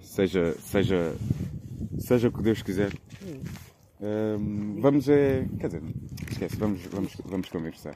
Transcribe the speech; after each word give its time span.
seja, 0.00 0.52
seja, 0.58 1.16
seja 1.98 2.28
o 2.28 2.32
que 2.32 2.42
Deus 2.42 2.62
quiser. 2.62 2.92
Hum, 4.00 4.80
vamos 4.80 5.08
é. 5.08 5.46
Quer 5.58 5.66
dizer, 5.68 5.82
esquece, 6.30 6.56
vamos, 6.56 6.84
vamos, 6.86 7.16
vamos 7.24 7.48
conversar. 7.48 7.94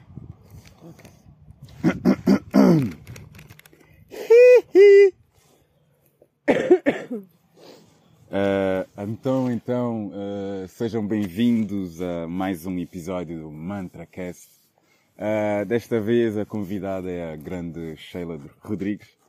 Uh, 8.27 8.85
então, 9.07 9.51
então, 9.51 10.07
uh, 10.07 10.67
sejam 10.67 11.05
bem-vindos 11.05 12.01
a 12.01 12.27
mais 12.27 12.65
um 12.65 12.77
episódio 12.79 13.41
do 13.41 13.51
MantraCast. 13.51 14.49
Uh, 15.17 15.65
desta 15.65 16.01
vez 16.01 16.37
a 16.37 16.45
convidada 16.45 17.09
é 17.09 17.33
a 17.33 17.35
grande 17.35 17.95
Sheila 17.97 18.39
Rodrigues. 18.61 19.24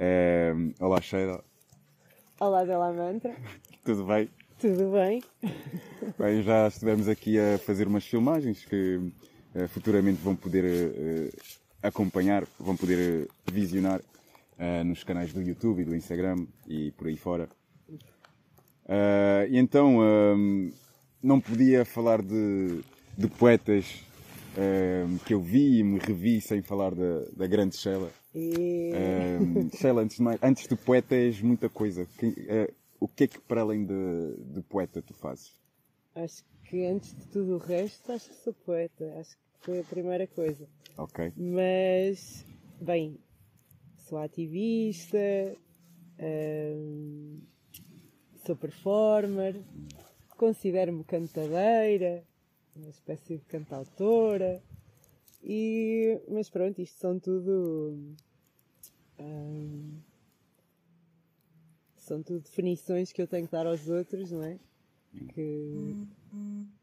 Uh, 0.00 0.72
olá, 0.80 0.98
Sheila. 1.02 1.44
Olá, 2.40 2.64
Bela 2.64 2.90
Mantra. 2.90 3.36
Tudo 3.84 4.06
bem? 4.06 4.30
Tudo 4.58 4.92
bem. 4.92 5.22
Bem, 6.18 6.42
já 6.42 6.68
estivemos 6.68 7.06
aqui 7.06 7.38
a 7.38 7.58
fazer 7.58 7.86
umas 7.86 8.06
filmagens 8.06 8.64
que 8.64 8.96
uh, 8.96 9.68
futuramente 9.68 10.18
vão 10.22 10.34
poder 10.34 11.30
acompanhar, 11.82 12.46
vão 12.58 12.78
poder 12.78 13.28
visionar 13.52 14.00
nos 14.84 15.04
canais 15.04 15.32
do 15.32 15.42
YouTube 15.42 15.80
e 15.80 15.84
do 15.84 15.96
Instagram 15.96 16.46
e 16.66 16.90
por 16.92 17.06
aí 17.06 17.16
fora. 17.16 17.48
e 19.48 19.58
então, 19.58 19.96
não 21.22 21.40
podia 21.40 21.84
falar 21.84 22.20
de, 22.20 22.82
de 23.16 23.26
poetas 23.28 24.02
que 25.24 25.32
eu 25.32 25.40
vi 25.40 25.78
e 25.78 25.82
me 25.82 25.98
revi 25.98 26.42
sem 26.42 26.60
falar 26.60 26.94
da, 26.94 27.24
da 27.34 27.46
grande 27.46 27.74
Sheila. 27.76 28.10
E... 28.34 28.92
Sheila, 29.76 30.02
antes 30.02 30.16
de, 30.16 30.22
mais, 30.22 30.42
antes 30.42 30.68
de 30.68 30.76
poeta 30.76 31.14
és 31.14 31.40
muita 31.40 31.68
coisa. 31.68 32.06
Que, 32.18 32.26
uh, 32.26 32.74
o 33.00 33.08
que 33.08 33.24
é 33.24 33.26
que 33.26 33.40
para 33.40 33.62
além 33.62 33.84
de, 33.84 34.36
de, 34.52 34.62
poeta 34.62 35.02
tu 35.02 35.14
fazes? 35.14 35.52
Acho 36.14 36.44
que 36.64 36.84
antes 36.84 37.14
de 37.14 37.26
tudo 37.26 37.54
o 37.54 37.58
resto, 37.58 38.12
acho 38.12 38.28
que 38.28 38.36
sou 38.36 38.52
poeta. 38.52 39.04
Acho 39.18 39.36
que 39.36 39.64
foi 39.64 39.80
a 39.80 39.84
primeira 39.84 40.26
coisa. 40.26 40.68
Ok. 40.96 41.32
Mas, 41.36 42.44
bem, 42.80 43.18
sou 43.96 44.18
ativista, 44.18 45.18
sou 48.44 48.56
performer, 48.56 49.60
considero-me 50.36 51.04
cantadeira, 51.04 52.22
uma 52.76 52.90
espécie 52.90 53.38
de 53.38 53.44
cantautora. 53.44 54.62
E, 55.42 56.20
mas 56.28 56.50
pronto, 56.50 56.80
isto 56.80 56.98
são 56.98 57.18
tudo. 57.18 58.14
Hum, 59.20 60.00
são 61.96 62.22
tudo 62.22 62.40
definições 62.40 63.12
que 63.12 63.22
eu 63.22 63.26
tenho 63.26 63.46
que 63.46 63.52
dar 63.52 63.66
aos 63.66 63.88
outros, 63.88 64.32
não 64.32 64.42
é? 64.42 64.58
Que 65.28 65.94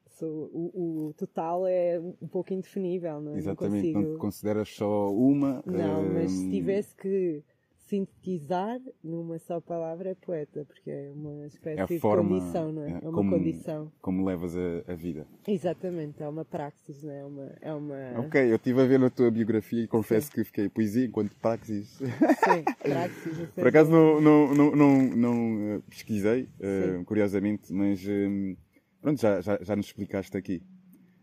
sou, 0.10 0.50
o, 0.54 1.08
o, 1.08 1.14
total 1.14 1.68
é 1.68 2.00
um 2.00 2.28
pouco 2.28 2.54
indefinível, 2.54 3.22
não 3.22 3.34
é? 3.34 3.38
Exatamente, 3.38 3.94
não, 3.94 4.02
não 4.02 4.14
te 4.14 4.18
consideras 4.18 4.70
só 4.70 5.12
uma. 5.12 5.64
Não, 5.66 6.04
mas 6.14 6.32
se 6.32 6.50
tivesse 6.50 6.96
que 6.96 7.44
sintetizar 7.88 8.80
numa 9.04 9.40
só 9.40 9.62
palavra 9.62 10.10
é 10.10 10.16
poeta, 10.16 10.66
porque 10.66 10.90
é 10.90 11.12
uma 11.14 11.48
espécie 11.48 11.82
é 11.82 11.86
de 11.86 12.00
forma, 12.00 12.38
condição, 12.38 12.72
não 12.72 12.84
é? 12.84 12.90
É, 12.90 12.92
é 12.92 12.98
uma 12.98 13.12
como, 13.14 13.32
condição. 13.32 13.92
Como 14.02 14.26
levas 14.26 14.56
a, 14.56 14.92
a, 14.92 14.96
vida. 14.96 15.26
Exatamente, 15.48 16.22
é 16.22 16.28
uma 16.28 16.44
praxis, 16.44 17.02
não 17.02 17.12
é? 17.12 17.26
Uma, 17.26 17.52
é 17.62 17.74
uma... 17.74 18.20
Ok, 18.20 18.52
eu 18.52 18.58
estive 18.58 18.82
a 18.82 18.86
ver 18.86 19.00
na 19.00 19.10
tua 19.10 19.32
biografia 19.32 19.84
e 19.84 19.88
confesso 19.88 20.28
Sim. 20.28 20.34
que 20.34 20.44
fiquei 20.44 20.70
poesia 20.70 21.06
enquanto 21.06 21.36
praxis. 21.36 21.88
Sim, 21.98 22.06
praxis. 22.84 23.50
Por 23.56 23.68
acaso 23.68 23.90
não, 23.90 24.20
não, 24.22 24.54
não, 24.54 24.76
não, 24.76 25.02
não 25.16 25.76
eh, 25.76 25.82
pesquisei, 25.90 26.44
uh, 26.44 27.04
curiosamente, 27.06 27.74
mas 27.74 28.04
uh, 28.04 28.58
pronto, 29.02 29.22
já, 29.22 29.40
já, 29.42 29.60
já 29.62 29.76
nos 29.76 29.86
explicaste 29.86 30.36
aqui. 30.36 30.62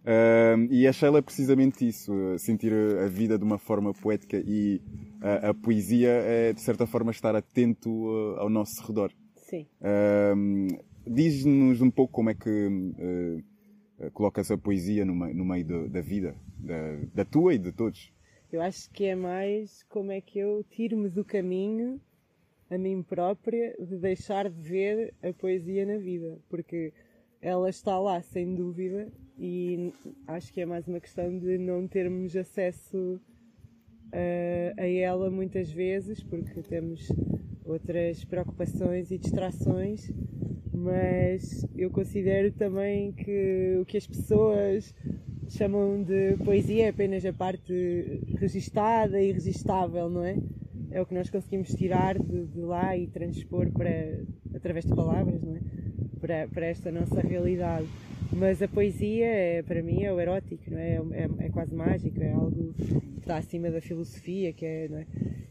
Uh, 0.05 0.71
e 0.71 0.87
a 0.87 0.93
Sheila 0.93 1.19
é 1.19 1.23
precisamente 1.23 1.89
isso, 1.89 2.13
sentir 2.39 2.73
a 2.75 3.09
vida 3.09 3.39
de 3.39 3.45
uma 3.45 3.57
forma 3.57 3.95
poética 3.95 4.37
e 4.47 4.83
a, 5.23 5.49
a 5.49 5.55
poesia 5.55 6.11
é, 6.11 6.53
de 6.53 6.61
certa 6.61 6.87
forma, 6.87 7.11
estar 7.11 7.35
atento 7.35 7.91
uh, 7.91 8.39
ao 8.39 8.51
nosso 8.51 8.87
redor. 8.87 9.11
Sim. 9.37 9.67
Uh, 9.81 10.95
Diz-nos 11.07 11.83
um 11.83 11.91
pouco 11.91 12.13
como 12.13 12.31
é 12.31 12.35
que 12.35 12.49
uh, 12.49 14.11
colocas 14.13 14.51
a 14.51 14.57
poesia 14.57 15.05
no, 15.05 15.15
meio, 15.15 15.35
no 15.35 15.45
meio 15.45 15.65
do, 15.65 15.89
da 15.89 16.01
vida, 16.01 16.35
da, 16.59 16.97
da, 17.15 17.25
tua 17.25 17.55
e 17.55 17.59
de 17.59 17.73
todos. 17.73 18.11
Eu 18.51 18.63
acho 18.63 18.91
que 18.91 19.05
é 19.05 19.15
mais 19.15 19.83
como 19.85 20.11
é 20.13 20.21
que 20.21 20.39
eu 20.39 20.65
tiro-me 20.71 21.11
do 21.11 21.25
caminho 21.25 22.01
a 22.71 22.79
mim 22.79 23.03
própria 23.03 23.77
de 23.79 23.99
deixar 23.99 24.49
de 24.49 24.61
ver 24.63 25.15
a 25.23 25.33
poesia 25.35 25.85
na 25.85 25.99
vida, 25.99 26.39
porque 26.49 26.93
ela 27.43 27.69
está 27.69 27.99
lá 27.99 28.23
sem 28.23 28.55
dúvida 28.55 29.13
e 29.39 29.93
acho 30.27 30.53
que 30.53 30.61
é 30.61 30.67
mais 30.67 30.87
uma 30.87 31.01
questão 31.01 31.39
de 31.39 31.59
não 31.59 31.87
termos 31.89 32.37
acesso 32.37 33.21
uh, 34.13 34.81
a 34.81 34.87
ela 34.87 35.31
muitas 35.31 35.71
vezes, 35.71 36.23
porque 36.23 36.63
temos 36.63 37.09
outras 37.65 38.25
preocupações 38.25 39.11
e 39.11 39.19
distrações, 39.19 40.11
mas 40.73 41.67
eu 41.77 41.91
considero 41.91 42.53
também 42.53 43.13
que 43.13 43.79
o 43.81 43.85
que 43.85 43.97
as 43.97 44.07
pessoas 44.07 44.95
chamam 45.49 46.03
de 46.03 46.37
poesia 46.45 46.87
é 46.87 46.89
apenas 46.89 47.25
a 47.25 47.33
parte 47.33 48.21
registada 48.39 49.21
e 49.21 49.33
registável, 49.33 50.09
não 50.09 50.25
é? 50.25 50.37
É 50.91 51.01
o 51.01 51.07
que 51.07 51.15
nós 51.15 51.29
conseguimos 51.29 51.71
tirar 51.71 52.19
de, 52.19 52.47
de 52.47 52.61
lá 52.61 52.97
e 52.97 53.07
transpor 53.09 53.71
para, 53.71 54.21
através 54.55 54.85
de 54.85 54.95
palavras, 54.95 55.43
não 55.43 55.57
é? 55.57 55.61
Para, 56.21 56.49
para 56.49 56.67
esta 56.67 56.91
nossa 56.91 57.21
realidade. 57.21 57.87
Mas 58.37 58.61
a 58.61 58.69
poesia, 58.69 59.27
é, 59.27 59.63
para 59.63 59.83
mim, 59.83 60.03
é 60.03 60.13
o 60.13 60.21
erótico, 60.21 60.71
não 60.71 60.79
é? 60.79 60.97
É, 61.13 61.47
é 61.47 61.49
quase 61.51 61.75
mágico, 61.75 62.21
é 62.21 62.33
algo 62.33 62.75
que 62.75 63.21
está 63.21 63.37
acima 63.37 63.71
da 63.71 63.81
filosofia, 63.81 64.53
que 64.53 64.67
é, 64.67 64.89
não 64.89 64.99
é? 64.99 65.07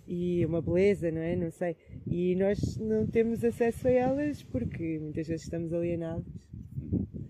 E 0.06 0.46
uma 0.46 0.62
beleza, 0.62 1.10
não 1.10 1.22
é? 1.22 1.36
Não 1.36 1.50
sei. 1.50 1.78
E 2.06 2.36
nós 2.36 2.78
não 2.78 3.08
temos 3.08 3.44
acesso 3.44 3.88
a 3.88 3.92
elas 3.92 4.44
porque 4.44 5.00
muitas 5.00 5.28
vezes 5.28 5.46
estamos 5.46 5.74
alienados. 5.74 6.26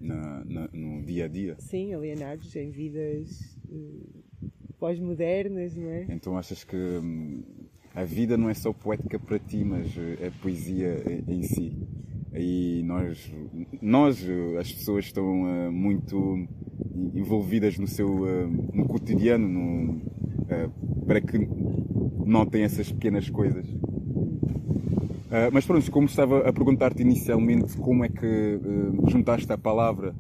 Na, 0.02 0.44
na 0.44 0.70
no 0.74 1.02
dia 1.04 1.26
a 1.26 1.28
dia? 1.28 1.56
Sim, 1.60 1.94
alienados 1.94 2.56
em 2.56 2.72
vidas 2.72 3.58
uh, 3.70 4.24
pós-modernas, 4.80 5.76
não 5.76 5.90
é? 5.90 6.08
Então 6.10 6.38
achas 6.38 6.64
que 6.64 6.76
hum, 6.76 7.44
a 7.94 8.04
vida 8.04 8.36
não 8.36 8.50
é 8.50 8.54
só 8.54 8.74
poética 8.74 9.20
para 9.20 9.40
ti, 9.40 9.64
mas 9.64 9.88
é 10.20 10.30
poesia 10.42 11.04
em 11.28 11.44
si? 11.44 11.78
E 12.36 12.82
nós, 12.84 13.32
nós 13.82 14.28
as 14.60 14.72
pessoas 14.72 15.06
estão 15.06 15.44
uh, 15.44 15.72
muito 15.72 16.48
envolvidas 17.14 17.78
no 17.78 17.88
seu 17.88 18.24
uh, 18.24 18.48
no 18.74 18.88
cotidiano 18.88 19.48
no, 19.48 19.92
uh, 19.94 21.06
para 21.06 21.22
que 21.22 21.48
notem 22.26 22.64
essas 22.64 22.92
pequenas 22.92 23.30
coisas. 23.30 23.66
mas 25.52 25.66
pronto, 25.66 25.92
como 25.92 26.08
estava 26.08 26.48
a 26.48 26.54
perguntar-te 26.54 27.02
inicialmente 27.02 27.76
como 27.78 28.06
é 28.06 28.10
que 28.10 28.60
juntaste 29.08 29.52
a 29.52 29.58
palavra 29.58 30.16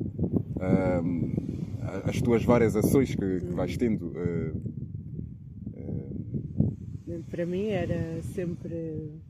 às 2.04 2.22
tuas 2.22 2.44
várias 2.44 2.76
ações 2.76 3.16
que, 3.16 3.40
que 3.40 3.54
vais 3.54 3.78
tendo. 3.78 4.12
para 7.30 7.46
mim 7.46 7.68
era 7.68 8.22
sempre 8.22 9.22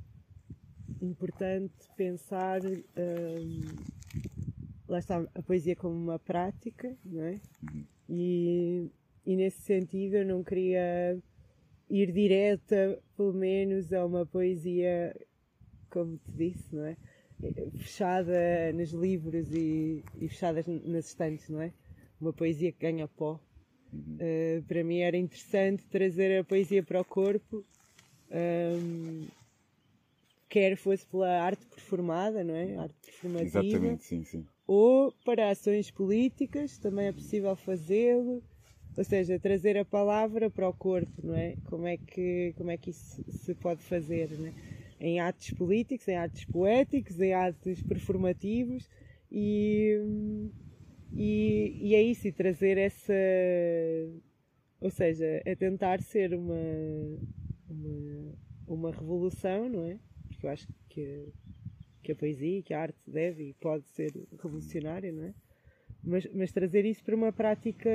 importante 1.05 1.73
pensar 1.95 2.61
hum, 2.63 3.61
lá 4.87 4.99
está 4.99 5.25
a 5.33 5.41
poesia 5.41 5.75
como 5.75 5.95
uma 5.95 6.19
prática, 6.19 6.95
não 7.05 7.23
é? 7.23 7.39
Uhum. 7.63 7.85
E, 8.09 8.91
e 9.25 9.35
nesse 9.35 9.61
sentido 9.61 10.17
eu 10.17 10.25
não 10.25 10.43
queria 10.43 11.17
ir 11.89 12.11
direta, 12.11 12.99
pelo 13.15 13.33
menos, 13.33 13.91
a 13.93 14.05
uma 14.05 14.25
poesia, 14.25 15.15
como 15.89 16.17
te 16.17 16.31
disse, 16.31 16.75
não 16.75 16.85
é? 16.85 16.97
Fechada 17.77 18.71
nos 18.73 18.91
livros 18.91 19.51
e, 19.51 20.03
e 20.19 20.29
fechada 20.29 20.63
nas 20.85 21.07
estantes, 21.07 21.49
não 21.49 21.61
é? 21.61 21.73
Uma 22.19 22.31
poesia 22.33 22.71
que 22.71 22.79
ganha 22.79 23.07
pó. 23.07 23.39
Uhum. 23.91 24.17
Uh, 24.17 24.63
para 24.63 24.83
mim 24.83 24.99
era 24.99 25.17
interessante 25.17 25.85
trazer 25.85 26.39
a 26.39 26.43
poesia 26.43 26.81
para 26.81 27.01
o 27.01 27.05
corpo. 27.05 27.65
Um, 28.31 29.27
quer 30.53 30.77
fosse 30.77 31.03
pela 31.07 31.41
arte 31.41 31.65
performada, 31.65 32.43
não 32.43 32.53
é? 32.53 32.77
Arte 32.77 32.95
performativa. 33.03 33.59
Exatamente, 33.65 34.03
sim, 34.03 34.23
sim. 34.23 34.45
Ou 34.67 35.11
para 35.25 35.49
ações 35.49 35.89
políticas, 35.89 36.77
também 36.77 37.07
é 37.07 37.11
possível 37.11 37.55
fazê-lo. 37.55 38.43
Ou 38.95 39.03
seja, 39.03 39.39
trazer 39.39 39.75
a 39.75 39.83
palavra 39.83 40.51
para 40.51 40.69
o 40.69 40.73
corpo, 40.73 41.11
não 41.23 41.33
é? 41.33 41.55
Como 41.63 41.87
é 41.87 41.97
que, 41.97 42.53
como 42.55 42.69
é 42.69 42.77
que 42.77 42.91
isso 42.91 43.23
se 43.31 43.55
pode 43.55 43.81
fazer, 43.81 44.29
não 44.37 44.45
é? 44.45 44.53
Em 44.99 45.19
atos 45.19 45.49
políticos, 45.49 46.07
em 46.07 46.17
atos 46.17 46.45
poéticos, 46.45 47.19
em 47.19 47.33
atos 47.33 47.81
performativos 47.81 48.87
e, 49.31 49.99
e, 51.15 51.79
e 51.81 51.95
é 51.95 52.03
isso, 52.03 52.27
e 52.27 52.31
trazer 52.31 52.77
essa. 52.77 53.13
Ou 54.79 54.91
seja, 54.91 55.41
é 55.43 55.55
tentar 55.55 55.99
ser 55.99 56.35
uma, 56.35 56.53
uma, 57.67 58.35
uma 58.67 58.91
revolução, 58.91 59.67
não 59.67 59.85
é? 59.85 59.97
Eu 60.45 60.51
acho 60.51 60.67
que, 60.89 61.29
que 62.03 62.11
a 62.11 62.15
poesia, 62.15 62.61
que 62.61 62.73
a 62.73 62.81
arte 62.81 62.99
deve 63.07 63.49
e 63.49 63.53
pode 63.53 63.87
ser 63.89 64.11
revolucionária, 64.41 65.11
não 65.11 65.23
é? 65.23 65.33
Mas, 66.05 66.27
mas 66.33 66.51
trazer 66.51 66.83
isso 66.85 67.03
para 67.03 67.15
uma 67.15 67.31
prática 67.31 67.89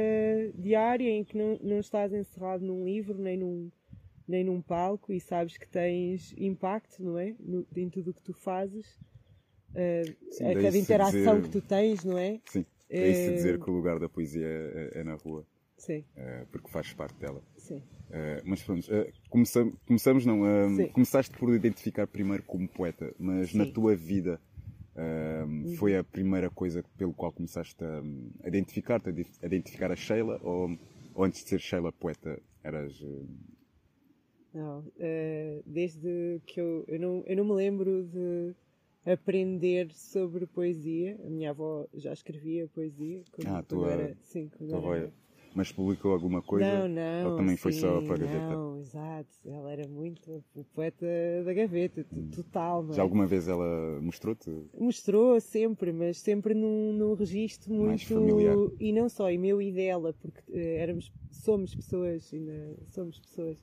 diária 0.55 1.11
em 1.11 1.25
que 1.25 1.37
não, 1.37 1.59
não 1.63 1.79
estás 1.81 2.13
encerrado 2.13 2.65
num 2.65 2.85
livro 2.85 3.19
nem 3.19 3.37
num, 3.37 3.71
nem 4.27 4.43
num 4.45 4.63
palco 4.63 5.13
e 5.13 5.21
sabes 5.21 5.57
que 5.59 5.69
tens 5.69 6.33
impacto, 6.39 7.03
não 7.03 7.19
é? 7.19 7.35
No, 7.39 7.67
em 7.77 7.91
tudo 7.91 8.11
o 8.11 8.15
que 8.15 8.23
tu 8.23 8.33
fazes, 8.33 8.87
uh, 9.75 10.33
Sim, 10.33 10.45
a 10.47 10.55
cada 10.55 10.79
interação 10.79 11.37
dizer- 11.37 11.43
que 11.43 11.51
tu 11.51 11.61
tens, 11.61 12.05
não 12.05 12.17
é? 12.19 12.41
Sim. 12.47 12.65
É 12.91 13.09
isso 13.11 13.29
Eh, 13.29 13.33
dizer 13.35 13.59
que 13.59 13.71
o 13.71 13.75
lugar 13.75 13.99
da 13.99 14.09
poesia 14.09 14.47
é, 14.47 15.01
é 15.01 15.05
na 15.05 15.15
rua, 15.15 15.47
Sim, 15.77 16.03
eh, 16.17 16.47
porque 16.51 16.69
faz 16.71 16.91
parte 16.95 17.15
dela. 17.19 17.43
sim. 17.59 17.83
Eh, 18.11 18.43
mas 18.45 18.63
pronto, 18.63 18.87
começam- 19.29 19.73
começamos 19.87 20.25
não. 20.25 20.41
Sim. 20.75 20.89
começaste 20.89 21.37
por 21.37 21.55
identificar 21.55 22.07
primeiro 22.07 22.43
como 22.45 22.67
poeta, 22.67 23.15
mas 23.19 23.53
na 23.53 23.65
Sim. 23.65 23.69
Uhum. 23.69 23.75
tua 23.75 23.97
vida 23.97 24.41
eh, 24.97 25.45
foi 25.77 25.97
a 25.97 26.03
primeira 26.03 26.49
coisa 26.51 26.83
pelo 26.97 27.13
qual 27.13 27.31
começaste 27.33 27.77
a 27.85 28.49
identificar-te, 28.49 29.11
a 29.43 29.47
identificar 29.47 29.93
a 29.93 29.97
Sheila, 29.97 30.41
ou, 30.43 30.71
ou 31.15 31.25
antes 31.25 31.43
de 31.45 31.51
ser 31.51 31.61
Sheila 31.61 31.93
poeta 31.93 32.41
eras. 32.65 32.99
Não, 34.53 34.83
desde 35.67 36.41
que 36.47 36.61
eu, 36.61 36.85
eu 36.89 36.99
não, 36.99 37.23
eu 37.27 37.37
não 37.37 37.45
me 37.45 37.53
lembro 37.53 38.05
de 38.05 38.55
aprender 39.05 39.93
sobre 39.93 40.47
poesia. 40.47 41.19
A 41.25 41.31
minha 41.31 41.51
avó 41.51 41.87
já 41.95 42.13
escrevia 42.13 42.67
poesia 42.69 43.23
quando, 43.31 43.47
Ah, 43.47 43.63
quando 43.63 43.67
tua- 43.69 43.93
era, 43.93 44.17
sim, 44.23 44.49
quando 44.57 44.71
tua 44.71 44.79
avó 44.79 44.95
era- 44.95 45.07
é- 45.07 45.13
mas 45.55 45.73
publicou 45.73 46.13
alguma 46.13 46.41
coisa? 46.43 46.67
Não, 46.67 46.89
não. 46.89 47.31
Ou 47.31 47.37
também 47.37 47.57
foi 47.57 47.73
só 47.73 48.01
sim, 48.01 48.07
para 48.07 48.15
a 48.15 48.19
gaveta? 48.19 48.55
Não, 48.55 48.79
exato. 48.79 49.29
Ela 49.45 49.73
era 49.73 49.89
muito 49.89 50.45
o 50.55 50.65
poeta 50.65 51.07
da 51.45 51.53
gaveta, 51.53 52.05
t- 52.05 52.37
total. 52.37 52.83
Não 52.83 52.93
é? 52.93 52.97
Já 52.97 53.03
alguma 53.03 53.27
vez 53.27 53.49
ela 53.49 54.01
mostrou-te? 54.01 54.51
Mostrou 54.79 55.41
sempre, 55.41 55.93
mas 55.93 56.21
sempre 56.21 56.55
num, 56.55 56.93
num 56.93 57.15
registro 57.15 57.73
Mais 57.75 58.05
muito. 58.05 58.15
familiar. 58.15 58.57
E 58.79 58.93
não 58.93 59.09
só, 59.09 59.31
e 59.31 59.39
meu 59.39 59.61
e 59.61 59.73
dela, 59.73 60.15
porque 60.21 60.41
eh, 60.53 60.77
éramos, 60.81 61.13
somos 61.31 61.75
pessoas, 61.75 62.33
ainda 62.33 62.77
somos 62.91 63.19
pessoas. 63.19 63.59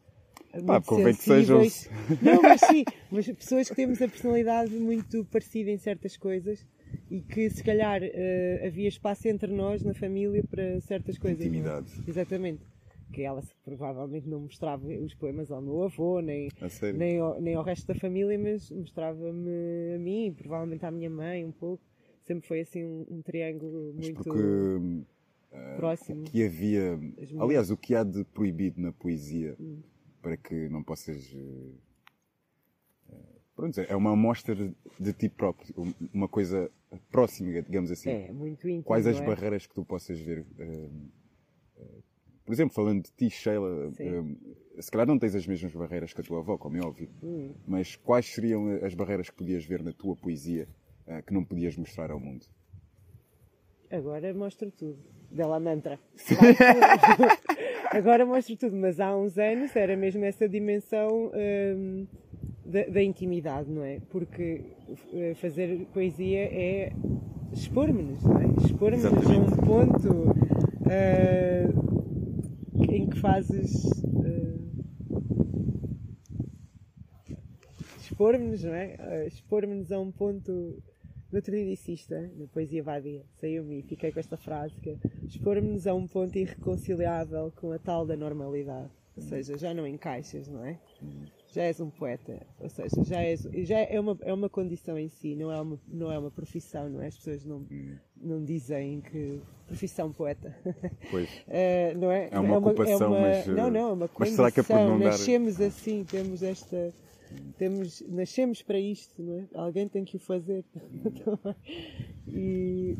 eh, 0.53 0.61
Pá, 0.61 0.81
convém 0.81 1.15
que 1.15 1.23
sejam. 1.23 1.63
sensíveis. 1.63 2.21
Não, 2.21 2.41
mas 2.43 2.61
sim, 2.61 2.83
mas 3.11 3.25
pessoas 3.27 3.69
que 3.69 3.75
temos 3.75 4.01
a 4.01 4.07
personalidade 4.07 4.73
muito 4.75 5.23
parecida 5.25 5.69
em 5.71 5.77
certas 5.77 6.17
coisas 6.17 6.65
e 7.09 7.21
que 7.21 7.49
se 7.49 7.63
calhar 7.63 8.01
eh, 8.03 8.63
havia 8.65 8.87
espaço 8.87 9.27
entre 9.27 9.51
nós 9.51 9.83
na 9.83 9.93
família 9.93 10.43
para 10.49 10.79
certas 10.81 11.17
coisas. 11.17 11.41
é? 11.41 11.47
Intimidade. 11.47 11.91
Exatamente. 12.07 12.61
Que 13.11 13.21
ela 13.21 13.41
provavelmente 13.63 14.27
não 14.27 14.41
mostrava 14.41 14.85
os 14.87 15.13
poemas 15.13 15.49
ao 15.51 15.61
meu 15.61 15.83
avô, 15.83 16.19
nem, 16.19 16.49
nem, 16.95 17.19
ao, 17.19 17.39
nem 17.39 17.55
ao 17.55 17.63
resto 17.63 17.87
da 17.87 17.95
família, 17.95 18.37
mas 18.37 18.69
mostrava-me 18.71 19.95
a 19.95 19.99
mim, 19.99 20.33
provavelmente 20.37 20.85
à 20.85 20.91
minha 20.91 21.09
mãe 21.09 21.45
um 21.45 21.51
pouco. 21.51 21.81
Sempre 22.23 22.47
foi 22.47 22.61
assim 22.61 22.83
um, 22.83 23.05
um 23.09 23.21
triângulo 23.21 23.93
Mas 23.95 24.05
muito 24.07 24.23
porque 24.23 24.39
hum, 24.41 25.03
próximo. 25.77 26.23
que 26.23 26.43
havia. 26.43 26.99
Aliás, 27.39 27.69
o 27.71 27.77
que 27.77 27.93
há 27.95 28.03
de 28.03 28.23
proibido 28.25 28.81
na 28.81 28.91
poesia 28.91 29.55
Hum. 29.59 29.77
para 30.21 30.35
que 30.35 30.67
não 30.69 30.83
possas. 30.83 31.33
Pronto, 33.55 33.79
é 33.79 33.95
uma 33.95 34.11
amostra 34.11 34.53
de, 34.99 35.13
ti 35.13 35.29
próprio, 35.29 35.73
um- 35.77 35.93
uma 36.13 36.27
coisa 36.27 36.69
próxima, 37.09 37.61
digamos 37.61 37.89
assim. 37.89 38.09
É, 38.09 38.31
muito 38.31 38.67
íntimo. 38.67 38.83
Quais 38.83 39.07
as 39.07 39.17
é? 39.19 39.25
barreiras 39.25 39.65
que 39.65 39.73
tu 39.73 39.85
possas 39.85 40.19
ver? 40.19 40.45
eh, 40.59 40.89
eh, 41.77 41.85
por 42.45 42.51
exemplo, 42.53 42.75
falando 42.75 43.03
de 43.03 43.11
ti, 43.11 43.29
Sheila, 43.29 43.91
Sim. 43.93 44.37
eh, 44.77 44.81
se 44.81 44.91
calhar 44.91 45.07
não 45.07 45.17
tens 45.17 45.33
as 45.35 45.47
mesmas 45.47 45.73
barreiras 45.73 46.13
que 46.13 46.19
a 46.21 46.23
tua 46.23 46.39
avó, 46.39 46.57
como 46.57 46.75
é 46.77 46.81
óbvio, 46.81 47.09
Hum. 47.23 47.53
mas 47.65 47.95
quais 47.95 48.25
seriam 48.25 48.67
as 48.85 48.93
barreiras 48.93 49.29
que 49.29 49.35
podias 49.37 49.65
ver 49.65 49.81
na 49.81 49.93
tua 49.93 50.15
poesia 50.17 50.67
eh, 51.07 51.21
que 51.21 51.33
não 51.33 51.43
podias 51.45 51.77
mostrar 51.77 52.11
ao 52.11 52.19
mundo? 52.19 52.45
Agora 53.89 54.33
mostro 54.33 54.69
tudo. 54.71 54.99
Bela 55.31 55.59
mantra. 55.59 55.97
Agora 57.91 58.25
mostro 58.25 58.55
tudo, 58.57 58.75
mas 58.75 58.99
há 58.99 59.15
uns 59.15 59.37
anos 59.37 59.75
era 59.75 59.95
mesmo 59.95 60.23
essa 60.25 60.47
dimensão 60.49 61.31
hum, 61.33 62.05
da, 62.65 62.83
da 62.85 63.03
intimidade, 63.03 63.69
não 63.69 63.83
é? 63.83 63.99
Porque 64.09 64.61
eh, 65.13 65.33
fazer 65.35 65.85
poesia 65.93 66.43
é 66.45 66.91
expor-me-nos, 67.53 68.23
não 68.23 68.39
é? 68.39 68.45
Expor-me-nos 68.65 69.05
a 69.05 69.37
um 69.37 69.45
ponto 69.65 70.25
ah, 70.87 71.67
em 72.91 73.07
que 73.07 73.19
fazes. 73.19 73.85
ah, 74.23 74.55
expor-me-nos, 77.99 78.63
não 78.63 78.73
é? 78.73 78.95
Ah, 78.99 79.25
expor-me-nos 79.25 79.91
a 79.91 79.99
um 79.99 80.11
ponto. 80.11 80.51
No 81.31 81.37
outro 81.39 81.51
dia 81.51 81.65
disse 81.65 81.93
isto, 81.93 82.13
na 82.13 82.47
Poesia 82.47 82.81
Vadia, 82.81 83.25
saiu-me 83.33 83.79
e 83.79 83.81
fiquei 83.81 84.11
com 84.11 84.19
esta 84.19 84.37
frase 84.37 84.73
que 84.79 84.91
é 84.91 84.97
expor-me-nos 85.25 85.85
a 85.85 85.93
um 85.93 86.07
ponto 86.07 86.37
irreconciliável 86.37 87.51
com 87.55 87.71
a 87.71 87.79
tal 87.79 88.05
da 88.05 88.15
normalidade. 88.15 88.89
Ou 89.17 89.23
seja, 89.23 89.57
já 89.57 89.73
não 89.73 89.87
encaixas, 89.87 90.47
não 90.47 90.63
é? 90.63 90.79
Já 91.55 91.63
és 91.63 91.79
um 91.79 91.89
poeta, 91.89 92.45
ou 92.59 92.67
seja, 92.67 93.01
já, 93.05 93.21
és, 93.21 93.43
já 93.63 93.79
é, 93.79 93.97
uma, 93.97 94.17
é 94.23 94.33
uma 94.33 94.49
condição 94.49 94.97
em 94.99 95.07
si, 95.07 95.35
não 95.35 95.49
é 95.49 95.61
uma, 95.61 95.79
não 95.87 96.11
é 96.11 96.19
uma 96.19 96.29
profissão, 96.29 96.89
não 96.89 97.01
é? 97.01 97.07
As 97.07 97.15
pessoas 97.15 97.45
não, 97.45 97.65
não 98.21 98.43
dizem 98.43 98.99
que 98.99 99.39
profissão 99.65 100.11
poeta. 100.11 100.53
Pois. 101.09 101.29
Eh, 101.47 101.93
não 101.95 102.11
é? 102.11 102.27
É 102.29 102.37
uma 102.39 102.57
ocupação, 102.57 103.09
mas, 103.11 103.47
eh, 103.47 103.51
Não, 103.51 103.71
não, 103.71 103.89
é 103.89 103.93
uma 103.93 104.09
mas 104.19 104.29
será 104.31 104.51
que 104.51 104.59
é 104.59 104.63
por 104.63 104.67
condição. 104.73 104.89
não 104.89 104.99
dar- 104.99 105.05
Nascemos 105.11 105.61
assim, 105.61 106.03
temos 106.03 106.43
esta. 106.43 106.93
Temos, 107.57 108.03
nascemos 108.09 108.61
para 108.61 108.77
isto, 108.79 109.23
não 109.23 109.39
é? 109.39 109.45
Alguém 109.53 109.87
tem 109.87 110.03
que 110.03 110.17
o 110.17 110.19
fazer. 110.19 110.65
e, 112.27 112.97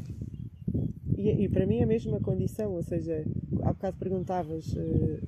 e, 1.18 1.44
e 1.44 1.50
para 1.50 1.66
mim 1.66 1.80
é 1.80 1.84
a 1.84 1.88
mesma 1.88 2.22
condição, 2.22 2.72
ou 2.72 2.84
seja, 2.84 3.26
há 3.64 3.74
bocado 3.74 3.98
perguntavas 3.98 4.74
eh, 4.78 5.20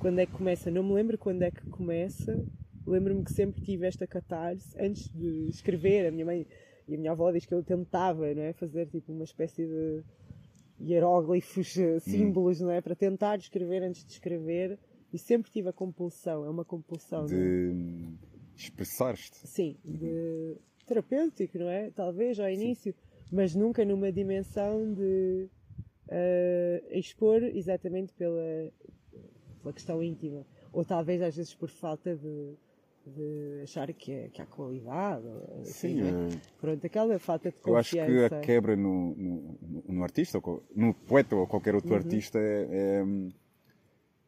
quando 0.00 0.18
é 0.18 0.26
que 0.26 0.32
começa. 0.32 0.70
Não 0.70 0.82
me 0.82 0.94
lembro 0.94 1.18
quando 1.18 1.42
é 1.42 1.50
que 1.50 1.64
começa. 1.68 2.42
Lembro-me 2.86 3.22
que 3.22 3.32
sempre 3.32 3.60
tive 3.62 3.86
esta 3.86 4.06
catarse 4.06 4.74
antes 4.80 5.08
de 5.12 5.48
escrever. 5.48 6.06
A 6.06 6.10
minha 6.10 6.24
mãe 6.24 6.46
e 6.88 6.94
a 6.94 6.98
minha 6.98 7.12
avó 7.12 7.30
diz 7.30 7.44
que 7.44 7.54
eu 7.54 7.62
tentava, 7.62 8.34
não 8.34 8.42
é? 8.42 8.52
Fazer 8.54 8.86
tipo 8.86 9.12
uma 9.12 9.24
espécie 9.24 9.66
de 9.66 10.02
hieróglifos, 10.80 11.76
eh, 11.78 12.00
símbolos, 12.00 12.60
não 12.60 12.70
é? 12.70 12.80
Para 12.80 12.96
tentar 12.96 13.38
escrever 13.38 13.82
antes 13.82 14.04
de 14.04 14.12
escrever. 14.12 14.78
E 15.12 15.18
sempre 15.18 15.50
tive 15.50 15.68
a 15.68 15.72
compulsão, 15.72 16.44
é 16.44 16.48
uma 16.48 16.64
compulsão. 16.64 17.24
é? 17.24 17.28
De 17.28 17.34
hum, 17.34 18.16
expressar-te. 18.56 19.46
Sim, 19.46 19.76
de 19.84 20.56
terapêutico, 20.86 21.58
não 21.58 21.68
é? 21.68 21.90
Talvez 21.90 22.40
ao 22.40 22.48
início, 22.48 22.94
mas 23.30 23.54
nunca 23.54 23.84
numa 23.84 24.10
dimensão 24.10 24.94
de 24.94 25.48
eh, 26.08 26.82
expor 26.90 27.42
exatamente 27.42 28.12
pela, 28.14 28.70
pela 29.62 29.72
questão 29.72 30.02
íntima. 30.02 30.44
Ou 30.72 30.84
talvez 30.84 31.20
às 31.22 31.36
vezes 31.36 31.54
por 31.54 31.68
falta 31.68 32.14
de, 32.16 32.54
de 33.06 33.60
achar 33.62 33.92
que, 33.92 34.12
é, 34.12 34.28
que 34.28 34.40
há 34.40 34.46
qualidade. 34.46 35.26
Assim, 35.60 35.72
Sim, 35.72 36.02
é? 36.02 36.10
eh, 36.10 36.38
Pronto, 36.60 36.84
aquela 36.86 37.18
falta 37.18 37.50
de 37.50 37.56
eu 37.66 37.76
acho 37.76 37.90
confiança. 37.96 38.28
que 38.28 38.34
a 38.34 38.40
quebra 38.40 38.76
no, 38.76 39.14
no, 39.16 39.58
no- 39.88 40.02
artista, 40.04 40.40
no 40.74 40.94
poeta 40.94 41.34
ou 41.36 41.46
qualquer 41.46 41.74
outro 41.74 41.90
Uhum. 41.90 41.96
artista 41.96 42.38
é, 42.38 42.68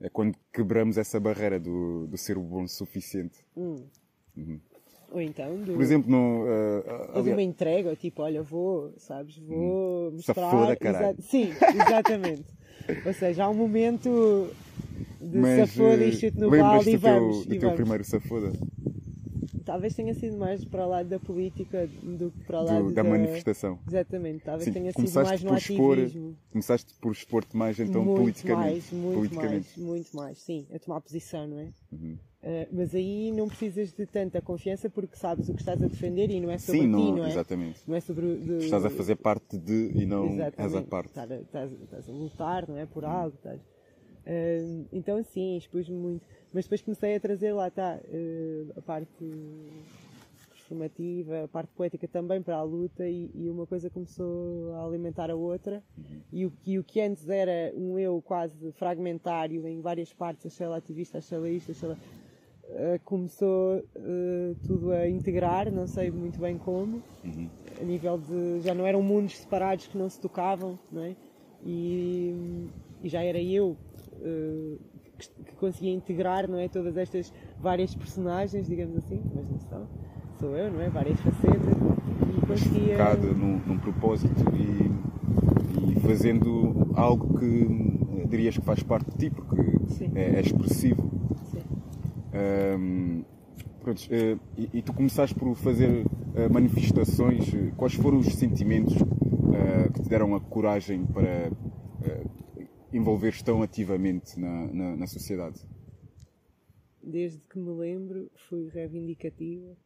é, 0.00 0.06
é 0.06 0.08
quando 0.08 0.36
quebramos 0.52 0.98
essa 0.98 1.18
barreira 1.20 1.58
do, 1.60 2.06
do 2.06 2.16
ser 2.16 2.36
o 2.38 2.42
bom 2.42 2.64
o 2.64 2.68
suficiente. 2.68 3.38
Hum. 3.56 3.84
Uhum. 4.36 4.60
Ou 5.12 5.20
então 5.20 5.56
do, 5.58 5.74
Por 5.74 5.82
exemplo, 5.82 6.10
no, 6.10 6.46
ou 7.14 7.22
de 7.22 7.30
uma 7.30 7.42
entrega, 7.42 7.94
tipo, 7.94 8.22
olha, 8.22 8.42
vou, 8.42 8.94
sabes, 8.96 9.36
vou 9.36 10.10
mostrar. 10.12 10.50
Foda, 10.50 10.76
exa- 10.80 11.14
Sim, 11.20 11.52
exatamente. 11.74 12.44
Ou 13.04 13.12
seja, 13.12 13.44
há 13.44 13.50
um 13.50 13.54
momento 13.54 14.50
de 15.22 15.38
mas, 15.38 15.70
safoda 15.70 16.04
eh, 16.04 16.08
e 16.08 16.12
chute 16.12 16.38
no 16.38 16.50
balde 16.50 16.90
e 16.90 16.96
do 16.96 17.00
teu, 17.00 17.12
vamos. 17.20 17.46
do 17.46 17.54
e 17.54 17.58
teu 17.58 17.68
vamos. 17.68 17.76
primeiro 17.76 18.04
safoda? 18.04 18.52
Talvez 19.64 19.94
tenha 19.94 20.12
sido 20.12 20.36
mais 20.36 20.64
para 20.64 20.84
o 20.84 20.88
lado 20.88 21.08
da 21.08 21.20
política 21.20 21.86
do 22.02 22.30
que 22.32 22.44
para 22.44 22.60
o 22.60 22.64
lado 22.64 22.84
Do- 22.88 22.92
da 22.94 23.04
manifestação. 23.04 23.78
Exatamente, 23.86 24.42
talvez 24.44 24.64
Sim, 24.64 24.72
tenha 24.72 24.92
sido 24.92 25.14
mais 25.14 25.42
no 25.42 25.48
por 25.50 25.58
expor, 25.58 25.98
ativismo. 25.98 26.36
começaste 26.50 26.94
por 27.00 27.12
expor-te 27.12 27.56
mais 27.56 27.78
então 27.78 28.02
muito 28.04 28.18
politicamente. 28.18 28.70
mais, 28.70 28.92
muito 28.92 29.14
politicamente. 29.14 29.68
mais, 29.80 29.88
muito 29.88 30.16
mais, 30.16 30.38
sim, 30.38 30.66
a 30.74 30.78
tomar 30.80 31.00
posição, 31.00 31.46
não 31.46 31.58
é? 31.60 31.68
Uhum. 31.92 32.18
Uh, 32.42 32.66
mas 32.72 32.92
aí 32.92 33.30
não 33.30 33.46
precisas 33.46 33.92
de 33.92 34.04
tanta 34.04 34.42
confiança 34.42 34.90
porque 34.90 35.14
sabes 35.16 35.48
o 35.48 35.54
que 35.54 35.60
estás 35.60 35.80
a 35.80 35.86
defender 35.86 36.28
e 36.28 36.40
não 36.40 36.50
é 36.50 36.58
sobre 36.58 36.80
Sim, 36.80 36.86
ti, 36.86 36.90
não, 36.90 37.16
não 37.18 37.24
é? 37.24 37.28
exatamente. 37.30 37.80
Não 37.86 37.94
é 37.94 38.00
sobre 38.00 38.26
o- 38.26 38.36
de- 38.40 38.64
Estás 38.64 38.84
a 38.84 38.90
fazer 38.90 39.14
parte 39.14 39.56
de 39.56 39.92
e 39.94 40.04
não 40.04 40.26
és 40.58 40.74
a 40.74 40.82
parte. 40.82 41.10
Estás 41.10 41.30
a, 41.30 41.36
estás- 41.36 41.72
estás 41.80 42.08
a 42.08 42.12
lutar, 42.12 42.68
não 42.68 42.76
é? 42.76 42.84
Por 42.84 43.04
algo. 43.04 43.36
Estás... 43.36 43.60
Ah, 44.26 44.86
então, 44.92 45.22
sim, 45.22 45.56
expus-me 45.56 45.96
muito. 45.96 46.26
Mas 46.52 46.64
depois 46.64 46.82
comecei 46.82 47.16
a 47.16 47.20
trazer, 47.20 47.52
lá 47.52 47.68
está, 47.68 47.94
ah, 47.94 48.78
a 48.78 48.82
parte 48.82 49.24
performativa, 50.50 51.44
a 51.44 51.48
parte 51.48 51.70
poética 51.74 52.06
também 52.08 52.40
para 52.42 52.56
a 52.56 52.62
luta 52.62 53.06
e, 53.08 53.30
e 53.34 53.48
uma 53.50 53.66
coisa 53.66 53.90
começou 53.90 54.72
a 54.74 54.84
alimentar 54.86 55.30
a 55.30 55.34
outra. 55.34 55.82
E, 56.32 56.46
o, 56.46 56.52
e 56.64 56.78
o 56.78 56.84
que 56.84 57.00
antes 57.00 57.28
era 57.28 57.72
um 57.76 57.98
eu 57.98 58.22
quase 58.22 58.72
fragmentário 58.72 59.66
em 59.66 59.80
várias 59.80 60.12
partes, 60.12 60.46
a 60.46 60.50
Sheila 60.50 60.76
ativista, 60.78 61.18
a 61.18 61.20
Sheila 61.20 61.48
isto, 61.50 61.72
a 61.72 61.74
Sheila 61.74 61.98
uh, 62.70 63.00
começou 63.04 63.78
uh, 63.78 64.56
tudo 64.66 64.92
a 64.92 65.08
integrar, 65.08 65.70
não 65.70 65.86
sei 65.86 66.10
muito 66.10 66.40
bem 66.40 66.56
como, 66.58 67.02
Uhum. 67.24 67.48
a 67.80 67.84
nível 67.84 68.18
de. 68.18 68.60
já 68.62 68.74
não 68.74 68.86
eram 68.86 69.02
mundos 69.02 69.38
separados 69.38 69.86
que 69.86 69.96
não 69.98 70.08
se 70.08 70.20
tocavam, 70.20 70.78
não 70.90 71.02
é? 71.02 71.14
E, 71.64 72.34
e 73.02 73.08
já 73.08 73.22
era 73.22 73.40
eu 73.40 73.70
uh, 73.70 73.76
que, 75.18 75.28
que 75.44 75.54
conseguia 75.56 75.92
integrar, 75.92 76.48
não 76.48 76.58
é? 76.58 76.68
Todas 76.68 76.96
estas 76.96 77.32
várias 77.60 77.94
personagens, 77.94 78.66
digamos 78.66 78.96
assim, 78.96 79.20
mas 79.34 79.48
não 79.50 79.58
são, 79.60 79.86
sou 80.40 80.56
eu, 80.56 80.72
não 80.72 80.80
é? 80.80 80.88
Várias 80.88 81.20
facetas 81.20 81.76
e 82.36 82.46
conseguia. 82.46 82.96
Focado 82.96 83.34
num, 83.34 83.58
num 83.66 83.78
propósito 83.78 84.42
e, 84.54 85.92
e 85.92 86.00
fazendo 86.00 86.90
algo 86.94 87.38
que 87.38 88.22
eh, 88.22 88.26
dirias 88.26 88.56
que 88.56 88.64
faz 88.64 88.82
parte 88.82 89.10
de 89.10 89.16
ti, 89.28 89.30
porque 89.30 89.60
é, 90.14 90.36
é 90.36 90.40
expressivo. 90.40 91.10
Sim. 91.50 91.60
Ahm, 92.34 93.22
pronto, 93.80 94.02
eh, 94.10 94.36
e, 94.56 94.68
e 94.78 94.82
tu 94.82 94.92
começaste 94.92 95.34
por 95.34 95.54
fazer 95.56 96.04
eh, 96.34 96.48
manifestações. 96.48 97.52
eh, 97.54 97.72
Quais 97.76 97.94
foram 97.94 98.18
os 98.18 98.26
sentimentos 98.26 98.94
eh, 98.96 99.88
que 99.92 100.02
te 100.02 100.08
deram 100.08 100.34
a 100.34 100.40
coragem 100.40 101.04
para 101.06 101.26
eh, 101.28 101.50
envolveres 102.92 103.42
tão 103.42 103.62
ativamente 103.62 104.38
na, 104.38 104.66
na, 104.72 104.96
na 104.96 105.06
sociedade? 105.06 105.60
Desde 107.02 107.40
que 107.50 107.58
me 107.58 107.70
lembro, 107.70 108.30
fui 108.48 108.68
reivindicativa. 108.68 109.76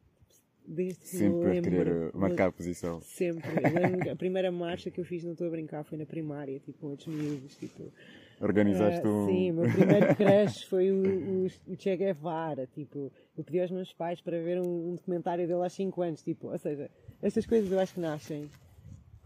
Desde 0.67 0.99
que 0.99 1.13
me 1.13 1.19
Sempre 1.19 1.49
a 1.49 1.53
lembro. 1.53 1.71
querer 1.71 2.15
marcar 2.15 2.49
a 2.49 2.53
posição. 2.53 3.01
Sempre. 3.01 4.11
A 4.11 4.17
primeira 4.17 4.51
marcha 4.51 4.91
que 4.91 5.01
eu 5.01 5.05
fiz, 5.05 5.23
não 5.25 5.33
estou 5.33 5.47
a 5.47 5.51
brincar, 5.51 5.85
foi 5.85 5.97
na 5.97 6.05
primária, 6.05 6.59
tipo, 6.59 6.89
outros 6.89 7.07
miúdos, 7.07 7.57
tipo. 7.57 7.93
Organizaste 8.41 9.07
ah, 9.07 9.09
um. 9.09 9.27
Sim, 9.27 9.51
o 9.53 9.55
meu 9.55 9.73
primeiro 9.73 10.13
crush 10.17 10.65
foi 10.65 10.91
o, 10.91 10.97
o, 10.97 11.47
o 11.47 11.77
Che 11.79 11.97
Guevara, 11.97 12.67
tipo, 12.67 13.11
eu 13.39 13.45
pedi 13.45 13.61
aos 13.61 13.71
meus 13.71 13.93
pais 13.95 14.21
para 14.21 14.39
ver 14.43 14.61
um, 14.61 14.91
um 14.91 14.95
documentário 14.97 15.47
dele 15.47 15.65
há 15.65 15.69
5 15.71 16.03
anos, 16.03 16.23
tipo, 16.23 16.49
ou 16.49 16.59
seja, 16.59 16.91
estas 17.23 17.47
coisas 17.47 17.71
eu 17.71 17.79
acho 17.79 17.95
que 17.95 18.01
nascem 18.01 18.51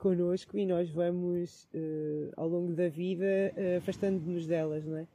connosco 0.00 0.58
e 0.58 0.66
nós 0.66 0.90
vamos, 0.90 1.68
eh, 1.74 2.30
ao 2.36 2.48
longo 2.48 2.72
da 2.74 2.88
vida, 2.88 3.24
eh, 3.56 3.76
afastando-nos 3.78 4.46
delas, 4.46 4.84
não 4.84 4.96
é? 4.96 5.06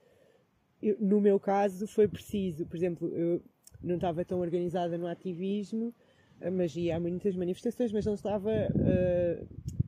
Eu- 0.81 0.97
no 0.99 1.19
meu 1.19 1.39
caso 1.39 1.87
foi 1.87 2.07
preciso, 2.07 2.65
por 2.65 2.75
exemplo, 2.77 3.09
eu 3.09 3.41
não 3.83 3.95
estava 3.95 4.23
tão 4.23 4.39
organizada 4.39 4.97
no 4.97 5.07
ativismo, 5.07 5.93
eh, 6.39 6.49
mas 6.49 6.75
ia 6.75 6.95
a 6.95 6.99
muitas 6.99 7.35
manifestações, 7.35 7.91
mas 7.91 8.05
não 8.05 8.13
estava 8.13 8.51
eh, 8.51 9.43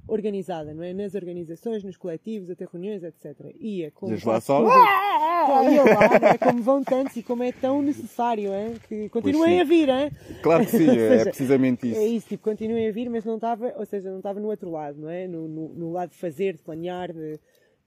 organizada, 0.08 0.74
não 0.74 0.84
é? 0.84 0.94
Nas 0.94 1.14
organizações, 1.16 1.84
nos 1.84 1.98
coletivos, 1.98 2.50
até 2.50 2.66
reuniões, 2.66 3.04
etc. 3.04 3.36
Ia 3.60 3.92
com 3.92 4.10
Ias 4.10 4.24
lá 4.24 4.40
só- 4.42 4.62
ia 4.64 5.84
lá, 5.84 6.20
não 6.20 6.28
é? 6.30 6.38
como 6.38 6.62
vão 6.64 6.84
tantos 6.84 7.16
e 7.18 7.24
como 7.24 7.44
é 7.44 7.52
tão 7.52 7.82
necessário, 7.82 8.52
é? 8.54 8.74
que 8.88 9.10
continuem 9.10 9.62
a 9.62 9.64
vir, 9.64 9.90
é? 9.90 10.12
Claro 10.42 10.66
que 10.66 10.72
sim, 10.72 10.88
é 10.90 10.94
seja, 11.18 11.24
precisamente 11.26 11.90
isso. 11.90 12.00
É 12.00 12.06
isso, 12.06 12.28
tipo, 12.30 12.44
continuem 12.44 12.88
a 12.88 12.92
vir, 12.92 13.10
mas 13.10 13.24
não 13.26 13.36
estava, 13.36 13.74
ou 13.78 13.86
seja, 13.86 14.10
não 14.10 14.18
estava 14.18 14.40
no 14.40 14.48
outro 14.48 14.70
lado, 14.72 15.00
não 15.00 15.10
é? 15.10 15.28
No, 15.28 15.48
no, 15.48 15.70
no 15.74 15.92
lado 15.92 16.10
de 16.12 16.18
fazer, 16.18 16.56
de 16.56 16.64
planear, 16.64 17.12
de, 17.14 17.40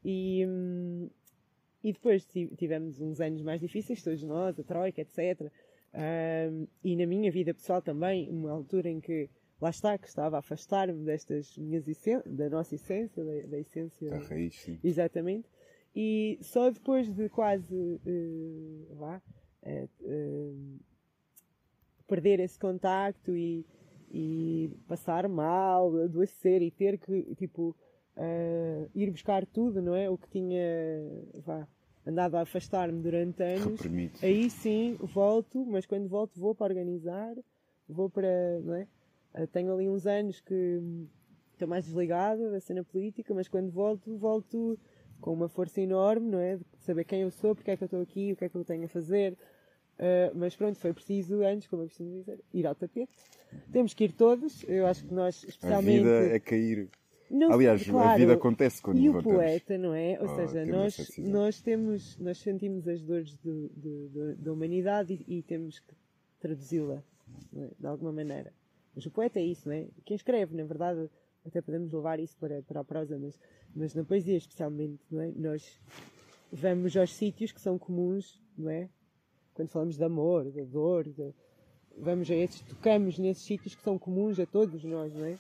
e, 0.04 0.44
hum, 0.46 1.08
e 1.82 1.92
depois 1.92 2.24
ti- 2.26 2.50
tivemos 2.56 3.00
uns 3.00 3.20
anos 3.20 3.42
mais 3.42 3.60
difíceis, 3.60 4.02
todos 4.02 4.22
nós, 4.22 4.58
a 4.58 4.62
Troika, 4.62 5.00
etc. 5.00 5.50
Hum, 5.94 6.66
e 6.84 6.96
na 6.96 7.06
minha 7.06 7.30
vida 7.30 7.52
pessoal 7.52 7.82
também, 7.82 8.28
uma 8.30 8.50
altura 8.52 8.88
em 8.88 9.00
que, 9.00 9.28
lá 9.60 9.70
está, 9.70 9.98
que 9.98 10.08
estava 10.08 10.36
a 10.36 10.38
afastar-me 10.40 11.04
destas 11.04 11.56
minhas 11.56 11.84
da 12.26 12.48
nossa 12.48 12.74
essência, 12.74 13.24
da, 13.24 13.46
da 13.46 13.58
essência 13.58 14.14
A 14.14 14.18
raiz, 14.18 14.54
sim. 14.60 14.78
Exatamente. 14.82 15.48
E 15.94 16.38
só 16.40 16.70
depois 16.70 17.10
de 17.10 17.28
quase 17.28 18.00
eh, 18.06 18.94
vá, 18.94 19.20
eh, 19.62 19.88
eh, 20.02 20.52
perder 22.06 22.40
esse 22.40 22.58
contacto 22.58 23.36
e, 23.36 23.66
e 24.10 24.70
passar 24.86 25.28
mal, 25.28 25.94
adoecer 25.96 26.62
e 26.62 26.70
ter 26.70 26.98
que 26.98 27.34
tipo 27.34 27.76
ir 28.94 29.10
buscar 29.10 29.46
tudo, 29.46 29.80
não 29.80 29.94
é? 29.94 30.10
O 30.10 30.18
que 30.18 30.28
tinha 30.28 30.60
vá, 31.34 31.66
andado 32.06 32.36
a 32.36 32.42
afastar-me 32.42 33.00
durante 33.00 33.42
anos. 33.42 33.80
Reprimido. 33.80 34.18
Aí 34.22 34.50
sim 34.50 34.96
volto, 35.00 35.64
mas 35.64 35.86
quando 35.86 36.06
volto 36.08 36.38
vou 36.38 36.54
para 36.54 36.66
organizar, 36.66 37.34
vou 37.88 38.10
para. 38.10 38.60
Não 38.60 38.74
é? 38.74 38.86
Eh, 39.34 39.46
Tenho 39.46 39.72
ali 39.72 39.88
uns 39.88 40.06
anos 40.06 40.40
que 40.40 40.80
estou 41.52 41.68
mais 41.68 41.84
desligada 41.84 42.50
da 42.50 42.60
cena 42.60 42.82
política, 42.84 43.32
mas 43.34 43.48
quando 43.48 43.70
volto, 43.70 44.16
volto 44.16 44.78
com 45.20 45.32
uma 45.32 45.48
força 45.48 45.80
enorme, 45.80 46.28
não 46.30 46.38
é? 46.40 46.56
De 46.56 46.64
saber 46.78 47.04
quem 47.04 47.22
eu 47.22 47.30
sou, 47.30 47.54
porque 47.54 47.70
é 47.70 47.76
que 47.76 47.84
eu 47.84 47.86
estou 47.86 48.00
aqui, 48.00 48.32
o 48.32 48.36
que 48.36 48.44
é 48.44 48.48
que 48.48 48.56
eu 48.56 48.64
tenho 48.64 48.84
a 48.84 48.88
fazer. 48.88 49.36
Uh, 49.98 50.32
mas 50.34 50.56
pronto, 50.56 50.78
foi 50.78 50.94
preciso 50.94 51.42
antes, 51.42 51.68
como 51.68 51.82
eu 51.82 51.86
costumo 51.88 52.10
dizer, 52.10 52.40
ir 52.54 52.66
ao 52.66 52.74
tapete. 52.74 53.12
Temos 53.70 53.92
que 53.92 54.04
ir 54.04 54.12
todos, 54.12 54.64
eu 54.66 54.86
acho 54.86 55.04
que 55.04 55.12
nós, 55.12 55.44
A 55.44 55.48
especialmente. 55.48 55.98
vida 55.98 56.34
é 56.34 56.40
cair. 56.40 56.88
Não- 57.30 57.52
Aliás, 57.52 57.86
a 57.86 57.92
claro, 57.92 58.18
vida 58.18 58.32
acontece 58.32 58.80
quando 58.80 58.98
e 58.98 59.08
o 59.10 59.22
poeta, 59.22 59.76
não 59.76 59.94
é? 59.94 60.18
Ou 60.20 60.26
Oh, 60.26 60.34
seja, 60.36 60.64
nós, 60.64 61.18
nós 61.18 61.60
temos, 61.60 62.16
nós 62.18 62.38
sentimos 62.38 62.88
as 62.88 63.02
dores 63.02 63.36
do- 63.36 63.68
do- 63.68 64.08
do- 64.08 64.36
da 64.36 64.52
humanidade 64.52 65.22
e, 65.28 65.38
e 65.38 65.42
temos 65.42 65.78
que 65.78 65.94
traduzi-la, 66.40 67.02
é? 67.54 67.68
de 67.78 67.86
alguma 67.86 68.10
maneira. 68.12 68.52
Mas 68.94 69.06
o 69.06 69.10
poeta 69.10 69.38
é 69.38 69.44
isso, 69.44 69.68
não 69.68 69.74
é? 69.74 69.86
Quem 70.04 70.14
escreve, 70.14 70.56
na 70.56 70.64
verdade, 70.64 71.08
até 71.46 71.60
podemos 71.62 71.92
levar 71.92 72.18
isso 72.20 72.36
para, 72.38 72.62
para 72.62 72.80
a 72.80 72.84
prosa, 72.84 73.18
mas, 73.18 73.38
mas 73.74 73.94
na 73.94 74.04
poesia 74.04 74.36
especialmente, 74.36 75.00
não 75.10 75.20
é? 75.22 75.32
Nós 75.36 75.80
vamos 76.52 76.96
aos 76.96 77.14
sítios 77.14 77.52
que 77.52 77.60
são 77.60 77.78
comuns, 77.78 78.40
não 78.58 78.70
é? 78.70 78.88
Quando 79.54 79.68
falamos 79.68 79.96
de 79.96 80.04
amor, 80.04 80.50
de 80.50 80.64
dor, 80.64 81.04
de- 81.04 81.32
vamos 81.96 82.30
a 82.30 82.34
esses, 82.34 82.60
tocamos 82.62 83.18
nesses 83.18 83.44
sítios 83.44 83.74
que 83.74 83.82
são 83.82 83.98
comuns 83.98 84.38
a 84.40 84.46
todos 84.46 84.82
nós, 84.84 85.14
não 85.14 85.24
é? 85.24 85.38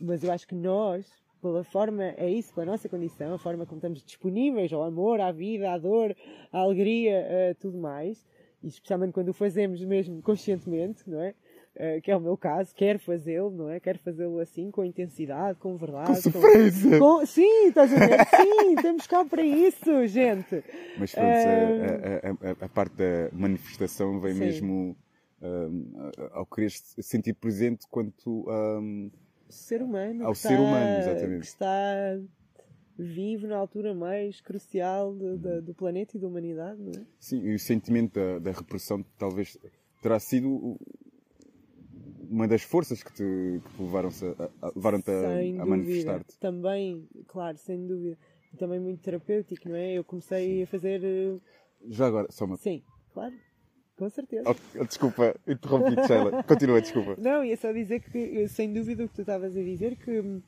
Mas 0.00 0.22
eu 0.22 0.32
acho 0.32 0.46
que 0.46 0.54
nós, 0.54 1.06
pela 1.40 1.64
forma, 1.64 2.04
é 2.04 2.28
isso, 2.30 2.52
pela 2.54 2.66
nossa 2.66 2.88
condição, 2.88 3.34
a 3.34 3.38
forma 3.38 3.64
como 3.66 3.78
estamos 3.78 4.02
disponíveis 4.02 4.72
ao 4.72 4.82
amor, 4.82 5.20
à 5.20 5.30
vida, 5.32 5.70
à 5.72 5.78
dor, 5.78 6.14
à 6.52 6.58
alegria, 6.58 7.50
a 7.50 7.54
tudo 7.54 7.78
mais, 7.78 8.24
e 8.62 8.68
especialmente 8.68 9.12
quando 9.12 9.28
o 9.30 9.34
fazemos 9.34 9.82
mesmo 9.84 10.20
conscientemente, 10.22 11.08
não 11.08 11.20
é? 11.20 11.34
Eh, 11.76 12.00
que 12.00 12.10
é 12.10 12.16
o 12.16 12.20
meu 12.20 12.36
caso, 12.36 12.74
quero 12.74 12.98
fazê-lo, 12.98 13.50
não 13.50 13.70
é? 13.70 13.78
Quero 13.78 13.98
fazê-lo 14.00 14.40
assim, 14.40 14.70
com 14.72 14.84
intensidade, 14.84 15.56
com 15.58 15.76
verdade. 15.76 16.08
Com 16.08 16.16
surpresa! 16.32 16.98
com- 16.98 17.24
Sim, 17.24 17.66
estás 17.68 17.92
a 17.92 17.96
ver? 18.06 18.26
Sim, 18.26 18.74
estamos 18.74 19.06
cá 19.06 19.24
para 19.24 19.42
isso, 19.42 20.06
gente. 20.08 20.64
Mas 20.98 21.12
pronto, 21.12 21.30
a, 21.32 22.48
a- 22.48 22.50
a- 22.50 22.64
a 22.64 22.68
parte 22.68 22.96
da 22.96 23.30
manifestação 23.32 24.18
vem 24.20 24.34
Sim. 24.34 24.40
mesmo 24.40 24.96
hum, 25.40 25.92
ao 26.32 26.44
querer 26.44 26.70
se 26.70 27.00
sentir 27.02 27.34
presente 27.34 27.86
quanto 27.88 28.46
hum, 28.50 29.08
ser 29.48 29.80
humano. 29.80 30.26
Ao 30.26 30.34
ser 30.34 30.50
está- 30.54 30.62
humano, 30.62 30.98
exatamente. 30.98 31.40
Que 31.40 31.46
está 31.46 32.18
vivo 32.98 33.46
na 33.46 33.56
altura 33.56 33.94
mais 33.94 34.40
crucial 34.40 35.14
de- 35.14 35.38
de- 35.38 35.60
do 35.62 35.72
planeta 35.74 36.16
e 36.16 36.20
da 36.20 36.26
humanidade, 36.26 36.80
não 36.82 36.90
é? 37.00 37.04
sim, 37.18 37.40
e 37.42 37.54
o 37.54 37.58
sentimento 37.58 38.14
da, 38.14 38.38
da 38.40 38.50
repressão 38.52 39.02
talvez 39.16 39.56
terá 40.02 40.18
sido 40.20 40.76
uma 42.30 42.46
das 42.48 42.62
forças 42.62 43.02
que 43.02 43.12
te, 43.12 43.22
que 43.64 43.76
te 43.76 43.82
levaram-te 43.82 44.24
a, 44.24 44.66
a, 44.66 44.72
levaram-te 44.74 45.10
Sem 45.10 45.58
a, 45.58 45.62
a 45.62 45.66
manifestar-te. 45.66 46.38
Também, 46.38 47.08
claro, 47.26 47.58
sem 47.58 47.86
dúvida. 47.86 48.16
E 48.52 48.56
também 48.56 48.80
muito 48.80 49.00
terapêutico, 49.02 49.68
não 49.68 49.76
é? 49.76 49.94
Eu 49.94 50.04
comecei 50.04 50.62
a 50.62 50.66
fazer. 50.66 51.02
eh, 51.04 51.38
Já 51.88 52.06
agora, 52.06 52.26
só 52.30 52.44
uma. 52.44 52.56
Sim, 52.56 52.82
claro, 53.12 53.34
com 53.96 54.08
certeza. 54.08 54.44
Oh, 54.48 54.84
desculpa, 54.84 55.34
interrompi-te, 55.46 56.06
Sheila. 56.06 56.42
Continua, 56.48 56.80
desculpa. 56.80 57.16
Não, 57.20 57.44
ia 57.44 57.56
só 57.56 57.72
dizer 57.72 58.00
que, 58.00 58.48
sem 58.48 58.72
dúvida, 58.72 59.04
o 59.04 59.08
que 59.08 59.14
tu 59.14 59.20
estavas 59.22 59.56
a 59.56 59.62
dizer, 59.62 59.96
que 59.96 60.20
hum, 60.20 60.42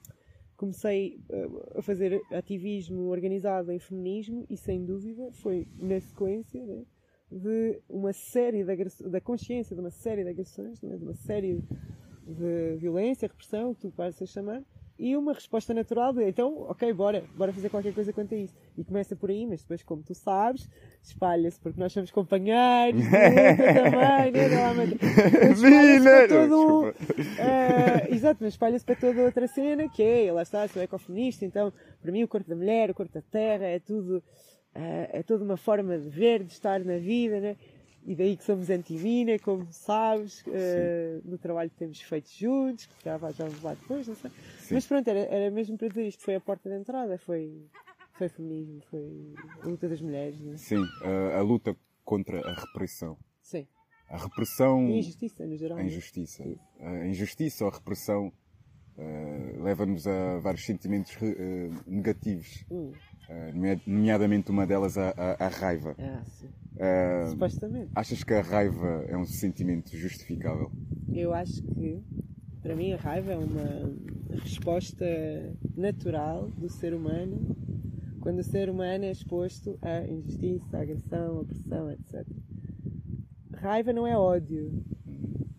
comecei 0.57 1.21
eh, 1.31 1.47
a 1.77 1.83
fazer 1.83 2.21
ativismo 2.33 3.09
organizado 3.09 3.71
em 3.73 3.79
feminismo 3.79 4.47
e, 4.49 4.57
sem 4.57 4.85
dúvida, 4.85 5.31
foi 5.33 5.67
na 5.79 6.01
sequência 6.01 6.65
né, 6.65 6.85
de 7.33 7.81
uma 7.89 8.13
série 8.13 8.63
de 8.63 8.71
agressões, 8.71 9.11
da 9.11 9.21
consciência 9.21 9.75
de 9.75 9.81
uma 9.81 9.91
série 9.91 10.23
de 10.23 10.31
agressões, 10.31 10.81
né, 10.83 10.97
de 10.97 11.03
uma 11.05 11.15
série 11.15 11.63
de 12.27 12.77
violência, 12.79 13.27
repressão, 13.27 13.71
o 13.71 13.75
que 13.75 13.83
tu 13.83 13.91
pareces 13.91 14.31
chamar, 14.31 14.63
e 14.99 15.17
uma 15.17 15.33
resposta 15.33 15.73
natural 15.75 16.13
de, 16.13 16.23
então, 16.29 16.63
ok, 16.69 16.93
bora, 16.93 17.25
bora 17.35 17.53
fazer 17.53 17.69
qualquer 17.71 17.93
coisa 17.93 18.13
quanto 18.13 18.35
a 18.35 18.37
isso. 18.39 18.55
E 18.79 18.85
começa 18.85 19.17
por 19.17 19.31
aí, 19.31 19.45
mas 19.47 19.63
depois, 19.63 19.83
como 19.83 20.03
tu 20.03 20.15
sabes, 20.15 20.69
espalha-se, 21.03 21.59
porque 21.59 21.81
nós 21.81 21.93
somos 21.93 22.11
companheiros, 22.13 23.03
também, 23.11 24.33
né? 24.33 24.73
Mas- 24.77 25.53
espalha-se 25.59 26.05
para 26.05 26.29
todo 26.29 26.95
eh, 27.39 28.15
exato, 28.15 28.39
mas 28.45 28.53
espalha-se 28.53 28.85
para 28.85 28.95
toda 28.95 29.23
outra 29.23 29.49
cena, 29.49 29.89
que 29.89 30.03
é, 30.03 30.31
lá 30.33 30.43
está, 30.43 30.69
sou 30.69 30.83
ecofeminista, 30.83 31.45
então, 31.45 31.73
para 32.01 32.13
mim 32.13 32.23
o 32.23 32.29
corpo 32.29 32.49
da 32.49 32.55
mulher, 32.55 32.91
o 32.91 32.95
corpo 32.95 33.13
da 33.13 33.23
terra, 33.23 33.65
é 33.65 33.81
tudo, 33.81 34.23
é 34.75 35.23
toda 35.23 35.45
uma 35.45 35.57
forma 35.57 35.99
de 35.99 36.09
ver, 36.09 36.43
de 36.43 36.53
estar 36.53 36.85
na 36.85 36.99
vida, 36.99 37.41
né? 37.41 37.57
E 38.05 38.17
daí 38.17 38.37
que 38.37 38.43
somos 38.43 38.69
anti-mina, 38.69 39.39
como 39.39 39.67
sabes, 39.71 40.43
eh, 40.49 41.21
no 41.25 41.39
trabalho 41.39 41.71
que 41.71 41.77
temos 41.77 42.01
feito 42.01 42.31
juntos, 42.31 42.87
que 42.87 43.05
já, 43.05 43.17
já 43.17 43.45
vamos 43.45 43.63
lá 43.63 43.75
depois, 43.75 44.09
não 44.09 44.17
sei. 44.17 44.31
Sim. 44.59 44.75
Mas 44.75 44.87
pronto, 44.87 45.09
era, 45.09 45.21
era 45.21 45.51
mesmo 45.53 45.79
para 45.79 45.89
dizer 45.89 46.09
isto, 46.09 46.23
foi 46.23 46.35
a 46.35 46.41
porta 46.41 46.69
de 46.69 46.77
entrada, 46.77 47.17
foi, 47.17 47.65
foi 48.15 48.29
feminismo, 48.29 48.81
foi 48.91 49.35
a 49.63 49.67
luta 49.69 49.89
das 49.89 50.01
mulheres, 50.01 50.41
né? 50.41 50.57
Sim, 50.57 50.85
a, 51.03 51.39
a 51.39 51.43
luta 51.43 51.77
contra 52.05 52.41
a 52.41 52.53
repressão. 52.55 53.17
Sim. 53.41 53.69
a 54.09 54.17
repressão. 54.17 54.89
E 54.89 54.99
injustiça, 54.99 55.47
no 55.47 55.57
geral. 55.57 55.79
A 55.79 55.83
injustiça. 55.85 56.45
A 56.81 57.07
injustiça 57.07 57.65
ou 57.65 57.71
a 57.71 57.75
repressão 57.75 58.33
uh, 58.99 59.63
leva-nos 59.63 60.09
a 60.09 60.41
vários 60.41 60.65
sentimentos 60.67 61.15
uh, 61.17 61.29
negativos. 61.87 62.65
Hum. 62.69 62.93
Uh, 63.33 63.81
nomeadamente 63.87 64.51
uma 64.51 64.67
delas 64.67 64.99
a, 64.99 65.11
a, 65.11 65.47
a 65.47 65.49
raiva. 65.49 65.95
Ah, 65.99 66.23
sim. 66.25 66.49
Uh, 66.75 67.31
Supostamente. 67.31 67.91
Achas 67.95 68.23
que 68.23 68.35
a 68.35 68.43
raiva 68.43 69.05
é 69.09 69.17
um 69.17 69.25
sentimento 69.25 69.97
justificável? 69.97 70.71
Eu 71.13 71.33
acho 71.33 71.63
que, 71.63 72.03
para 72.63 72.75
mim, 72.75 72.93
a 72.93 72.97
raiva 72.97 73.33
é 73.33 73.37
uma 73.37 73.95
resposta 74.43 75.07
natural 75.77 76.49
do 76.51 76.69
ser 76.69 76.95
humano 76.95 77.57
quando 78.21 78.39
o 78.39 78.45
ser 78.45 78.71
humano 78.71 79.05
é 79.05 79.11
exposto 79.11 79.77
à 79.83 80.07
injustiça, 80.07 80.79
à 80.79 80.83
agressão, 80.83 81.39
à 81.39 81.41
opressão, 81.41 81.91
etc. 81.91 82.25
Raiva 83.55 83.93
não 83.93 84.07
é 84.07 84.17
ódio. 84.17 84.73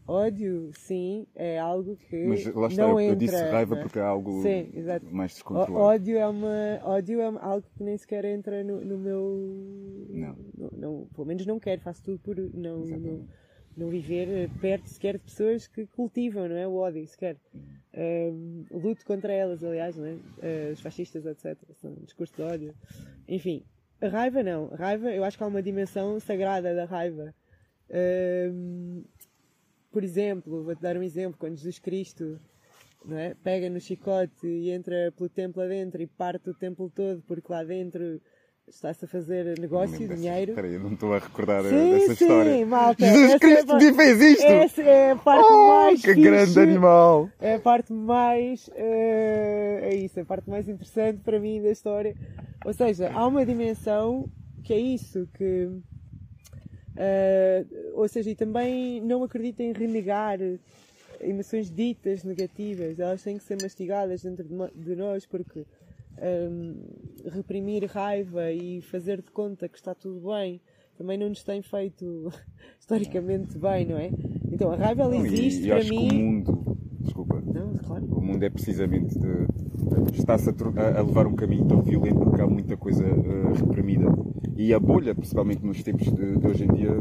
Ódio, 0.05 0.69
sim, 0.74 1.25
é 1.33 1.57
algo 1.57 1.95
que 1.95 2.25
Mas 2.25 2.45
lá 2.53 2.67
está, 2.67 2.81
não 2.83 3.00
eu, 3.00 3.00
entra, 3.00 3.13
eu 3.13 3.15
disse 3.15 3.43
raiva 3.51 3.75
né? 3.75 3.81
porque 3.81 4.00
é 4.00 4.01
algo 4.01 4.41
Sim, 4.41 4.72
mais 5.12 5.33
descontrolado. 5.33 5.86
Ódio 5.86 6.17
é, 6.17 6.27
uma, 6.27 6.79
ódio 6.83 7.22
é 7.22 7.25
algo 7.39 7.65
que 7.77 7.83
nem 7.83 7.98
sequer 7.98 8.25
entra 8.25 8.63
no, 8.63 8.83
no 8.83 8.98
meu. 8.98 10.07
Não. 10.10 10.36
no- 10.57 10.72
não- 10.77 11.07
Pelo 11.13 11.27
menos 11.27 11.45
não 11.45 11.57
quero, 11.60 11.79
faço 11.81 12.03
tudo 12.03 12.19
por 12.19 12.36
não, 12.53 12.79
não, 12.86 13.27
não 13.77 13.89
viver 13.89 14.27
eh, 14.27 14.50
perto 14.60 14.88
sequer 14.89 15.13
de 15.17 15.24
pessoas 15.24 15.67
que 15.67 15.86
cultivam, 15.88 16.50
não 16.50 16.55
é? 16.57 16.67
O 16.67 16.75
ódio, 16.75 17.07
sequer. 17.07 17.38
Ahm, 17.95 18.65
luto 18.72 19.05
contra 19.05 19.31
elas, 19.31 19.63
aliás, 19.63 19.95
não 19.95 20.05
é? 20.05 20.17
Eh, 20.41 20.72
os 20.74 20.81
fascistas, 20.81 21.25
etc. 21.25 21.57
São 21.75 21.91
um 21.91 22.03
discurso 22.03 22.36
de 22.36 22.41
ódio. 22.41 22.75
Enfim, 23.27 23.63
a 24.01 24.07
raiva 24.10 24.43
não. 24.43 24.69
A 24.74 24.75
raiva, 24.75 25.10
eu 25.12 25.24
acho 25.24 25.38
que 25.38 25.43
há 25.43 25.48
uma 25.48 25.62
dimensão 25.63 26.19
sagrada 26.19 26.75
da 26.75 26.83
raiva. 26.83 27.33
Ahm, 27.89 29.03
por 29.93 30.03
exemplo, 30.03 30.63
vou-te 30.63 30.81
dar 30.81 30.97
um 30.97 31.03
exemplo, 31.03 31.38
quando 31.39 31.55
Jesus 31.55 31.79
Cristo 31.79 32.38
não 33.05 33.17
é? 33.17 33.33
pega 33.43 33.69
no 33.69 33.79
chicote 33.79 34.45
e 34.47 34.71
entra 34.71 35.13
pelo 35.15 35.29
templo 35.29 35.62
adentro 35.62 36.01
e 36.01 36.07
parte 36.07 36.50
o 36.50 36.53
templo 36.53 36.91
todo 36.93 37.21
porque 37.27 37.51
lá 37.51 37.63
dentro 37.63 38.19
está-se 38.67 39.03
a 39.03 39.07
fazer 39.09 39.59
negócio, 39.59 40.00
dessa- 40.00 40.15
dinheiro. 40.15 40.51
Espera 40.51 40.67
aí, 40.67 40.79
não 40.79 40.93
estou 40.93 41.13
a 41.13 41.19
recordar 41.19 41.65
eh, 41.65 41.69
Sim, 41.69 41.89
dessa 41.91 42.15
sim, 42.15 42.23
história. 42.23 42.65
malta, 42.65 43.05
Jesus 43.05 43.31
é 43.33 43.39
Cristo 43.39 43.73
a- 43.75 43.79
fez 43.93 44.21
isto! 44.21 44.43
Essa 44.45 44.81
é 44.83 45.12
a 45.12 45.15
parte 45.17 45.51
Oh, 45.51 45.67
mais 45.67 46.01
que 46.01 46.07
fixe. 46.13 46.21
grande 46.21 46.59
animal! 46.62 47.29
É 47.41 47.55
a 47.55 47.59
parte 47.59 47.91
mais. 47.91 48.69
eh, 48.73 49.79
é 49.83 49.95
isso, 49.95 50.19
a 50.19 50.25
parte 50.25 50.50
mais 50.50 50.67
interessante 50.69 51.19
para 51.19 51.39
mim 51.41 51.62
da 51.62 51.69
história. 51.71 52.15
Ou 52.65 52.71
seja, 52.73 53.12
há 53.12 53.27
uma 53.27 53.45
dimensão 53.45 54.29
que 54.63 54.73
é 54.73 54.79
isso, 54.79 55.27
que. 55.33 55.69
Eh, 56.95 57.65
ou 57.93 58.07
seja, 58.07 58.29
e 58.29 58.35
também 58.35 59.01
não 59.01 59.23
acredito 59.23 59.59
em 59.62 59.71
renegar 59.73 60.39
emoções 61.21 61.69
ditas 61.71 62.23
negativas, 62.23 63.00
elas 63.00 63.23
têm 63.23 63.38
que 63.38 63.43
ser 63.43 63.55
mastigadas 63.55 64.23
dentro 64.23 64.43
de, 64.75 64.95
nós, 64.95 65.25
porque 65.25 65.65
hum, 66.50 66.75
reprimir 67.31 67.85
raiva 67.85 68.51
e 68.51 68.81
fazer 68.81 69.21
de 69.21 69.31
conta 69.31 69.67
que 69.69 69.77
está 69.77 69.95
tudo 69.95 70.29
bem 70.31 70.59
também 70.97 71.17
não 71.17 71.29
nos 71.29 71.43
tem 71.43 71.62
feito 71.62 72.31
historicamente 72.79 73.57
bem, 73.57 73.85
não 73.85 73.97
é? 73.97 74.12
Então 74.51 74.71
a 74.71 74.75
raiva 74.75 75.03
ela 75.03 75.15
Não, 75.15 75.25
existe 75.25 75.63
e, 75.63 75.65
e 75.65 75.69
para 75.69 75.77
acho 75.79 75.89
que 75.91 75.97
mim. 75.97 76.09
o 76.09 76.13
mundo, 76.13 76.77
desculpa, 77.01 77.41
Não, 77.45 77.73
claro. 77.75 78.05
o 78.05 78.21
mundo 78.21 78.43
é 78.43 78.50
precisamente 78.50 79.17
de, 79.17 79.47
está-se 80.13 80.50
a, 80.50 80.53
a- 81.00 81.01
levar 81.01 81.25
um 81.25 81.35
caminho 81.35 81.65
tão 81.67 81.81
violento 81.81 82.19
porque 82.19 82.41
há 82.41 82.47
muita 82.47 82.77
coisa 82.77 83.03
eh, 83.05 83.53
reprimida. 83.59 84.05
E 84.55 84.74
a 84.74 84.79
bolha, 84.79 85.15
principalmente 85.15 85.65
nos 85.65 85.81
tempos 85.83 86.05
de, 86.13 86.38
de 86.38 86.48
hoje 86.48 86.63
em 86.65 86.74
dia, 86.74 86.89
eh, 86.89 86.98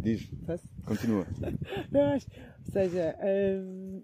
diz, 0.00 0.26
Posso? 0.46 0.68
continua. 0.84 1.26
Não, 1.92 2.06
mas, 2.10 2.26
ou 2.66 2.72
seja, 2.72 3.16
hum, 3.22 4.02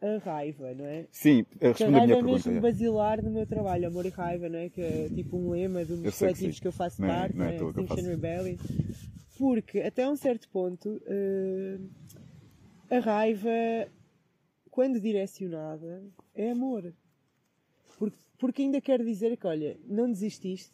a 0.00 0.18
raiva, 0.24 0.74
não 0.74 0.84
é? 0.84 1.06
Sim, 1.10 1.44
eh, 1.52 1.58
Que 1.58 1.66
a 1.66 1.68
responde 1.68 1.94
a 1.94 1.98
raiva 1.98 2.06
minha 2.06 2.18
é 2.18 2.22
pergunta. 2.22 2.48
mesmo 2.50 2.58
é. 2.66 2.70
basilar 2.70 3.22
no 3.22 3.30
meu 3.30 3.46
trabalho, 3.46 3.88
amor 3.88 4.06
e 4.06 4.08
raiva, 4.10 4.48
não 4.48 4.58
é? 4.58 4.68
Que 4.70 4.80
é 4.80 5.08
tipo 5.14 5.36
um 5.36 5.50
lema 5.50 5.84
de 5.84 5.92
um 5.92 6.02
dos 6.02 6.12
que 6.14 6.18
coletivos 6.18 6.56
sim. 6.56 6.62
que 6.62 6.68
eu 6.68 6.72
faço 6.72 7.00
Não 7.02 7.08
é- 7.08 7.14
parte, 7.14 7.36
não 7.36 7.44
é 7.44 7.58
não 7.58 7.68
é? 7.68 7.72
que 7.72 7.80
Extinction. 7.80 8.08
Rebellion. 8.10 8.56
Porque 9.38 9.80
até 9.80 10.08
um 10.08 10.16
certo 10.16 10.48
ponto 10.48 11.00
eh, 11.06 11.78
a 12.90 12.98
raiva, 13.00 13.50
quando 14.70 14.98
direcionada, 15.00 16.02
é 16.34 16.50
amor. 16.50 16.92
Porque, 17.98 18.16
porque 18.38 18.62
ainda 18.62 18.80
quer 18.80 19.02
dizer 19.02 19.36
que, 19.36 19.46
olha, 19.46 19.76
não 19.86 20.10
desististe, 20.10 20.72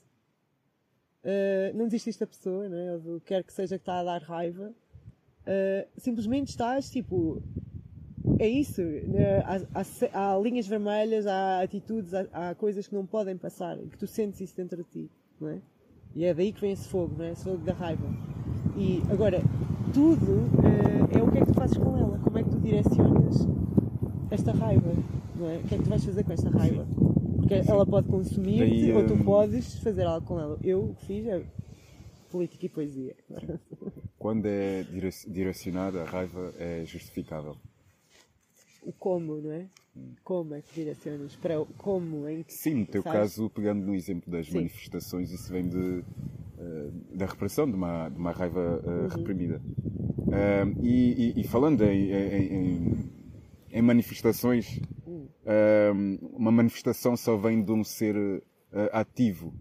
eh, 1.24 1.72
não 1.74 1.84
desististe 1.86 2.20
da 2.20 2.26
pessoa, 2.26 2.68
não 2.68 2.76
é? 2.76 2.92
Ou 2.92 3.00
do 3.00 3.20
que 3.20 3.26
quer 3.26 3.44
que 3.44 3.52
seja 3.52 3.78
que 3.78 3.82
está 3.82 4.00
a 4.00 4.04
dar 4.04 4.22
raiva, 4.22 4.72
eh, 5.46 5.86
simplesmente 5.96 6.48
estás 6.48 6.90
tipo 6.90 7.42
é 8.38 8.48
isso. 8.48 8.82
né? 8.82 9.40
Há, 9.40 9.80
há 9.80 10.34
há 10.34 10.38
linhas 10.38 10.66
vermelhas, 10.66 11.26
há 11.26 11.62
atitudes, 11.62 12.14
há, 12.14 12.26
há 12.32 12.54
coisas 12.54 12.86
que 12.86 12.94
não 12.94 13.06
podem 13.06 13.36
passar 13.36 13.78
e 13.82 13.88
que 13.88 13.98
tu 13.98 14.06
sentes 14.06 14.40
isso 14.40 14.56
dentro 14.56 14.78
de 14.78 14.84
ti, 14.84 15.10
não 15.40 15.48
é? 15.48 15.58
E 16.14 16.24
é 16.24 16.34
daí 16.34 16.52
que 16.52 16.60
vem 16.60 16.72
esse 16.72 16.88
fogo, 16.88 17.14
não 17.16 17.24
é? 17.24 17.32
Esse 17.32 17.44
fogo 17.44 17.58
da 17.58 17.72
raiva. 17.72 18.06
E 18.76 19.02
agora, 19.10 19.40
tudo 19.92 20.48
eh, 20.64 21.18
é 21.18 21.22
o 21.22 21.30
que 21.30 21.38
é 21.38 21.40
que 21.40 21.46
tu 21.46 21.54
fazes 21.54 21.76
com 21.76 21.96
ela, 21.96 22.18
como 22.18 22.38
é 22.38 22.42
que 22.42 22.50
tu 22.50 22.58
direcionas 22.58 23.46
esta 24.30 24.52
raiva, 24.52 24.92
não 25.36 25.48
é? 25.48 25.56
O 25.58 25.62
que 25.64 25.74
é 25.74 25.78
que 25.78 25.84
tu 25.84 25.90
vais 25.90 26.04
fazer 26.04 26.24
com 26.24 26.32
esta 26.32 26.50
raiva? 26.50 26.86
Porque 27.52 27.70
ela 27.70 27.84
pode 27.86 28.08
consumir-te 28.08 28.64
Daí, 28.64 28.92
ou 28.92 29.04
tu 29.04 29.14
hum, 29.14 29.24
podes 29.24 29.74
fazer 29.78 30.06
algo 30.06 30.26
com 30.26 30.40
ela. 30.40 30.58
Eu 30.62 30.84
o 30.90 30.94
que 30.94 31.06
fiz 31.06 31.26
é 31.26 31.44
política 32.30 32.66
e 32.66 32.68
poesia. 32.68 33.16
Quando 34.18 34.46
é 34.46 34.84
dire- 34.84 35.10
direcionada, 35.28 36.00
a 36.02 36.06
raiva 36.06 36.54
é 36.56 36.82
justificável. 36.86 37.58
O 38.82 38.92
como, 38.92 39.36
não 39.40 39.52
é? 39.52 39.66
Como 40.24 40.54
é 40.54 40.62
que 40.62 40.74
direcionas 40.74 41.36
para 41.36 41.60
o 41.60 41.66
como 41.66 42.28
em 42.28 42.42
que 42.42 42.52
Sim, 42.52 42.74
no 42.80 42.86
teu 42.86 43.02
sabes? 43.02 43.10
caso, 43.12 43.48
pegando 43.50 43.84
no 43.84 43.94
exemplo 43.94 44.30
das 44.30 44.48
Sim. 44.48 44.56
manifestações, 44.56 45.30
isso 45.30 45.50
vem 45.50 45.68
de, 45.68 46.04
eh, 46.58 46.90
da 47.16 47.26
repressão, 47.26 47.66
de 47.68 47.74
uma, 47.74 48.08
de 48.08 48.18
uma 48.18 48.32
raiva 48.32 48.82
eh, 48.84 49.08
Uhum. 49.08 49.10
reprimida. 49.16 49.60
Ah, 50.30 50.64
e, 50.82 51.34
e- 51.36 51.40
e 51.40 51.44
falando 51.44 51.82
em, 51.84 52.10
em- 52.12 53.10
em- 53.72 53.82
manifestações, 53.82 54.78
Hum. 55.01 55.01
Uma 56.32 56.52
manifestação 56.52 57.16
só 57.16 57.36
vem 57.36 57.62
de 57.62 57.72
um 57.72 57.82
ser 57.82 58.42
eh, 58.72 58.90
ativo. 58.92 59.52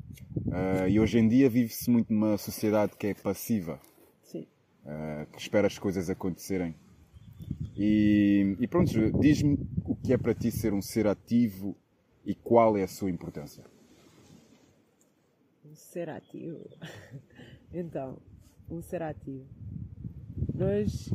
Ah, 0.52 0.88
e 0.88 1.00
hoje 1.00 1.20
em 1.20 1.28
dia 1.28 1.50
vive-se 1.50 1.90
muito 1.90 2.14
numa 2.14 2.38
sociedade 2.38 2.96
que 2.98 3.08
é 3.08 3.14
passiva. 3.14 3.80
Sim. 4.24 4.48
Uh, 4.86 5.30
que 5.32 5.40
espera 5.40 5.68
as 5.68 5.78
coisas 5.78 6.10
acontecerem. 6.10 6.76
E, 7.76 8.56
e 8.60 8.68
pronto, 8.68 8.92
diz-me 9.20 9.58
o 9.84 9.96
que 9.96 10.14
é 10.14 10.18
para 10.18 10.34
ti 10.34 10.52
ser 10.52 10.74
um 10.74 10.82
ser 10.82 11.08
ativo 11.08 11.76
e 12.26 12.36
qual 12.36 12.78
é 12.78 12.84
a 12.84 12.88
sua 12.88 13.10
importância. 13.10 13.64
Um 15.66 15.76
ser 15.76 16.10
ativo. 16.10 16.60
Então, 17.74 18.18
um 18.70 18.82
ser 18.82 19.02
ativo. 19.02 19.46
Nós. 20.54 21.10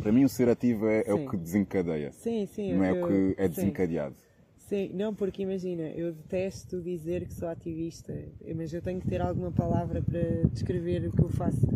Para 0.00 0.12
mim, 0.12 0.24
um 0.24 0.28
ser 0.28 0.48
ativo 0.48 0.86
é, 0.86 1.00
é 1.00 1.04
Sim. 1.14 1.26
o 1.26 1.30
que 1.30 1.36
desencadeia, 1.36 2.12
Sim, 2.12 2.46
sim. 2.46 2.74
não 2.74 2.84
é 2.84 2.90
eu- 2.92 3.04
o 3.04 3.06
que 3.06 3.34
é 3.40 3.44
sim. 3.48 3.54
desencadeado. 3.54 4.16
Sim, 4.56 4.92
não, 4.94 5.12
porque 5.14 5.42
imagina, 5.42 5.88
eu 5.90 6.12
detesto 6.12 6.80
dizer 6.80 7.26
que 7.26 7.34
sou 7.34 7.48
ativista, 7.48 8.14
mas 8.54 8.72
eu 8.72 8.80
tenho 8.80 9.00
que 9.00 9.08
ter 9.08 9.20
alguma 9.20 9.50
palavra 9.50 10.00
para 10.00 10.48
descrever 10.52 11.08
o 11.08 11.10
que 11.10 11.22
eu 11.22 11.28
faço, 11.28 11.66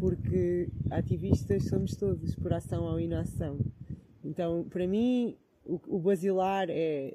porque 0.00 0.68
ativistas 0.90 1.64
somos 1.68 1.94
todos, 1.94 2.34
por 2.34 2.52
ação 2.52 2.84
ou 2.84 2.98
inação. 2.98 3.58
Então, 4.24 4.64
para 4.68 4.86
mim, 4.86 5.36
o, 5.64 5.80
o 5.86 5.98
basilar 6.00 6.66
é 6.70 7.14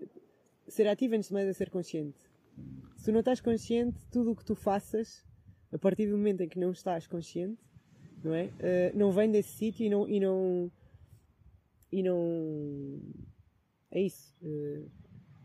ser 0.68 0.88
ativo 0.88 1.16
antes 1.16 1.28
de 1.28 1.34
mais 1.34 1.48
é 1.48 1.54
ser 1.54 1.70
consciente. 1.70 2.18
Se 2.96 3.06
tu 3.06 3.12
não 3.12 3.20
estás 3.20 3.42
consciente, 3.42 4.00
tudo 4.10 4.32
o 4.32 4.36
que 4.36 4.46
tu 4.46 4.56
faças, 4.56 5.26
a 5.72 5.78
partir 5.78 6.08
do 6.08 6.18
momento 6.18 6.42
em 6.42 6.48
que 6.48 6.60
não 6.60 6.72
estás 6.72 7.08
consciente, 7.08 7.60
não 8.24 8.34
é? 8.34 8.50
Eh, 8.60 8.92
não 8.96 9.12
vem 9.12 9.30
desse 9.32 9.50
sítio 9.50 9.86
e 9.86 9.90
não, 9.90 10.08
e 10.08 10.20
não. 10.20 10.72
E 11.92 12.04
não. 12.04 13.00
É 13.92 14.02
isso. 14.02 14.36
eh, 14.44 14.84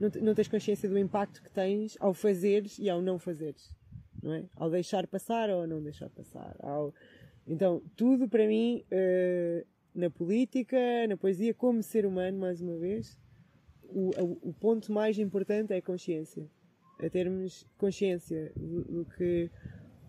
não, 0.01 0.11
não 0.23 0.35
tens 0.35 0.49
consciência 0.49 0.89
do 0.89 0.99
impacto 0.99 1.43
que 1.43 1.51
tens 1.51 1.97
ao 2.01 2.13
fazeres 2.13 2.79
e 2.79 2.89
ao 2.91 3.01
não 3.01 3.19
fazeres. 3.19 3.75
Não 4.23 4.33
é? 4.33 4.45
Ao 4.57 4.71
deixar 4.71 5.07
passar 5.07 5.51
ou 5.51 5.67
não 5.67 5.83
deixar 5.83 6.09
passar. 6.11 6.57
Ao... 6.61 6.93
Então, 7.47 7.83
tudo 7.97 8.29
para 8.29 8.47
mim, 8.47 8.85
eh, 8.91 9.65
na 9.95 10.11
política, 10.11 10.77
na 11.09 11.17
poesia, 11.17 11.55
como 11.55 11.83
ser 11.83 12.05
humano, 12.07 12.39
mais 12.39 12.61
uma 12.61 12.77
vez, 12.77 13.19
o, 13.85 14.11
o- 14.21 14.49
o 14.51 14.53
ponto 14.55 14.91
mais 14.93 15.19
importante 15.19 15.73
é 15.73 15.77
a 15.77 15.83
consciência. 15.83 16.49
É 17.01 17.09
termos 17.09 17.67
consciência 17.77 18.53
do, 18.57 18.85
do 18.85 19.05
que, 19.05 19.51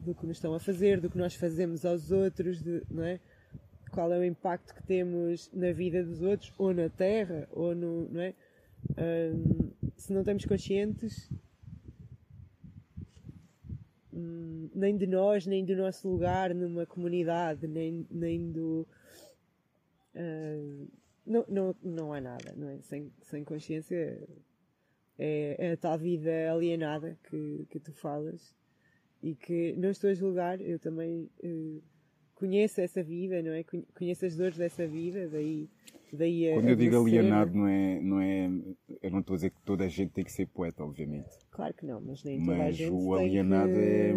do 0.05 0.13
que 0.15 0.25
nos 0.25 0.37
estão 0.37 0.53
a 0.53 0.59
fazer, 0.59 1.01
do 1.01 1.09
que 1.09 1.17
nós 1.17 1.35
fazemos 1.35 1.85
aos 1.85 2.11
outros, 2.11 2.61
de- 2.61 2.83
não 2.89 3.03
é? 3.03 3.19
Qual 3.91 4.11
é 4.13 4.19
o 4.19 4.23
impacto 4.23 4.73
que 4.75 4.83
temos 4.83 5.49
na 5.53 5.71
vida 5.71 6.03
dos 6.03 6.21
outros, 6.21 6.53
ou 6.57 6.73
na 6.73 6.89
terra, 6.89 7.47
ou 7.51 7.73
no. 7.75 8.09
Não 8.09 8.21
é? 8.21 8.33
Se 9.97 10.13
não 10.13 10.21
estamos 10.21 10.45
conscientes, 10.45 11.29
hum, 14.13 14.69
nem 14.75 14.95
de 14.97 15.07
nós, 15.07 15.45
nem 15.45 15.63
do 15.65 15.75
nosso 15.75 16.07
lugar 16.09 16.53
numa 16.53 16.85
comunidade, 16.85 17.67
nem, 17.67 18.05
nem 18.11 18.51
do. 18.51 18.87
Não, 21.25 21.43
não, 21.47 21.75
não 21.81 22.13
há 22.13 22.21
nada, 22.21 22.53
não 22.55 22.69
é? 22.69 22.81
Sem, 22.81 23.11
sem 23.23 23.43
consciência 23.43 24.21
é, 25.17 25.55
é 25.57 25.71
a 25.71 25.77
tal 25.77 25.97
vida 25.97 26.51
alienada 26.51 27.17
que, 27.23 27.65
que 27.69 27.79
tu 27.79 27.91
falas 27.93 28.53
e 29.25 29.33
que 29.33 29.73
não 29.75 29.89
estou 29.89 30.11
a 30.11 30.13
julgar, 30.13 30.61
eu 30.61 30.77
também 30.77 31.27
uh, 31.43 31.81
conheço 32.35 32.79
essa 32.79 33.01
vida, 33.01 33.41
não 33.41 33.53
é? 33.53 33.63
Conheço 33.97 34.23
as 34.23 34.35
dores 34.35 34.55
dessa 34.55 34.85
vida, 34.85 35.27
daí, 35.27 35.67
daí 36.13 36.53
Quando 36.53 36.69
eu 36.69 36.75
digo 36.75 37.01
alienado, 37.01 37.57
não 37.57 37.67
é, 37.67 37.99
não 37.99 38.21
é. 38.21 38.47
Eu 39.01 39.09
não 39.09 39.21
estou 39.21 39.33
a 39.33 39.37
dizer 39.37 39.49
que 39.49 39.61
toda 39.65 39.85
a 39.85 39.87
gente 39.87 40.11
tem 40.11 40.23
que 40.23 40.31
ser 40.31 40.45
poeta, 40.45 40.83
obviamente. 40.83 41.31
Claro 41.49 41.73
que 41.73 41.87
não, 41.87 41.99
mas 41.99 42.23
nem 42.23 42.37
toda 42.37 42.55
mas 42.55 42.67
a 42.67 42.71
gente 42.71 42.91
o 42.91 43.15
tem 43.17 43.25
alienado 43.25 43.71
é. 43.71 44.13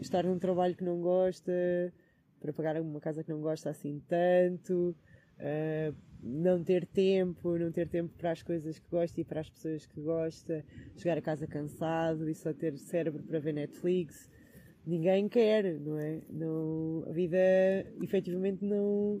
estar 0.00 0.24
num 0.24 0.38
trabalho 0.38 0.74
que 0.74 0.84
não 0.84 1.02
gosta, 1.02 1.52
para 2.40 2.50
pagar 2.54 2.80
uma 2.80 2.98
casa 2.98 3.22
que 3.22 3.30
não 3.30 3.42
gosta 3.42 3.68
assim 3.68 4.02
tanto, 4.08 4.96
uh, 5.38 5.94
não 6.22 6.64
ter 6.64 6.86
tempo, 6.86 7.58
não 7.58 7.70
ter 7.70 7.90
tempo 7.90 8.10
para 8.16 8.32
as 8.32 8.42
coisas 8.42 8.78
que 8.78 8.88
gosta 8.88 9.20
e 9.20 9.24
para 9.24 9.42
as 9.42 9.50
pessoas 9.50 9.84
que 9.84 10.00
gosta, 10.00 10.64
chegar 10.96 11.18
a 11.18 11.22
casa 11.22 11.46
cansado 11.46 12.26
e 12.30 12.34
só 12.34 12.54
ter 12.54 12.74
cérebro 12.78 13.22
para 13.22 13.38
ver 13.38 13.52
Netflix 13.52 14.34
ninguém 14.86 15.28
quer, 15.28 15.78
não 15.80 15.98
é? 15.98 16.22
Não, 16.30 17.04
a 17.08 17.12
vida 17.12 17.36
efetivamente 18.00 18.64
não. 18.64 19.20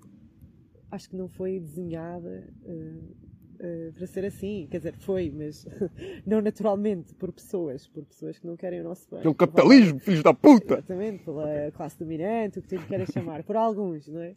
Acho 0.90 1.10
que 1.10 1.16
não 1.16 1.28
foi 1.28 1.58
desenhada 1.58 2.48
uh, 2.62 3.16
uh, 3.56 3.92
para 3.92 4.06
ser 4.06 4.24
assim. 4.24 4.68
Quer 4.70 4.78
dizer, 4.78 4.94
foi, 4.98 5.32
mas 5.36 5.66
não 6.24 6.40
naturalmente, 6.40 7.14
por 7.14 7.32
pessoas, 7.32 7.88
por 7.88 8.04
pessoas 8.04 8.38
que 8.38 8.46
não 8.46 8.56
querem 8.56 8.80
o 8.80 8.84
nosso 8.84 9.10
bem. 9.10 9.20
Pelo 9.20 9.34
capitalismo, 9.34 9.98
filhos 9.98 10.22
da 10.22 10.32
puta! 10.32 10.74
Exatamente, 10.74 11.24
pela 11.24 11.70
classe 11.72 11.98
dominante, 11.98 12.60
o 12.60 12.62
que 12.62 12.68
tu 12.68 12.76
lhe 12.76 12.86
queres 12.86 13.10
chamar. 13.10 13.42
Por 13.42 13.56
alguns, 13.56 14.06
não 14.06 14.20
é? 14.20 14.36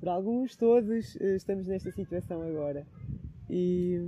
Por 0.00 0.08
alguns, 0.08 0.56
todos 0.56 1.14
uh, 1.14 1.36
estamos 1.36 1.66
nesta 1.68 1.92
situação 1.92 2.42
agora. 2.42 2.84
E, 3.48 4.00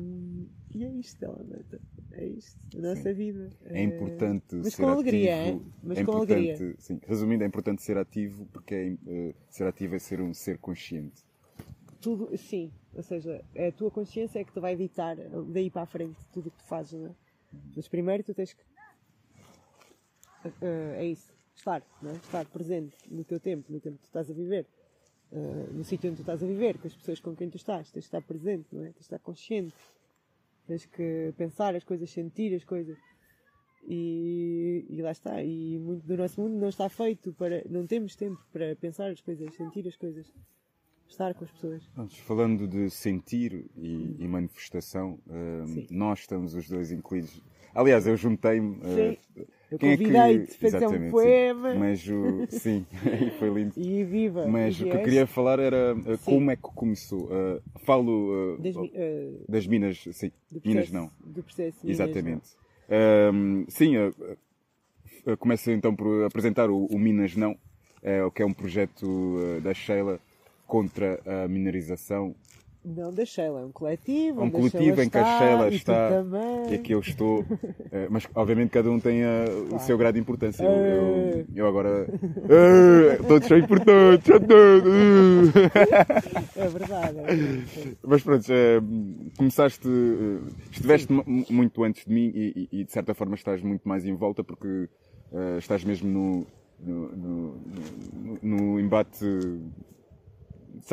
e 0.76 0.84
é 0.84 0.90
isto, 0.90 1.24
Alameta. 1.24 1.80
É 2.12 2.26
isto, 2.26 2.58
a 2.76 2.80
nossa 2.82 3.02
sim. 3.02 3.14
vida. 3.14 3.50
É 3.64 3.82
importante 3.82 4.56
mas 4.56 4.74
ser 4.74 4.82
com 4.82 4.88
alegria, 4.90 5.40
ativo. 5.40 5.56
Hein? 5.56 5.72
Mas 5.82 5.98
é 5.98 6.04
com 6.04 6.12
alegria. 6.12 6.76
Sim. 6.78 7.00
Resumindo, 7.06 7.44
é 7.44 7.46
importante 7.46 7.82
ser 7.82 7.96
ativo 7.96 8.44
porque 8.52 8.74
é, 8.74 8.90
uh, 9.10 9.34
ser 9.48 9.66
ativo 9.66 9.94
é 9.94 9.98
ser 9.98 10.20
um 10.20 10.34
ser 10.34 10.58
consciente. 10.58 11.24
Tudo, 11.98 12.36
sim, 12.36 12.70
ou 12.94 13.02
seja, 13.02 13.42
é 13.54 13.68
a 13.68 13.72
tua 13.72 13.90
consciência 13.90 14.38
é 14.38 14.44
que 14.44 14.52
te 14.52 14.60
vai 14.60 14.74
editar 14.74 15.16
daí 15.48 15.70
para 15.70 15.82
a 15.82 15.86
frente 15.86 16.18
tudo 16.30 16.48
o 16.48 16.50
que 16.50 16.58
tu 16.58 16.64
fazes, 16.64 16.92
não 16.92 17.06
é? 17.06 17.14
Mas 17.74 17.88
primeiro 17.88 18.22
tu 18.22 18.34
tens 18.34 18.52
que. 18.52 18.62
Uh, 20.44 20.92
é 20.96 21.06
isso, 21.06 21.32
estar, 21.56 21.82
não 22.02 22.10
é? 22.10 22.16
estar 22.16 22.44
presente 22.44 22.94
no 23.10 23.24
teu 23.24 23.40
tempo, 23.40 23.72
no 23.72 23.80
tempo 23.80 23.96
que 23.96 24.02
tu 24.02 24.08
estás 24.08 24.30
a 24.30 24.34
viver. 24.34 24.66
Uh, 25.32 25.72
no 25.72 25.84
sítio 25.84 26.10
onde 26.10 26.18
tu 26.18 26.22
estás 26.22 26.42
a 26.42 26.46
viver, 26.46 26.76
com 26.78 26.86
as 26.86 26.94
pessoas 26.94 27.18
com 27.18 27.34
quem 27.34 27.48
tu 27.48 27.56
estás, 27.56 27.90
tens 27.90 28.02
que 28.02 28.08
estar 28.08 28.22
presente, 28.22 28.66
não 28.70 28.82
é? 28.82 28.84
Tens 28.86 28.96
que 28.96 29.02
estar 29.02 29.18
consciente 29.20 29.74
Tens 30.66 30.84
que 30.86 31.32
pensar 31.36 31.74
as 31.76 31.84
coisas, 31.84 32.10
sentir 32.10 32.54
as 32.54 32.64
coisas. 32.64 32.98
E, 33.88 34.84
e, 34.88 35.00
lá 35.00 35.12
está. 35.12 35.42
E 35.42 35.78
muito 35.78 36.04
do 36.06 36.16
nosso 36.16 36.40
mundo 36.40 36.58
não 36.58 36.68
está 36.68 36.88
feito 36.88 37.32
para. 37.34 37.62
Não 37.68 37.86
temos 37.86 38.16
tempo 38.16 38.40
para 38.52 38.74
pensar 38.76 39.10
as 39.10 39.20
coisas, 39.20 39.54
sentir 39.54 39.86
as 39.86 39.96
coisas, 39.96 40.26
estar 41.08 41.34
com 41.34 41.44
as 41.44 41.50
pessoas. 41.52 41.88
Falando 42.24 42.66
de 42.66 42.90
sentir 42.90 43.70
e, 43.76 44.16
e 44.18 44.26
manifestação, 44.26 45.20
uh, 45.28 45.86
nós 45.88 46.20
estamos 46.20 46.54
os 46.54 46.68
dois 46.68 46.90
incluídos. 46.90 47.40
Aliás, 47.72 48.06
eu 48.06 48.16
juntei-me. 48.16 48.76
Uh, 48.78 49.46
eu 49.70 49.78
convidei-te 49.78 50.64
é 50.64 50.70
fazer 50.70 50.86
um 50.86 51.10
poema. 51.10 51.72
Sim. 51.72 51.78
Mas 51.78 52.08
o. 52.08 52.46
Sim, 52.48 52.86
foi 53.38 53.50
lindo. 53.50 53.72
E 53.76 54.04
viva! 54.04 54.46
Mas 54.46 54.80
o 54.80 54.84
que 54.84 54.90
eu 54.90 55.02
queria 55.02 55.26
falar 55.26 55.58
era 55.58 55.94
uh, 55.94 56.18
como 56.24 56.50
é 56.50 56.56
que 56.56 56.62
começou. 56.62 57.24
Uh, 57.24 57.62
falo 57.84 58.54
uh, 58.54 58.58
das, 58.58 58.74
das, 59.48 59.66
minas, 59.66 59.98
sim. 60.12 60.30
Processo, 60.50 60.68
minas 60.68 60.90
não. 60.90 61.10
Do 61.24 61.42
processo. 61.42 61.78
Exatamente. 61.84 62.56
Minas, 62.88 63.66
sim, 63.68 63.94
começo 65.40 65.70
então 65.72 65.94
por 65.94 66.24
apresentar 66.24 66.70
o, 66.70 66.86
o 66.86 66.98
Minas 66.98 67.34
Não, 67.34 67.58
que 68.32 68.42
é 68.42 68.46
um 68.46 68.52
projeto 68.52 69.40
da 69.60 69.74
Sheila 69.74 70.20
contra 70.68 71.20
a 71.26 71.48
minerização 71.48 72.32
não 72.86 73.12
da 73.12 73.24
Sheila, 73.24 73.62
é 73.62 73.64
um 73.64 73.72
coletivo. 73.72 74.40
É 74.40 74.44
um 74.44 74.50
coletivo 74.50 75.02
em 75.02 75.10
que 75.10 75.18
a 75.18 75.38
Sheila 75.38 75.68
está 75.68 76.10
e 76.70 76.74
aqui 76.74 76.92
eu 76.92 77.00
estou. 77.00 77.44
Eh, 77.90 78.06
mas 78.08 78.28
obviamente 78.32 78.70
cada 78.70 78.88
um 78.88 79.00
tem 79.00 79.24
a, 79.24 79.44
claro. 79.44 79.74
o 79.74 79.78
seu 79.80 79.98
grau 79.98 80.12
de 80.12 80.20
importância. 80.20 80.62
Eu, 80.62 80.70
eu, 80.70 81.40
eh. 81.40 81.44
eu 81.56 81.66
agora. 81.66 82.06
Eh, 82.48 83.16
todos 83.26 83.48
são 83.48 83.58
importantes! 83.58 84.30
é 84.30 84.38
verdade. 86.68 87.18
É 87.18 87.34
verdade. 87.34 87.98
Mas 88.06 88.22
pronto, 88.22 88.46
começaste. 89.36 89.88
Estiveste 90.70 91.08
Sim. 91.08 91.44
muito 91.50 91.82
antes 91.82 92.04
de 92.04 92.14
mim 92.14 92.30
e, 92.32 92.68
e, 92.70 92.84
de 92.84 92.92
certa 92.92 93.14
forma 93.14 93.34
estás 93.34 93.60
muito 93.62 93.88
mais 93.88 94.06
em 94.06 94.14
volta 94.14 94.44
porque 94.44 94.88
estás 95.58 95.82
mesmo 95.82 96.08
no, 96.08 96.46
no, 96.78 97.16
no, 97.16 97.60
no 98.42 98.80
embate 98.80 99.26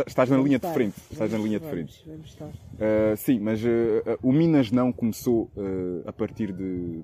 Estás 0.08 0.30
na 0.30 0.38
linha 0.38 0.60
de 0.60 0.72
frente. 0.72 0.96
Estás 1.12 1.32
na 1.32 1.38
linha 1.38 1.60
de 1.60 1.70
frente. 1.70 2.04
Uh, 2.10 3.18
sim, 3.18 3.40
mas 3.40 3.64
uh, 3.64 3.68
o 4.22 4.32
Minas 4.32 4.72
não 4.72 4.92
começou 4.92 5.52
uh, 5.56 6.08
a 6.08 6.14
partir 6.14 6.54
de, 6.54 7.04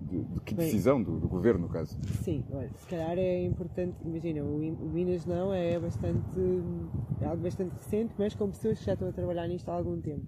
de, 0.00 0.22
de 0.22 0.40
que 0.44 0.54
decisão 0.54 1.02
do, 1.02 1.18
do, 1.18 1.28
governo, 1.28 1.62
no 1.62 1.68
caso? 1.68 1.98
Sim, 2.22 2.44
olha, 2.52 2.70
se 2.76 2.86
calhar 2.86 3.18
é 3.18 3.44
importante, 3.44 3.96
imagina, 4.04 4.42
o, 4.42 4.56
o, 4.56 4.90
Minas 4.90 5.26
não 5.26 5.52
é 5.52 5.78
bastante, 5.78 6.40
é 7.20 7.26
algo 7.26 7.42
bastante 7.42 7.74
recente, 7.74 8.14
mas 8.16 8.34
com 8.34 8.50
pessoas 8.50 8.78
que 8.78 8.84
já 8.84 8.92
estão 8.92 9.08
a 9.08 9.12
trabalhar 9.12 9.48
nisto 9.48 9.68
há 9.68 9.74
algum 9.74 10.00
tempo. 10.00 10.26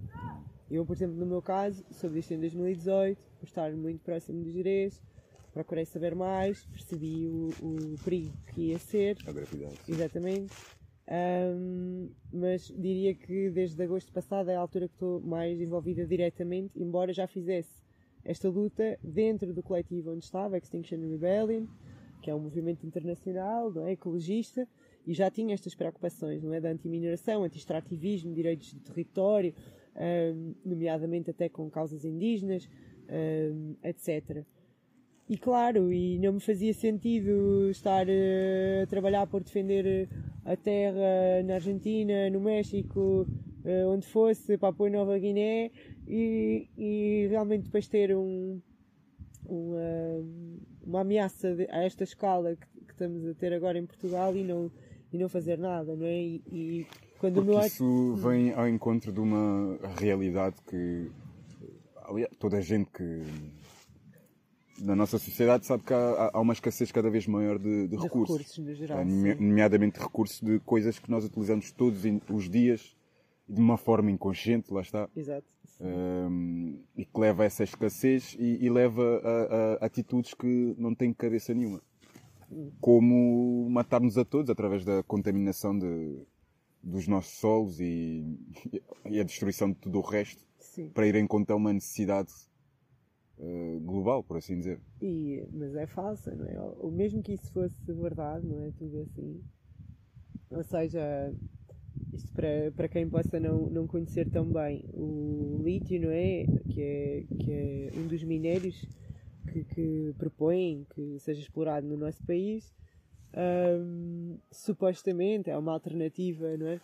Eu, 0.69 0.85
por 0.85 0.95
exemplo, 0.95 1.15
no 1.15 1.25
meu 1.25 1.41
caso, 1.41 1.85
soube 1.91 2.15
disto 2.15 2.33
em 2.33 2.39
2018, 2.39 3.21
por 3.39 3.45
estar 3.45 3.71
muito 3.73 4.01
próximo 4.03 4.43
de 4.43 4.51
Jerez, 4.51 5.01
procurei 5.53 5.85
saber 5.85 6.15
mais, 6.15 6.65
percebi 6.65 7.27
o, 7.27 7.49
o 7.61 7.95
perigo 8.03 8.33
que 8.47 8.71
ia 8.71 8.79
ser. 8.79 9.17
A 9.25 9.31
gravidade. 9.31 9.75
Exatamente. 9.87 10.51
Um, 11.07 12.09
mas 12.33 12.73
diria 12.75 13.13
que 13.13 13.51
desde 13.51 13.81
agosto 13.83 14.11
passado 14.11 14.49
é 14.49 14.55
a 14.55 14.59
altura 14.59 14.87
que 14.87 14.95
estou 14.95 15.21
mais 15.21 15.61
envolvida 15.61 16.05
diretamente, 16.05 16.71
embora 16.81 17.13
já 17.13 17.27
fizesse 17.27 17.85
esta 18.23 18.49
luta 18.49 18.97
dentro 19.03 19.53
do 19.53 19.61
coletivo 19.61 20.11
onde 20.11 20.25
estava, 20.25 20.57
Extinction 20.57 20.97
Rebellion, 20.97 21.67
que 22.23 22.31
é 22.31 22.35
um 22.35 22.39
movimento 22.39 22.85
internacional, 22.85 23.71
não 23.71 23.85
é, 23.85 23.91
ecologista, 23.91 24.67
e 25.05 25.13
já 25.13 25.29
tinha 25.29 25.53
estas 25.53 25.75
preocupações, 25.75 26.41
não 26.41 26.51
é, 26.51 26.59
da 26.59 26.69
antimineração, 26.69 27.43
anti-extrativismo, 27.43 28.33
direitos 28.33 28.73
de 28.73 28.79
território, 28.79 29.53
um, 29.95 30.55
nomeadamente 30.65 31.29
até 31.29 31.47
com 31.47 31.69
causas 31.69 32.03
indígenas, 32.03 32.67
um, 33.07 33.75
etc. 33.83 34.43
E 35.27 35.37
claro, 35.37 35.91
e 35.91 36.19
não 36.19 36.33
me 36.33 36.39
fazia 36.39 36.73
sentido 36.73 37.69
estar 37.71 38.05
uh, 38.07 38.83
a 38.83 38.87
trabalhar 38.87 39.25
por 39.25 39.43
defender 39.43 40.07
a 40.45 40.55
terra 40.55 41.41
na 41.43 41.55
Argentina, 41.55 42.29
no 42.29 42.39
México, 42.39 43.25
uh, 43.65 43.89
onde 43.89 44.05
fosse, 44.05 44.55
Papua 44.55 44.87
Nova 44.87 45.17
Guiné, 45.17 45.71
e, 46.07 46.69
e 46.77 47.27
realmente 47.31 47.63
depois 47.63 47.87
ter 47.87 48.15
um, 48.15 48.61
uma, 49.47 50.23
uma 50.85 51.01
ameaça 51.01 51.55
de, 51.55 51.67
a 51.71 51.83
esta 51.83 52.03
escala 52.03 52.55
que, 52.55 52.85
que, 52.85 52.91
estamos 52.91 53.25
a 53.25 53.33
ter 53.33 53.51
agora 53.51 53.79
em 53.79 53.85
Portugal 53.85 54.35
e 54.35 54.43
não, 54.43 54.71
e 55.11 55.17
não 55.17 55.27
fazer 55.27 55.57
nada, 55.57 55.95
não 55.95 56.05
é? 56.05 56.21
E, 56.21 56.43
e 56.51 56.87
quando 57.17 57.43
Porque 57.43 57.49
meu... 57.49 57.59
isso 57.65 58.13
vem 58.15 58.53
ao 58.53 58.69
encontro 58.69 59.11
de 59.11 59.19
uma 59.19 59.79
realidade 59.97 60.57
que 60.69 61.09
aliás, 62.03 62.29
toda 62.37 62.57
a 62.57 62.61
gente 62.61 62.91
que 62.91 63.23
na 64.81 64.95
nossa 64.95 65.17
sociedade 65.17 65.65
sabe 65.65 65.83
que 65.83 65.93
há, 65.93 66.31
há 66.33 66.39
uma 66.39 66.53
escassez 66.53 66.91
cada 66.91 67.09
vez 67.09 67.27
maior 67.27 67.57
de, 67.57 67.87
de, 67.87 67.95
de 67.95 67.97
recursos. 67.97 68.37
recursos 68.37 68.65
no 68.65 68.73
geral, 68.73 68.99
é, 68.99 69.05
nomeadamente 69.05 69.99
recursos 69.99 70.41
de 70.41 70.59
coisas 70.59 70.99
que 70.99 71.09
nós 71.09 71.23
utilizamos 71.25 71.71
todos 71.71 72.03
os 72.29 72.49
dias 72.49 72.95
de 73.47 73.59
uma 73.59 73.77
forma 73.77 74.11
inconsciente, 74.11 74.73
lá 74.73 74.81
está. 74.81 75.07
Exato. 75.15 75.45
Um, 75.79 76.79
e 76.95 77.05
que 77.05 77.19
leva 77.19 77.43
a 77.43 77.45
essa 77.45 77.63
escassez 77.63 78.35
e, 78.39 78.65
e 78.65 78.69
leva 78.69 79.21
a, 79.23 79.83
a, 79.83 79.85
atitudes 79.85 80.33
que 80.33 80.73
não 80.77 80.95
têm 80.95 81.13
cabeça 81.13 81.53
nenhuma. 81.53 81.81
Hum. 82.51 82.71
Como 82.79 83.69
matar-nos 83.69 84.17
a 84.17 84.25
todos 84.25 84.49
através 84.49 84.85
da 84.85 85.03
contaminação 85.03 85.77
de, 85.77 86.25
dos 86.81 87.07
nossos 87.07 87.37
solos 87.39 87.79
e, 87.79 88.25
e, 89.05 89.19
a 89.19 89.23
destruição 89.23 89.69
de 89.69 89.75
tudo 89.75 89.99
o 89.99 90.01
resto 90.01 90.43
Sim. 90.59 90.89
para 90.89 91.07
ir 91.07 91.15
em 91.15 91.27
conta 91.27 91.55
uma 91.55 91.73
necessidade 91.73 92.31
uh, 93.39 93.79
global, 93.81 94.23
por 94.23 94.37
assim 94.37 94.57
dizer. 94.57 94.79
E, 95.01 95.43
mas 95.51 95.75
é 95.75 95.85
falsa, 95.85 96.33
não 96.35 96.45
é? 96.45 96.59
Ou 96.79 96.91
mesmo 96.91 97.21
que 97.21 97.33
isso 97.33 97.51
fosse 97.51 97.91
verdade, 97.93 98.45
não 98.45 98.63
é? 98.63 98.71
Tudo 98.71 99.01
assim. 99.01 99.41
Ou 100.51 100.63
seja, 100.63 101.33
isto 102.13 102.31
para, 102.33 102.71
para 102.75 102.87
quem 102.87 103.09
possa 103.09 103.39
não, 103.39 103.69
não 103.69 103.87
conhecer 103.87 104.29
tão 104.29 104.45
bem, 104.45 104.83
o 104.93 105.61
lítio, 105.63 106.01
não 106.01 106.11
é? 106.11 106.45
Que 106.69 106.81
é, 106.81 107.23
que 107.39 107.51
é 107.51 107.91
um 107.95 108.07
dos 108.07 108.23
minérios 108.23 108.87
que, 109.51 109.63
que 109.63 110.15
propõem 110.17 110.85
que 110.93 111.19
seja 111.19 111.41
explorado 111.41 111.87
no 111.87 111.97
nosso 111.97 112.21
país, 112.23 112.73
um, 113.35 114.37
supostamente 114.51 115.49
é 115.49 115.57
uma 115.57 115.73
alternativa 115.73 116.55
não 116.57 116.67
é? 116.67 116.79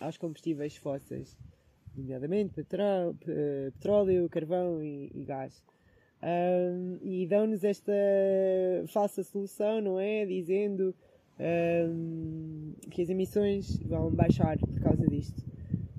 aos 0.00 0.16
combustíveis 0.16 0.76
fósseis, 0.76 1.36
nomeadamente 1.94 2.54
petróleo, 2.54 3.14
petróleo 3.74 4.28
carvão 4.28 4.82
e, 4.82 5.10
e 5.14 5.24
gás. 5.24 5.62
Um, 6.24 6.96
e 7.02 7.26
dão-nos 7.26 7.62
esta 7.64 7.92
falsa 8.86 9.22
solução, 9.22 9.82
não 9.82 10.00
é? 10.00 10.24
Dizendo 10.24 10.94
um, 11.38 12.72
que 12.90 13.02
as 13.02 13.10
emissões 13.10 13.76
vão 13.84 14.10
baixar 14.10 14.58
por 14.58 14.80
causa 14.80 15.06
disto. 15.06 15.44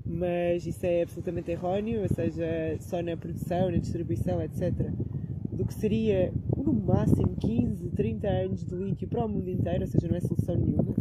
Mas 0.04 0.66
isso 0.66 0.84
é 0.84 1.04
absolutamente 1.04 1.52
erróneo, 1.52 2.02
ou 2.02 2.08
seja, 2.08 2.46
só 2.80 3.04
na 3.04 3.16
produção, 3.16 3.70
na 3.70 3.78
distribuição, 3.78 4.42
etc. 4.42 4.74
Do 5.52 5.66
que 5.66 5.74
seria 5.74 6.34
no 6.58 6.74
máximo 6.74 7.36
15, 7.40 7.92
30 7.92 8.28
anos 8.28 8.66
de 8.66 8.76
lítio 8.76 9.08
para 9.08 9.26
o 9.26 9.30
mundo 9.30 9.50
inteiro, 9.50 9.82
ou 9.82 9.88
seja, 9.88 10.08
não 10.08 10.16
é 10.16 10.22
solução 10.22 10.56
nenhuma. 10.56 10.96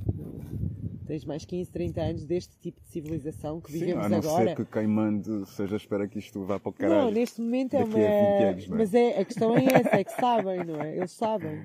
Tens 1.06 1.24
mais 1.24 1.44
15, 1.44 1.70
30 1.70 2.00
anos 2.00 2.24
deste 2.24 2.58
tipo 2.58 2.80
de 2.80 2.88
civilização 2.88 3.60
que 3.60 3.70
vivemos 3.70 4.06
Sim, 4.06 4.06
a 4.06 4.08
não 4.08 4.18
agora. 4.18 4.48
ser 4.48 4.56
que 4.56 4.64
quem 4.64 4.86
mande 4.86 5.46
seja 5.50 5.76
espera 5.76 6.08
que 6.08 6.18
isto 6.18 6.42
vá 6.44 6.58
para 6.58 6.70
o 6.70 6.72
caralho. 6.72 7.04
Não, 7.04 7.10
neste 7.10 7.42
momento 7.42 7.74
é 7.74 7.84
uma. 7.84 7.86
a 7.86 7.90
20 7.90 7.98
anos, 7.98 8.64
é? 8.64 8.68
Mas 8.68 8.94
é, 8.94 9.20
a 9.20 9.24
questão 9.24 9.56
é 9.56 9.64
essa, 9.64 9.96
é 9.96 10.04
que 10.04 10.12
sabem, 10.12 10.64
não 10.64 10.80
é? 10.80 10.96
Eles 10.96 11.12
sabem. 11.12 11.62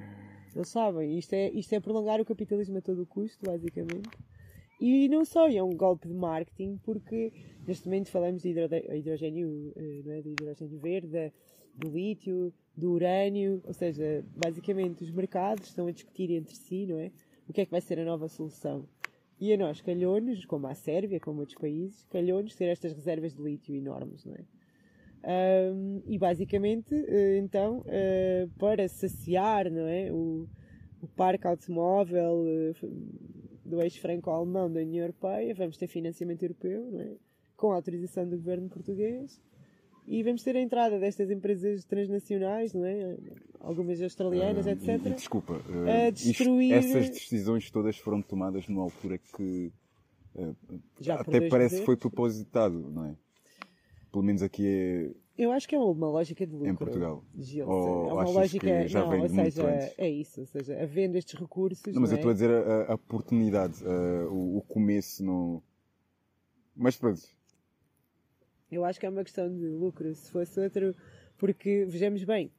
Eles 0.53 0.67
sabem. 0.67 1.17
Isto 1.17 1.33
é, 1.33 1.49
isto 1.51 1.73
é 1.73 1.79
prolongar 1.79 2.19
o 2.19 2.25
capitalismo 2.25 2.79
a 2.79 2.81
todo 2.81 3.03
o 3.03 3.05
custo, 3.05 3.45
basicamente. 3.45 4.09
E 4.79 5.07
não 5.09 5.23
só, 5.25 5.49
é 5.49 5.61
um 5.61 5.75
golpe 5.75 6.07
de 6.07 6.13
marketing, 6.13 6.77
porque 6.83 7.31
neste 7.67 7.85
momento 7.85 8.09
falamos 8.09 8.41
de 8.41 8.49
hidrogênio, 8.49 9.73
eh, 9.75 10.01
não 10.05 10.13
é? 10.13 10.21
de 10.21 10.29
hidrogênio 10.29 10.79
verde, 10.79 11.33
do 11.75 11.89
lítio, 11.89 12.53
do 12.75 12.91
urânio, 12.91 13.61
ou 13.65 13.73
seja, 13.73 14.23
basicamente 14.35 15.03
os 15.03 15.11
mercados 15.11 15.67
estão 15.67 15.87
a 15.87 15.91
discutir 15.91 16.31
entre 16.31 16.55
si, 16.55 16.85
não 16.85 16.97
é? 16.97 17.11
O 17.47 17.53
que 17.53 17.61
é 17.61 17.65
que 17.65 17.71
vai 17.71 17.81
ser 17.81 17.99
a 17.99 18.05
nova 18.05 18.27
solução. 18.27 18.87
E 19.39 19.53
a 19.53 19.57
nós 19.57 19.79
calhou-nos, 19.81 20.43
como 20.45 20.67
a 20.67 20.75
Sérvia, 20.75 21.19
como 21.19 21.39
outros 21.39 21.57
países, 21.57 22.05
calhou-nos 22.11 22.55
ter 22.55 22.65
estas 22.65 22.93
reservas 22.93 23.33
de 23.33 23.41
lítio 23.41 23.73
enormes, 23.75 24.25
não 24.25 24.35
é? 24.35 24.43
Ahm, 25.23 26.01
e 26.05 26.17
basicamente, 26.17 26.93
eh, 26.95 27.37
então, 27.37 27.83
eh, 27.87 28.47
para 28.57 28.87
saciar 28.87 29.69
não 29.69 29.87
é, 29.87 30.11
o, 30.11 30.47
o 31.01 31.07
parque 31.07 31.45
automóvel 31.47 32.45
f- 32.73 32.87
do 33.65 33.81
eixo 33.81 33.99
franco-alemão 34.01 34.71
da 34.71 34.79
União 34.81 35.03
Europeia, 35.03 35.53
vamos 35.53 35.77
ter 35.77 35.87
financiamento 35.87 36.43
europeu, 36.43 36.89
não 36.91 37.01
é? 37.01 37.11
com 37.55 37.71
autorização 37.73 38.27
do 38.27 38.37
governo 38.37 38.69
português, 38.69 39.41
e 40.07 40.23
vamos 40.23 40.41
ter 40.43 40.55
a 40.55 40.61
entrada 40.61 40.97
destas 40.97 41.29
empresas 41.29 41.83
transnacionais, 41.83 42.73
não 42.73 42.85
é? 42.85 43.17
Algumas 43.59 44.01
australianas, 44.01 44.67
Ah, 44.67 44.71
etc. 44.71 44.87
e- 44.87 45.09
e 45.09 45.13
desculpa, 45.13 45.53
a 45.55 46.09
isto- 46.09 46.23
destruir- 46.27 46.73
essas 46.73 47.09
decisões 47.09 47.69
todas 47.71 47.97
foram 47.97 48.21
tomadas 48.21 48.67
numa 48.67 48.83
altura 48.83 49.17
que 49.17 49.71
por 50.33 51.11
até 51.11 51.49
parece 51.49 51.79
que 51.79 51.85
foi 51.85 51.97
propositado, 51.97 52.79
não 52.91 53.05
é? 53.05 53.15
Pelo 54.11 54.23
menos 54.23 54.41
aqui 54.41 54.65
é 54.65 55.11
Eu 55.37 55.51
acho 55.51 55.67
que 55.67 55.75
é 55.75 55.79
uma 55.79 56.07
lógica 56.09 56.45
de 56.45 56.53
lucro. 56.53 56.67
em 56.69 56.75
Portugal. 56.75 57.23
Gilson. 57.37 57.71
Ou 57.71 58.09
é 58.09 58.13
uma 58.13 58.23
lógica. 58.29 58.87
já 58.87 59.01
não, 59.01 59.09
vem 59.09 59.21
ou 59.21 59.29
seja, 59.29 59.67
antes? 59.67 59.93
é 59.97 60.09
isso. 60.09 60.39
Ou 60.41 60.45
seja, 60.45 60.81
havendo 60.81 61.17
estes 61.17 61.39
recursos. 61.39 61.93
Não, 61.93 62.01
mas 62.01 62.11
não 62.11 62.17
eu 62.17 62.19
estou 62.19 62.29
a 62.29 62.31
é? 62.31 62.33
dizer 62.33 62.49
a, 62.51 62.91
a 62.91 62.95
oportunidade, 62.95 63.83
eh, 63.85 64.25
o, 64.29 64.57
o 64.57 64.61
começo 64.61 65.23
no. 65.23 65.61
Mas 66.75 66.95
pronto, 66.97 67.21
Eu 68.71 68.83
acho 68.85 68.99
que 68.99 69.05
é 69.05 69.09
uma 69.09 69.23
questão 69.23 69.49
de 69.53 69.67
lucro. 69.67 70.13
Se 70.13 70.31
fosse 70.31 70.59
outro. 70.59 70.95
Porque, 71.37 71.85
vejamos 71.87 72.23
bem, 72.23 72.51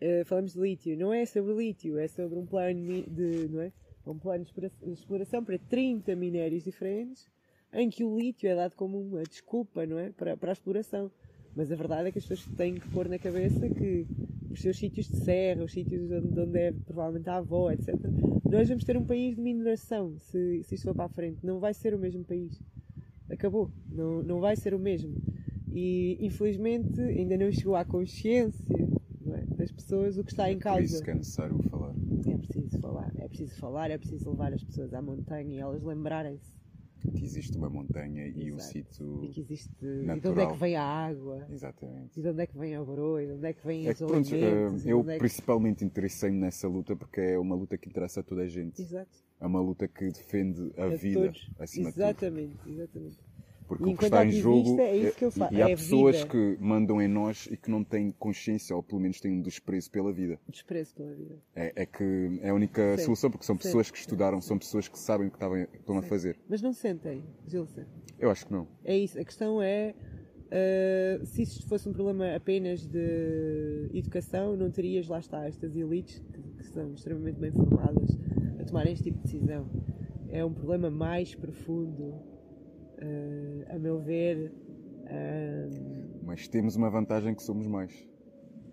eh, 0.00 0.24
falamos 0.24 0.54
de 0.54 0.60
lítio. 0.60 0.96
Não 0.96 1.12
é 1.12 1.26
sobre 1.26 1.52
lítio, 1.54 1.98
é 1.98 2.08
sobre 2.08 2.38
um 2.38 2.46
plano 2.46 2.80
de. 3.02 3.48
Não 3.50 3.60
é? 3.60 3.72
Um 4.06 4.18
plano 4.18 4.44
de 4.44 4.92
exploração 4.92 5.44
para 5.44 5.58
30 5.58 6.16
minérios 6.16 6.64
diferentes, 6.64 7.28
em 7.72 7.90
que 7.90 8.02
o 8.02 8.18
lítio 8.18 8.48
é 8.48 8.56
dado 8.56 8.74
como 8.74 8.98
uma 8.98 9.22
desculpa, 9.22 9.86
não 9.86 9.98
é? 9.98 10.10
Para, 10.10 10.36
para 10.36 10.50
a 10.50 10.54
exploração. 10.54 11.10
Mas 11.54 11.70
a 11.70 11.76
verdade 11.76 12.08
é 12.08 12.12
que 12.12 12.18
as 12.18 12.26
pessoas 12.26 12.56
têm 12.56 12.74
que 12.74 12.88
pôr 12.88 13.08
na 13.08 13.18
cabeça 13.18 13.68
que 13.68 14.06
os 14.50 14.60
seus 14.62 14.78
sítios 14.78 15.06
de 15.06 15.16
serra, 15.18 15.64
os 15.64 15.72
sítios 15.72 16.10
onde, 16.10 16.40
onde 16.40 16.58
é 16.58 16.72
provavelmente 16.72 17.28
a 17.28 17.36
avó, 17.36 17.70
etc. 17.70 17.94
Nós 18.50 18.68
vamos 18.68 18.84
ter 18.84 18.96
um 18.96 19.04
país 19.04 19.36
de 19.36 19.42
mineração 19.42 20.16
se, 20.18 20.62
se 20.64 20.74
isto 20.76 20.84
for 20.84 20.94
para 20.94 21.04
a 21.04 21.08
frente. 21.08 21.44
Não 21.44 21.60
vai 21.60 21.74
ser 21.74 21.94
o 21.94 21.98
mesmo 21.98 22.24
país. 22.24 22.60
Acabou. 23.28 23.70
Não, 23.88 24.22
não 24.22 24.40
vai 24.40 24.56
ser 24.56 24.74
o 24.74 24.78
mesmo. 24.78 25.14
E 25.72 26.16
infelizmente 26.20 27.00
ainda 27.00 27.36
não 27.36 27.52
chegou 27.52 27.76
à 27.76 27.84
consciência 27.84 28.90
é, 29.70 29.74
das 29.74 29.82
pessoas 29.84 30.18
o 30.18 30.24
que 30.24 30.30
está 30.30 30.50
em 30.50 30.58
por 30.58 30.82
isso 30.82 30.92
causa. 30.94 31.04
que 31.04 31.10
é 31.10 31.14
necessário 31.14 31.58
falar. 31.70 31.94
É 32.26 32.36
preciso 32.38 32.78
falar, 32.80 33.12
é 33.16 33.28
preciso 33.28 33.54
falar, 33.56 33.90
é 33.90 33.98
preciso 33.98 34.30
levar 34.30 34.52
as 34.52 34.64
pessoas 34.64 34.94
à 34.94 35.02
montanha 35.02 35.54
e 35.54 35.58
elas 35.58 35.82
lembrarem-se 35.82 36.50
Que 37.00 37.24
existe 37.24 37.56
uma 37.56 37.70
montanha 37.70 38.26
e 38.26 38.52
um 38.52 38.56
Exato. 38.56 38.72
sítio. 38.72 39.24
e 39.24 39.28
que 39.28 39.40
existe. 39.40 39.70
E 39.82 39.86
de 39.86 39.88
onde 39.88 40.10
é 40.10 40.14
Natural. 40.16 40.52
que 40.52 40.58
vem 40.58 40.76
a 40.76 40.82
água, 40.84 41.46
Exatamente. 41.50 42.18
e 42.18 42.22
de 42.22 42.28
onde 42.28 42.42
é 42.42 42.46
que 42.46 42.58
vem 42.58 42.74
a 42.76 42.84
broa, 42.84 43.22
e 43.22 43.26
de 43.26 43.32
onde 43.32 43.46
é 43.46 43.52
que 43.54 43.66
vêm 43.66 43.86
É 43.86 43.90
os 43.92 43.98
que, 43.98 44.04
pronto, 44.04 44.34
eh, 44.34 44.46
alimentos. 44.46 44.86
eu 44.86 45.00
é 45.00 45.12
que- 45.14 45.18
principalmente 45.18 45.82
interessei-me 45.84 46.36
nessa 46.38 46.68
luta 46.68 46.94
porque 46.94 47.20
é 47.22 47.38
uma 47.38 47.54
luta 47.56 47.78
que 47.78 47.88
interessa 47.88 48.20
a 48.20 48.22
toda 48.22 48.42
a 48.42 48.46
gente. 48.48 48.82
Exato. 48.82 49.10
É 49.40 49.46
uma 49.46 49.62
luta 49.62 49.88
que 49.88 50.04
defende 50.10 50.70
a, 50.76 50.84
A 50.84 50.88
vida 50.90 51.20
todos. 51.22 51.50
acima 51.58 51.88
de 51.88 51.94
tudo. 51.94 52.02
Exatamente, 52.02 52.56
exatamente. 52.68 53.18
Porque 53.70 53.88
E 53.88 53.94
o 53.94 53.96
que 53.96 54.04
está 54.04 54.24
em 54.26 54.32
jogo 54.32 54.80
é 54.80 54.96
isso 54.96 55.16
que 55.16 55.24
eu 55.24 55.30
faço, 55.30 55.54
e 55.54 55.62
há 55.62 55.70
é 55.70 55.76
pessoas 55.76 56.16
vida. 56.16 56.28
que 56.28 56.56
mandam 56.60 57.00
em 57.00 57.06
nós 57.06 57.46
e 57.48 57.56
que 57.56 57.70
não 57.70 57.84
têm 57.84 58.10
consciência 58.18 58.74
ou 58.74 58.82
pelo 58.82 59.00
menos 59.00 59.20
têm 59.20 59.30
um 59.30 59.40
desprezo 59.40 59.88
pela 59.92 60.12
vida. 60.12 60.40
Desprezo 60.48 60.92
pela 60.96 61.14
vida. 61.14 61.36
É, 61.54 61.72
é 61.82 61.86
que 61.86 62.40
é 62.42 62.48
a 62.50 62.54
única 62.54 62.96
Sim. 62.98 63.04
solução 63.04 63.30
porque 63.30 63.46
são 63.46 63.54
Sim. 63.56 63.62
pessoas 63.62 63.88
que 63.92 63.98
estudaram, 63.98 64.40
são 64.40 64.58
pessoas 64.58 64.88
que 64.88 64.98
sabem 64.98 65.28
o 65.28 65.30
que 65.30 65.36
estavam- 65.36 65.56
estão 65.72 65.96
a 65.98 66.02
fazer. 66.02 66.36
Mas 66.48 66.60
não 66.60 66.72
sentem, 66.72 67.22
Gilson. 67.46 67.84
Eu 68.18 68.28
acho 68.28 68.44
que 68.44 68.52
não. 68.52 68.66
É 68.84 68.98
isso. 68.98 69.16
A 69.20 69.24
questão 69.24 69.62
é 69.62 69.94
uh, 70.50 71.24
se 71.24 71.42
isto 71.42 71.68
fosse 71.68 71.88
um 71.88 71.92
problema 71.92 72.34
apenas 72.34 72.84
de 72.86 73.88
educação, 73.94 74.56
não 74.56 74.68
terias 74.70 75.06
lá 75.06 75.20
está 75.20 75.46
estas 75.46 75.76
elites 75.76 76.18
que, 76.32 76.42
que 76.58 76.64
são 76.66 76.92
extremamente 76.94 77.38
bem 77.38 77.52
formadas 77.52 78.18
a 78.58 78.64
tomarem 78.64 78.92
este 78.92 79.04
tipo 79.04 79.18
de 79.18 79.22
decisão. 79.32 79.68
É 80.28 80.44
um 80.44 80.52
problema 80.52 80.90
mais 80.90 81.34
profundo, 81.34 82.14
a 83.68 83.78
meu 83.78 83.98
ver. 84.00 84.52
um, 85.10 86.20
Mas 86.24 86.46
temos 86.48 86.76
uma 86.76 86.90
vantagem 86.90 87.34
que 87.34 87.42
somos 87.42 87.66
mais. 87.66 87.92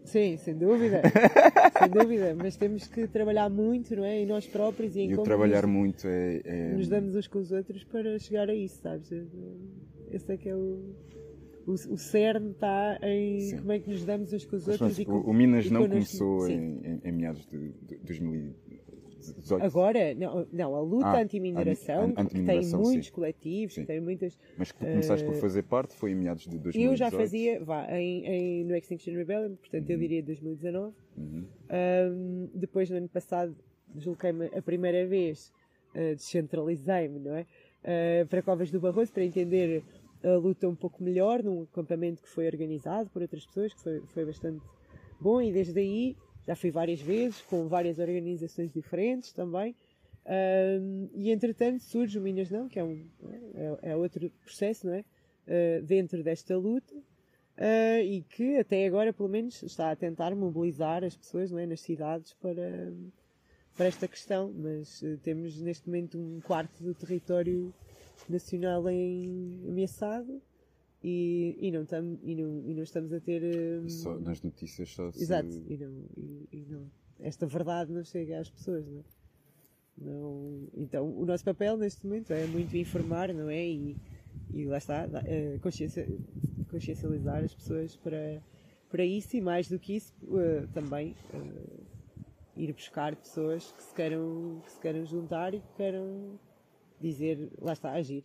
sim, 0.04 0.38
sem 0.38 0.56
dúvida. 0.58 1.02
sem 1.80 1.90
dúvida. 1.90 2.36
Mas 2.36 2.56
temos 2.56 2.88
que 2.88 3.08
trabalhar 3.08 3.50
muito, 3.50 3.96
não 3.96 4.04
é? 4.06 4.20
Em 4.22 4.26
nós 4.26 4.46
próprios 4.48 4.96
e 4.96 5.02
em 5.02 5.12
E 5.12 5.16
como 5.16 5.24
trabalhar 5.24 5.64
nos, 5.64 5.72
muito 5.76 6.08
é. 6.08 6.42
é- 6.46 6.74
nos 6.74 6.88
damos 6.88 7.16
uns 7.16 7.28
com 7.28 7.40
os 7.40 7.52
outros 7.52 7.84
para 7.86 8.18
chegar 8.20 8.50
a 8.50 8.54
isso, 8.56 8.82
sabes? 8.82 9.12
Esse 10.12 10.32
é 10.32 10.38
que 10.38 10.50
é 10.50 10.56
o. 10.56 10.96
O, 11.66 11.74
o 11.74 11.98
cerne 11.98 12.52
está 12.52 12.98
em 13.04 13.42
Sim. 13.42 13.58
como 13.58 13.72
é 13.74 13.80
que 13.80 13.90
nos 13.90 14.06
damos 14.06 14.32
uns 14.32 14.46
com 14.46 14.56
os 14.56 14.66
Mas, 14.66 14.80
outros 14.80 15.00
e 15.00 15.04
com, 15.04 15.18
o, 15.20 15.34
Minas 15.34 15.66
e 15.66 15.70
não 15.74 15.82
começou 15.86 16.48
em, 16.50 16.80
em- 16.82 17.02
em 17.04 17.12
meados 17.12 17.46
de, 17.46 17.74
de 18.06 18.14
2018. 19.18 19.64
Agora, 19.66 20.14
não, 20.16 20.48
não 20.52 20.76
a 20.76 20.82
luta 20.82 21.08
Ah, 21.08 21.22
anti-mineração, 21.22 22.14
an- 22.18 22.26
que 22.26 22.44
tem 22.44 22.66
muitos 22.70 23.08
sim. 23.08 23.12
coletivos, 23.12 23.74
Sim. 23.76 23.82
que 23.82 23.88
tem 23.88 24.00
muitas. 24.00 24.38
Mas 24.58 24.72
que 24.72 24.80
tu 24.80 24.86
começaste 24.86 25.26
por 25.26 25.36
eh, 25.36 25.40
fazer 25.40 25.64
parte 25.64 25.96
foi 25.96 26.12
em 26.12 26.16
meados 26.16 26.44
de 26.44 26.58
2018. 26.58 26.92
Eu 26.92 26.96
já 26.96 27.12
fazia, 27.12 27.64
vá, 27.64 27.86
em, 27.98 28.26
em- 28.26 28.64
no 28.66 28.76
Extinction 28.76 29.14
Rebellion, 29.14 29.56
portanto 29.56 29.90
eu 29.90 29.98
diria 29.98 30.24
2019. 30.24 30.96
Uhum. 31.18 31.46
Um, 31.72 32.50
depois, 32.54 32.90
no 32.90 32.98
ano 32.98 33.10
passado, 33.10 33.56
desloquei-me 33.94 34.46
a 34.48 34.62
primeira 34.62 35.06
vez, 35.08 35.52
uh, 35.96 36.16
descentralizei-me, 36.16 37.20
não 37.20 37.36
é? 37.36 37.46
Uh, 37.84 38.28
para 38.28 38.42
Covas 38.42 38.70
do 38.72 38.80
Barroso, 38.80 39.12
para 39.12 39.24
entender 39.24 39.84
a 40.24 40.36
luta 40.36 40.68
um 40.68 40.76
pouco 40.76 41.04
melhor, 41.04 41.44
num 41.44 41.64
acampamento 41.64 42.22
que 42.24 42.30
foi 42.30 42.48
organizado 42.48 43.10
por 43.10 43.22
outras 43.22 43.46
pessoas, 43.46 43.74
que 43.74 43.82
foi, 43.82 44.02
foi 44.08 44.26
bastante 44.26 44.62
bom, 45.22 45.42
e 45.42 45.52
desde 45.52 45.80
aí 45.80 46.16
já 46.48 46.56
fui 46.56 46.72
várias 46.72 47.02
vezes, 47.02 47.42
com 47.42 47.68
várias 47.68 48.00
organizações 48.00 48.72
diferentes 48.72 49.34
também. 49.34 49.76
Um, 50.26 51.10
e 51.14 51.32
entretanto 51.32 51.82
surge 51.84 52.18
o 52.18 52.22
Minas 52.22 52.50
Não, 52.50 52.68
que 52.70 52.80
é, 52.80 52.84
um, 52.84 53.06
é, 53.54 53.92
é 53.92 53.96
outro 53.96 54.30
processo, 54.44 54.88
não 54.88 54.94
é? 54.94 55.04
Uh, 55.46 55.84
dentro 55.84 56.24
desta 56.24 56.58
luta. 56.58 56.96
Uh, 56.96 58.02
e 58.04 58.24
que 58.30 58.58
até 58.58 58.86
agora, 58.86 59.12
pelo 59.12 59.28
menos, 59.28 59.62
está 59.64 59.92
a 59.92 59.96
tentar 59.96 60.36
mobilizar 60.36 61.04
as 61.04 61.18
pessoas 61.18 61.52
não 61.52 61.60
é, 61.60 61.66
nas 61.66 61.82
cidades 61.82 62.34
para, 62.34 62.94
para 63.76 63.88
esta 63.88 64.08
questão. 64.08 64.54
Mas 64.56 65.02
uh, 65.02 65.18
temos 65.18 65.60
neste 65.60 65.88
momento 65.88 66.18
um 66.18 66.40
quarto 66.40 66.82
do 66.82 66.94
território 66.94 67.74
nacional 68.30 68.88
em, 68.90 69.66
ameaçado 69.68 70.42
e, 71.04 71.58
e, 71.60 71.72
não 71.72 71.86
tam, 71.86 72.18
e, 72.24 72.36
não, 72.36 72.64
e 72.66 72.74
não 72.74 72.84
estamos 72.84 73.14
a 73.14 73.20
ter. 73.20 73.44
um, 73.44 73.90
Só 73.90 74.18
nas 74.20 74.42
notícias 74.42 74.90
só 74.90 75.12
se... 75.12 75.22
Exato, 75.22 75.50
e 75.68 75.78
não, 75.78 76.06
e, 76.18 76.48
e 76.52 76.66
não, 76.66 76.90
esta 77.20 77.46
verdade 77.46 77.92
não 77.92 78.04
chega 78.04 78.40
às 78.40 78.50
pessoas, 78.50 78.88
não 78.88 79.00
é? 79.00 79.04
Não, 80.00 80.68
então, 80.76 81.10
o 81.10 81.26
nosso 81.26 81.44
papel 81.44 81.76
neste 81.76 82.06
momento 82.06 82.32
é 82.32 82.46
muito 82.46 82.76
informar, 82.78 83.34
não 83.34 83.50
é? 83.50 83.66
E, 83.66 83.98
e 84.54 84.66
lá 84.66 84.78
está, 84.78 85.08
eh, 85.26 85.58
consciência, 85.60 86.08
consciencializar 86.70 87.44
as 87.44 87.54
pessoas 87.54 87.96
para, 87.96 88.42
para 88.90 89.04
isso 89.04 89.36
e 89.36 89.42
mais 89.42 89.68
do 89.68 89.80
que 89.80 89.96
isso 89.96 90.14
uh, 90.24 90.68
também 90.74 91.16
uh, 91.34 91.86
ir 92.56 92.72
buscar 92.74 93.16
pessoas 93.16 93.72
que 93.72 93.84
se 93.84 93.94
queiram 93.94 94.62
que 94.64 94.72
se 94.72 94.80
queiram 94.80 95.06
juntar 95.06 95.54
e 95.54 95.60
que 95.60 95.74
queiram 95.76 96.40
dizer 97.02 97.52
lá 97.60 97.74
está 97.74 97.94
agir 97.94 98.24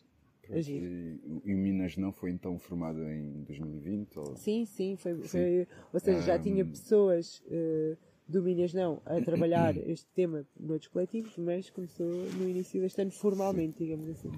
agir 0.55 0.83
E, 0.83 1.21
e 1.45 1.55
o 1.55 1.59
Minas 1.59 1.97
não 1.97 2.13
foi 2.13 2.31
então 2.31 2.59
formado 2.59 3.03
em 3.09 3.43
2020? 3.45 4.19
Ou... 4.19 4.37
sim 4.37 4.65
sim 4.65 4.97
foi, 4.97 5.15
foi 5.23 5.67
ou 5.93 6.01
seja 6.01 6.21
já 6.23 6.39
tinha 6.39 6.65
Um, 6.65 6.69
pessoas 6.71 7.43
uh, 7.47 7.97
do 8.29 8.43
Minas 8.43 8.73
não 8.73 9.01
a 9.05 9.21
trabalhar 9.21 9.77
este 9.89 10.07
tema 10.15 10.47
noutros 10.59 10.89
coletivos 10.89 11.37
mas 11.39 11.71
começou 11.71 12.07
no 12.07 12.49
início 12.49 12.81
deste 12.81 13.01
ano 13.03 13.11
formalmente 13.11 13.79
digamos 13.79 14.09
assim 14.09 14.31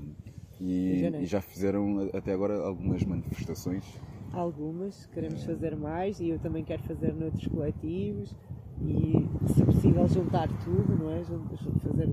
E, 0.60 1.02
e 1.20 1.26
já 1.26 1.40
fizeram 1.40 2.08
até 2.12 2.32
agora 2.32 2.54
algumas 2.56 3.02
manifestações? 3.04 3.84
algumas, 4.32 5.06
queremos 5.06 5.44
fazer 5.44 5.76
mais 5.76 6.18
e 6.20 6.28
eu 6.28 6.38
também 6.38 6.64
quero 6.64 6.82
fazer 6.82 7.12
noutros 7.14 7.46
coletivos 7.46 8.34
e 8.82 9.12
se 9.52 9.64
possível 9.64 10.08
juntar 10.08 10.48
tudo, 10.64 10.96
não 10.96 11.10
é? 11.10 11.22
Fazer, 11.24 12.08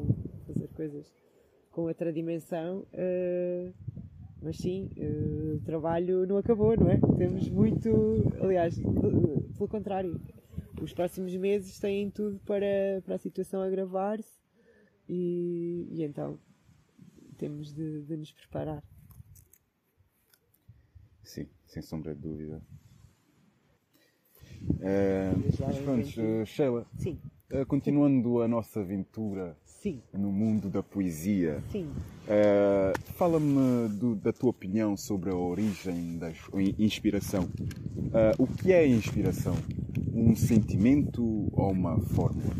fazer 0.46 0.68
coisas 0.76 1.12
com 1.72 1.84
outra 1.84 2.12
dimensão. 2.14 2.86
eh, 2.94 3.72
mas 4.42 4.58
sim, 4.58 4.90
eh, 4.98 5.56
o 5.56 5.62
trabalho 5.62 6.26
não 6.26 6.38
acabou, 6.38 6.76
não 6.76 6.90
é? 6.90 7.00
Temos 7.18 7.48
muito, 7.50 8.24
aliás, 8.42 8.76
pelo 8.78 9.68
contrário, 9.70 10.20
os 10.82 10.94
próximos 10.94 11.36
meses 11.36 11.80
têm 11.80 12.10
tudo 12.10 12.40
para, 12.40 13.02
para 13.06 13.16
a 13.16 13.20
situação 13.20 13.62
agravar-se 13.62 14.40
e, 15.08 15.88
e 15.92 16.04
então 16.04 16.40
temos 17.38 17.74
de, 17.74 18.02
de 18.04 18.18
nos 18.18 18.32
preparar. 18.32 18.84
Sim, 21.24 21.48
sem 21.66 21.82
sombra 21.82 22.16
de 22.16 22.22
dúvida. 22.22 22.62
Lá 25.60 25.68
mas 25.68 25.80
pronto, 25.80 26.20
eh, 26.20 26.46
Sheila, 26.46 26.88
Sim, 26.98 27.20
eh, 27.50 27.66
continuando 27.66 28.42
a 28.42 28.48
nossa 28.48 28.82
aventura 28.82 29.58
sim, 29.82 30.02
no 30.14 30.32
mundo 30.32 30.70
da 30.70 30.84
poesia, 30.84 31.62
sim. 31.72 31.90
eh, 32.28 32.94
fala-me 33.16 33.90
da 34.18 34.32
tua 34.32 34.50
opinião 34.52 34.96
sobre 34.96 35.32
a 35.32 35.36
origem 35.36 36.18
da 36.18 36.30
in- 36.32 36.76
inspiração. 36.78 37.50
Eh, 38.14 38.36
o 38.38 38.46
que 38.48 38.72
é 38.72 38.86
inspiração? 38.88 39.56
Um 40.14 40.36
sentimento 40.36 41.24
ou 41.54 41.72
uma 41.72 42.00
fórmula? 42.00 42.54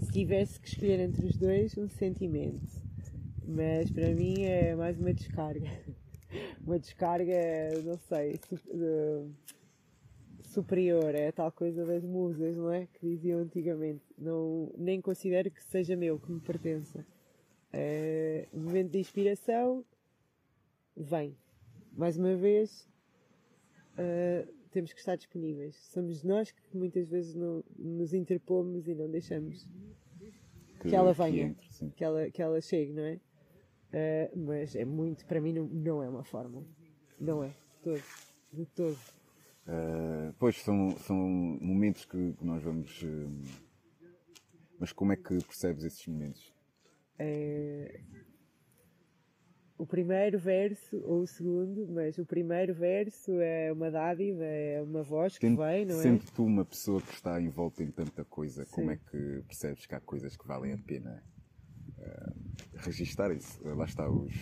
Se 0.00 0.12
tivesse 0.12 0.58
que 0.60 0.68
escolher 0.68 1.00
entre 1.00 1.26
os 1.26 1.36
dois, 1.36 1.76
um 1.76 1.88
sentimento. 1.88 2.64
Mas 3.46 3.90
para 3.90 4.14
mim 4.14 4.42
é 4.44 4.74
mais 4.74 4.98
uma 4.98 5.12
descarga. 5.12 5.68
Uma 6.66 6.78
descarga, 6.78 7.34
não 7.84 7.98
sei, 8.08 8.40
su- 8.48 8.58
eh, 8.72 9.22
superior. 10.54 11.14
É 11.14 11.28
a 11.28 11.32
tal 11.32 11.52
coisa 11.52 11.84
das 11.84 12.04
musas, 12.04 12.56
não 12.56 12.72
é? 12.72 12.86
Que 12.86 13.06
diziam 13.06 13.40
antigamente. 13.40 14.02
Não, 14.18 14.72
nem 14.76 15.00
considero 15.00 15.50
que 15.50 15.62
seja 15.62 15.96
meu, 15.96 16.18
que 16.18 16.30
me 16.30 16.40
pertença. 16.40 17.04
É, 17.72 18.46
momento 18.52 18.92
de 18.92 18.98
inspiração 18.98 19.84
vem. 20.96 21.36
Mais 21.92 22.16
uma 22.16 22.34
vez, 22.36 22.88
eh, 23.96 24.46
temos 24.70 24.92
que 24.92 24.98
estar 24.98 25.16
disponíveis. 25.16 25.76
Somos 25.76 26.22
nós 26.22 26.50
que 26.50 26.76
muitas 26.76 27.08
vezes 27.08 27.34
não, 27.34 27.62
nos 27.78 28.12
interpomos 28.12 28.88
e 28.88 28.94
não 28.94 29.08
deixamos 29.08 29.68
que 30.80 30.94
ela 30.94 31.12
venha. 31.12 31.46
entre, 31.46 31.72
sim. 31.72 31.90
que 31.90 32.04
ela, 32.04 32.30
que 32.30 32.42
ela 32.42 32.60
chegue, 32.60 32.92
não 32.92 33.04
é? 33.04 33.20
Eh, 33.92 34.30
mas 34.34 34.74
é 34.74 34.84
muito, 34.84 35.24
para 35.24 35.40
mim, 35.40 35.52
não, 35.52 35.66
não 35.66 36.02
é 36.02 36.08
uma 36.08 36.24
fórmula. 36.24 36.66
Não 37.20 37.44
é, 37.44 37.48
de 37.48 37.80
todo. 37.82 38.02
De 38.52 38.66
todo. 38.66 38.98
Uh, 39.66 40.34
pois 40.38 40.60
são, 40.62 40.90
são 40.98 41.16
momentos 41.60 42.04
que, 42.04 42.32
que 42.34 42.44
nós 42.44 42.62
vamos. 42.62 43.02
uh, 43.02 43.42
mas 44.78 44.92
como 44.92 45.12
é 45.12 45.16
que 45.16 45.42
percebes 45.44 45.84
esses 45.84 46.06
momentos? 46.06 46.52
É, 47.18 48.00
o 49.78 49.86
primeiro 49.86 50.38
verso, 50.38 50.96
ou 51.04 51.22
o 51.22 51.26
segundo, 51.26 51.86
mas 51.88 52.18
o 52.18 52.26
primeiro 52.26 52.74
verso 52.74 53.40
é 53.40 53.72
uma 53.72 53.90
dádiva, 53.90 54.44
é 54.44 54.82
uma 54.82 55.02
voz 55.02 55.34
que 55.34 55.40
Tendo- 55.46 55.62
vem, 55.62 55.84
não 55.86 55.98
é? 55.98 56.02
Sendo 56.02 56.24
tu 56.32 56.44
uma 56.44 56.64
pessoa 56.64 57.00
que 57.00 57.12
está 57.12 57.40
envolta 57.40 57.82
em 57.82 57.90
tanta 57.90 58.24
coisa, 58.24 58.66
como 58.66 58.88
Sim. 58.88 58.92
é 58.94 58.96
que 58.96 59.42
percebes 59.46 59.86
que 59.86 59.94
há 59.94 60.00
coisas 60.00 60.36
que 60.36 60.46
valem 60.46 60.72
a 60.74 60.78
pena 60.78 61.24
uh, 61.98 62.43
registar 62.84 63.30
isso? 63.32 63.60
Lá 63.64 63.84
está 63.84 64.08
os. 64.08 64.32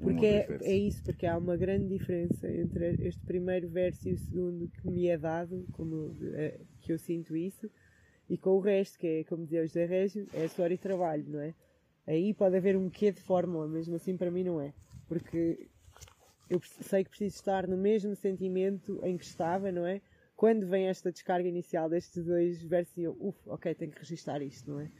Porque 0.00 0.26
é, 0.26 0.58
é 0.62 0.76
isso, 0.76 1.02
porque 1.02 1.26
há 1.26 1.36
uma 1.36 1.56
grande 1.56 1.86
diferença 1.88 2.50
entre 2.50 2.96
este 3.06 3.24
primeiro 3.24 3.68
verso 3.68 4.08
e 4.08 4.14
o 4.14 4.18
segundo 4.18 4.68
que 4.68 4.90
me 4.90 5.06
é 5.08 5.16
dado, 5.16 5.66
como 5.72 6.16
eh, 6.34 6.58
que 6.80 6.92
eu 6.92 6.98
sinto 6.98 7.36
isso, 7.36 7.70
e 8.28 8.36
com 8.36 8.50
o 8.50 8.60
resto, 8.60 8.98
que 8.98 9.06
é, 9.06 9.24
como 9.24 9.44
dizia 9.44 9.62
o 9.62 9.66
José 9.66 9.84
Régio, 9.84 10.26
é 10.32 10.48
suor 10.48 10.72
e 10.72 10.78
trabalho, 10.78 11.24
não 11.28 11.40
é? 11.40 11.54
Aí 12.06 12.34
pode 12.34 12.56
haver 12.56 12.76
um 12.76 12.90
quê 12.90 13.12
de 13.12 13.20
fórmula, 13.20 13.68
mesmo 13.68 13.94
assim 13.94 14.16
para 14.16 14.30
mim 14.30 14.42
não 14.42 14.60
é. 14.60 14.72
Porque 15.06 15.68
eu 16.50 16.60
sei 16.80 17.04
que 17.04 17.10
preciso 17.10 17.36
estar 17.36 17.68
no 17.68 17.76
mesmo 17.76 18.14
sentimento 18.16 19.00
em 19.04 19.16
que 19.16 19.24
estava, 19.24 19.70
não 19.70 19.86
é? 19.86 20.00
Quando 20.34 20.66
vem 20.66 20.88
esta 20.88 21.12
descarga 21.12 21.48
inicial 21.48 21.88
destes 21.88 22.24
dois 22.24 22.62
versos 22.62 22.96
e 22.96 23.02
eu, 23.02 23.16
uff, 23.20 23.38
ok, 23.46 23.74
tenho 23.74 23.92
que 23.92 23.98
registar 24.00 24.42
isto, 24.42 24.70
não 24.70 24.80
é? 24.80 24.90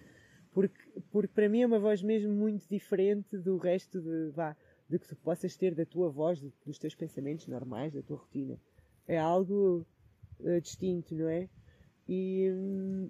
Porque, 0.53 0.79
porque 1.11 1.33
para 1.35 1.49
mim 1.49 1.63
é 1.63 1.67
uma 1.67 1.79
voz 1.79 2.03
mesmo 2.03 2.33
muito 2.33 2.69
diferente 2.69 3.39
do 3.39 3.57
resto 3.57 4.01
de, 4.01 4.31
vá, 4.31 4.55
de 4.89 4.99
que 4.99 5.09
tu 5.09 5.17
possas 5.17 5.57
ter 5.57 5.75
da 5.75 5.87
tua 5.87 6.11
voz, 6.11 6.41
do- 6.41 6.53
dos 6.67 6.79
teus 6.79 6.95
pensamentos 6.95 7.47
normais, 7.47 7.93
da 7.93 8.03
tua 8.03 8.19
rotina. 8.19 8.59
É 9.09 9.19
algo 9.19 9.87
eh, 10.45 10.61
distinto, 10.61 11.15
não 11.15 11.29
é? 11.29 11.49
E, 12.09 12.51
hum, 12.53 13.09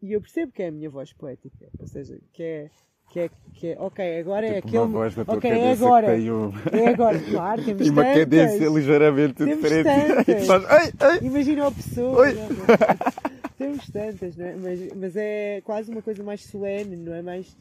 e 0.00 0.12
eu 0.12 0.20
percebo 0.20 0.50
que 0.52 0.62
é 0.62 0.68
a 0.68 0.72
minha 0.72 0.88
voz 0.88 1.12
poética, 1.12 1.68
ou 1.78 1.86
seja, 1.86 2.18
que 2.32 2.42
é, 2.42 2.70
que 3.10 3.20
é, 3.20 3.30
que 3.52 3.66
é 3.68 3.80
ok, 3.80 4.18
agora 4.20 4.46
é 4.46 4.54
Tipo 4.56 4.68
aquele. 4.68 4.82
uma 4.84 4.86
voz 4.92 5.16
na 5.16 5.24
tua 5.24 5.36
ok, 5.36 5.50
é 5.50 5.72
agora. 5.72 6.06
que 6.06 6.12
tem, 6.20 6.30
um, 6.30 6.50
É 6.72 6.88
agora, 6.88 7.18
claro, 7.20 7.64
temos 7.64 7.82
tem 7.82 7.90
uma 7.92 8.02
tantas. 8.04 8.20
cadência 8.20 8.68
ligeiramente 8.68 9.44
diferente. 9.44 9.88
E 10.28 10.66
ai, 10.68 10.92
ai, 11.00 11.18
Imagina 11.22 11.66
a 11.66 11.70
pessoa. 11.70 12.18
Oi. 12.20 12.34
Temos 13.58 13.88
tantas, 13.90 14.36
não 14.36 14.46
é? 14.46 14.56
Mas, 14.56 14.92
mas 14.94 15.16
é 15.16 15.60
quase 15.62 15.90
uma 15.90 16.00
coisa 16.00 16.22
mais 16.22 16.44
solene, 16.44 16.96
não 16.96 17.12
é? 17.12 17.20
Mais. 17.22 17.56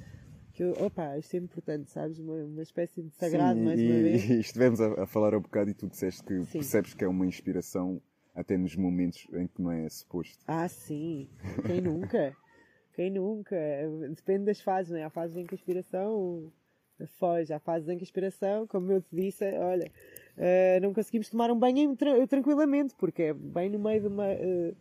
Que, 0.53 0.63
eu- 0.63 0.73
opa, 0.79 1.17
isto 1.17 1.33
é 1.35 1.37
importante, 1.37 1.89
sabes? 1.91 2.19
Uma, 2.19 2.35
uma 2.45 2.61
espécie 2.63 3.01
de 3.01 3.11
sagrado, 3.15 3.59
Sim, 3.59 3.65
mais 3.65 3.79
e, 3.79 3.83
uma 3.83 4.01
vez. 4.01 4.29
e 4.29 4.39
estivemos 4.39 4.79
a, 4.81 5.03
a 5.03 5.07
falar 5.07 5.35
um 5.35 5.41
bocado 5.41 5.69
e 5.69 5.73
tu 5.73 5.87
disseste 5.87 6.23
que 6.23 6.43
Sim. 6.45 6.59
percebes 6.59 6.93
que 6.93 7.03
é 7.03 7.07
uma 7.07 7.25
inspiração 7.25 8.01
até 8.33 8.57
nos 8.57 8.75
momentos 8.75 9.27
em 9.33 9.47
que 9.47 9.61
não 9.61 9.71
é 9.71 9.89
suposto. 9.89 10.43
Ah, 10.47 10.67
sim. 10.67 11.27
Quem 11.65 11.81
nunca? 11.81 12.35
Quem 12.93 13.11
nunca? 13.11 13.55
Depende 14.15 14.45
das 14.45 14.59
fases, 14.61 14.91
não 14.91 14.97
é? 14.99 15.03
Há 15.03 15.09
fases 15.09 15.37
em 15.37 15.45
que 15.45 15.53
a 15.53 15.57
inspiração 15.57 16.51
foge, 17.19 17.53
há 17.53 17.59
fases 17.59 17.87
em 17.89 17.95
que 17.97 18.01
a 18.03 18.07
inspiração, 18.07 18.65
como 18.65 18.91
eu 18.91 19.01
te 19.01 19.07
disse, 19.15 19.43
olha, 19.59 19.91
eh, 20.35 20.79
não 20.81 20.91
conseguimos 20.95 21.29
tomar 21.29 21.51
um 21.51 21.59
banho 21.59 21.95
tra- 21.95 22.25
tranquilamente, 22.25 22.95
porque 22.97 23.21
é 23.21 23.33
bem 23.35 23.69
no 23.69 23.77
meio 23.77 24.01
de 24.01 24.07
uma, 24.07 24.25
eh, 24.27 24.73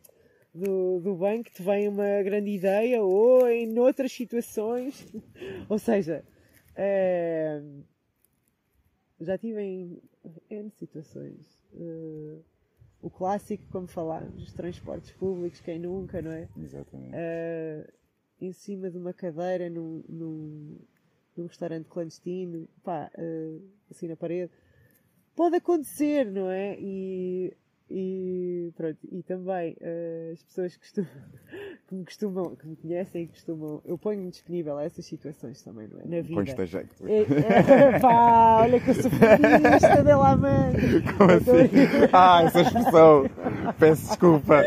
do, 0.56 1.00
do 1.00 1.42
que 1.44 1.52
te 1.52 1.62
vem 1.62 1.88
uma 1.88 2.22
grande 2.22 2.50
ideia, 2.50 3.02
ou 3.02 3.48
em 3.48 3.78
outras 3.78 4.12
situações. 4.12 5.06
ou 5.68 5.78
seja, 5.78 6.24
eh, 6.74 7.62
já 9.20 9.38
tive 9.38 9.60
em 9.60 10.02
N 10.50 10.70
situações. 10.70 11.64
Eh, 11.74 12.38
o 13.02 13.10
clássico, 13.10 13.64
como 13.70 13.86
falámos, 13.86 14.42
os 14.42 14.52
transportes 14.52 15.12
públicos, 15.12 15.60
quem 15.60 15.78
nunca, 15.78 16.20
não 16.20 16.32
é? 16.32 16.48
Exatamente. 16.56 17.12
Eh, 17.14 17.92
em 18.40 18.52
cima 18.52 18.90
de 18.90 18.98
uma 18.98 19.12
cadeira 19.12 19.70
num, 19.70 20.02
num, 20.08 20.78
num 21.36 21.46
restaurante 21.46 21.88
clandestino, 21.88 22.68
pá, 22.82 23.10
eh, 23.16 23.58
assim 23.90 24.08
na 24.08 24.16
parede. 24.16 24.50
Pode 25.34 25.56
acontecer, 25.56 26.30
não 26.30 26.50
é? 26.50 26.76
E, 26.80 27.54
e 27.88 28.72
pronto, 28.76 28.98
e 29.12 29.22
também 29.22 29.76
eh, 29.80 30.30
as 30.32 30.42
pessoas 30.42 30.74
que, 30.76 30.80
costumam, 30.80 31.10
que 31.88 31.94
me 31.94 32.04
costumam, 32.04 32.56
que 32.56 32.66
me 32.66 32.76
conhecem 32.76 33.22
e 33.22 33.26
costumam, 33.28 33.80
eu 33.84 33.96
ponho-me 33.96 34.30
disponível 34.30 34.76
a 34.76 34.84
essas 34.84 35.04
situações 35.06 35.62
também, 35.62 35.86
não 35.88 36.00
é? 36.00 36.04
Na 36.04 36.20
vida. 36.22 36.34
Pões-te 36.34 36.60
a 36.60 36.64
jeito. 36.64 36.94
É, 37.06 37.20
é, 37.20 37.98
pá, 38.00 38.62
olha 38.62 38.80
que 38.80 38.90
eu 38.90 38.94
sou 38.94 39.10
feminista 39.10 40.02
dela 40.02 40.36
mãe. 40.36 40.72
Como 41.16 41.30
assim? 41.30 42.08
Ah, 42.12 42.42
essa 42.44 42.60
expressão! 42.62 43.30
Peço 43.78 44.08
desculpa! 44.08 44.62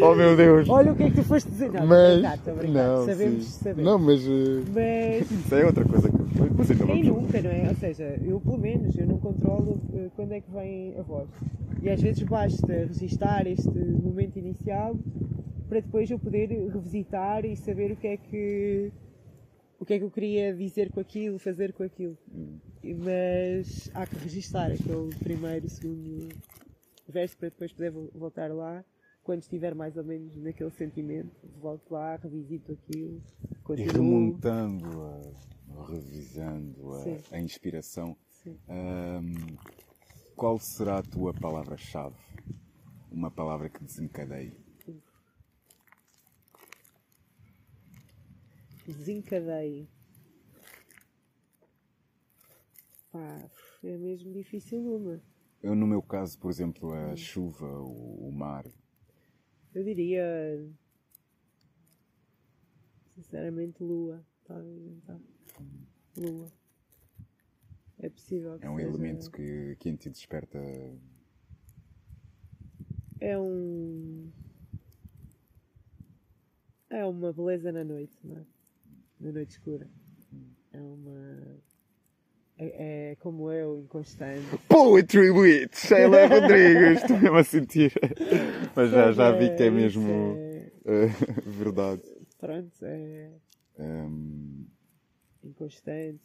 Oh 0.00 0.14
meu 0.14 0.36
Deus! 0.36 0.68
Olha 0.68 0.92
o 0.92 0.96
que 0.96 1.02
é 1.04 1.10
que 1.10 1.16
tu 1.16 1.24
foste 1.24 1.50
dizer. 1.50 1.72
Não, 1.72 1.86
Mas. 1.86 2.24
a 2.24 2.36
brincar. 2.52 2.68
Não, 2.72 3.06
sabemos, 3.06 3.44
sim. 3.44 3.64
sabemos. 3.64 3.84
Não, 3.84 3.98
mas. 3.98 4.20
eh, 4.26 5.20
Mas 5.20 5.30
Isso 5.30 5.54
é 5.54 5.66
outra 5.66 5.84
coisa 5.84 6.08
que. 6.08 6.16
Mas 6.56 6.70
ainda 6.70 6.86
quem 6.86 7.04
nunca, 7.04 7.42
não 7.42 7.50
é? 7.50 7.68
Ou 7.68 7.74
seja, 7.74 8.18
eu 8.24 8.40
pelo 8.40 8.58
menos, 8.58 8.96
eu 8.96 9.06
não 9.06 9.18
controlo 9.18 9.80
eh, 9.94 10.08
quando 10.16 10.32
é 10.32 10.40
que 10.40 10.50
vem 10.50 10.94
a 10.98 11.02
voz. 11.02 11.28
E 11.82 11.88
às 11.88 12.00
vezes 12.00 12.22
basta 12.22 12.86
registar 12.86 13.46
este 13.46 13.68
momento 13.68 14.38
inicial 14.38 14.96
para 15.68 15.80
depois 15.80 16.10
eu 16.10 16.18
poder 16.18 16.48
revisitar 16.48 17.44
e 17.44 17.56
saber 17.56 17.92
o 17.92 17.96
que 17.96 18.08
é 18.08 18.16
que 18.16 18.92
o 19.78 19.84
que 19.84 19.94
é 19.94 19.98
que 19.98 20.04
eu 20.04 20.10
queria 20.10 20.54
dizer 20.54 20.90
com 20.92 21.00
aquilo, 21.00 21.38
fazer 21.38 21.72
com 21.72 21.82
aquilo. 21.82 22.18
Mas 22.82 23.90
há 23.94 24.06
que 24.06 24.16
registar 24.16 24.70
aquele 24.70 25.14
primeiro, 25.18 25.68
segundo 25.68 26.28
verso 27.08 27.36
para 27.38 27.48
depois 27.48 27.72
poder 27.72 27.90
voltar 27.90 28.52
lá 28.52 28.84
quando 29.22 29.42
estiver 29.42 29.74
mais 29.74 29.96
ou 29.96 30.04
menos 30.04 30.34
naquele 30.36 30.70
sentimento, 30.70 31.30
volto 31.60 31.92
lá, 31.92 32.16
revisito 32.16 32.72
aquilo, 32.72 33.22
continuo. 33.62 33.90
E 33.90 33.92
remontando, 33.92 35.02
a, 35.02 35.86
revisando 35.88 36.92
a, 37.30 37.40
inspiração, 37.40 38.16
um, 38.68 39.34
qual 40.36 40.58
será 40.58 40.98
a 40.98 41.02
tua 41.02 41.32
palavra-chave? 41.32 42.16
Uma 43.10 43.30
palavra 43.30 43.68
que 43.68 43.82
desencadeie. 43.82 44.56
Desencadeie. 48.86 49.88
Pá, 53.12 53.50
é 53.82 53.96
mesmo 53.96 54.32
difícil 54.32 54.80
uma. 54.80 55.20
Eu, 55.62 55.74
no 55.74 55.86
meu 55.86 56.02
caso, 56.02 56.38
por 56.38 56.50
exemplo, 56.50 56.92
a 56.92 57.16
chuva, 57.16 57.66
o, 57.66 58.28
o 58.28 58.32
mar, 58.32 58.64
eu 59.74 59.84
diria. 59.84 60.24
Sinceramente, 63.14 63.82
lua. 63.82 64.24
Talvez 64.44 64.82
então. 64.88 65.20
Lua. 66.16 66.59
É 68.00 68.08
possível 68.08 68.58
que 68.58 68.66
É 68.66 68.70
um 68.70 68.76
seja... 68.76 68.88
elemento 68.88 69.30
que, 69.30 69.76
que 69.78 69.88
em 69.88 69.96
ti 69.96 70.10
desperta. 70.10 70.58
É 73.20 73.38
um. 73.38 74.30
É 76.88 77.04
uma 77.04 77.32
beleza 77.32 77.70
na 77.70 77.84
noite, 77.84 78.18
não 78.24 78.38
é? 78.38 78.44
Na 79.20 79.32
noite 79.32 79.50
escura. 79.50 79.88
É 80.72 80.80
uma 80.80 81.60
é, 82.62 83.12
é, 83.12 83.16
como 83.16 83.50
eu, 83.50 83.80
inconstante. 83.80 84.44
Poetry 84.68 85.30
with 85.30 85.70
Sheila 85.72 86.26
Rodrigues, 86.28 87.00
estou 87.00 87.18
mesmo 87.18 87.36
a 87.38 87.42
sentir. 87.42 87.92
Mas 88.76 88.90
já, 88.90 89.12
já 89.12 89.32
vi 89.32 89.56
que 89.56 89.62
é 89.62 89.70
mesmo 89.70 90.36
é... 90.84 91.06
verdade. 91.46 92.02
Pronto, 92.38 92.70
é. 92.82 93.30
Um... 93.78 94.66
Inconstante. 95.42 96.20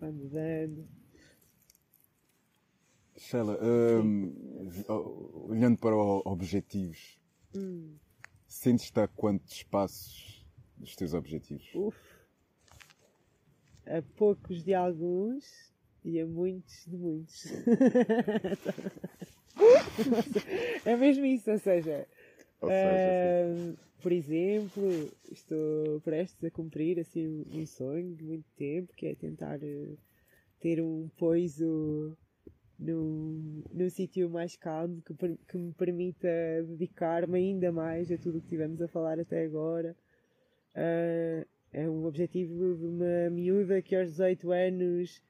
Vai 0.00 0.10
mudando. 0.10 0.88
Sheila, 3.16 3.58
um, 3.60 4.70
olhando 5.48 5.78
para 5.78 5.96
objetivos, 5.96 7.18
hum. 7.54 7.96
sentes-te 8.46 9.00
a 9.00 9.08
quantos 9.08 9.62
passos 9.64 10.46
dos 10.76 10.94
teus 10.94 11.14
objetivos? 11.14 11.68
Uf 11.74 11.96
a 13.88 14.02
poucos 14.16 14.62
de 14.62 14.74
alguns 14.74 15.72
e 16.04 16.20
a 16.20 16.26
muitos 16.26 16.84
de 16.86 16.96
muitos. 16.96 17.46
é 20.84 20.96
mesmo 20.96 21.24
isso, 21.24 21.50
ou 21.50 21.58
seja 21.58 22.06
uh, 22.62 23.76
por 24.00 24.12
exemplo, 24.12 25.10
estou 25.30 26.00
prestes 26.00 26.42
a 26.44 26.50
cumprir 26.50 26.98
assim 26.98 27.44
um 27.52 27.66
sonho 27.66 28.14
de 28.14 28.24
muito 28.24 28.46
tempo, 28.56 28.92
que 28.94 29.06
é 29.06 29.14
tentar 29.14 29.58
uh, 29.58 29.98
ter 30.60 30.80
um 30.80 31.08
pouso 31.16 32.16
num, 32.78 33.62
num 33.72 33.90
sítio 33.90 34.28
mais 34.30 34.56
calmo 34.56 35.02
que, 35.02 35.14
que 35.48 35.56
me 35.56 35.72
permita 35.74 36.28
dedicar-me 36.66 37.38
ainda 37.38 37.72
mais 37.72 38.10
a 38.10 38.18
tudo 38.18 38.38
o 38.38 38.40
que 38.40 38.48
tivemos 38.48 38.80
a 38.80 38.88
falar 38.88 39.18
até 39.18 39.44
agora. 39.44 39.96
Uh, 40.74 41.46
é 41.72 41.88
um 41.88 42.06
objetivo 42.06 42.76
de 42.76 42.84
uma 42.84 43.30
miúda 43.30 43.82
que 43.82 43.94
aos 43.94 44.10
18 44.10 44.52
anos 44.52 45.22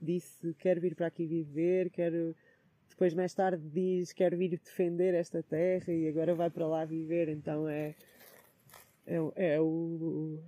disse 0.00 0.54
quero 0.54 0.80
vir 0.80 0.94
para 0.94 1.06
aqui 1.06 1.26
viver, 1.26 1.90
quero 1.90 2.34
depois 2.96 3.12
mais 3.12 3.34
tarde 3.34 3.62
diz 3.68 4.10
quero 4.14 4.38
vir 4.38 4.48
defender 4.48 5.12
esta 5.12 5.42
terra 5.42 5.92
e 5.92 6.08
agora 6.08 6.34
vai 6.34 6.48
para 6.48 6.66
lá 6.66 6.82
viver, 6.86 7.28
então 7.28 7.68
é 7.68 7.94
é, 9.06 9.16
é 9.36 9.60
o, 9.60 10.40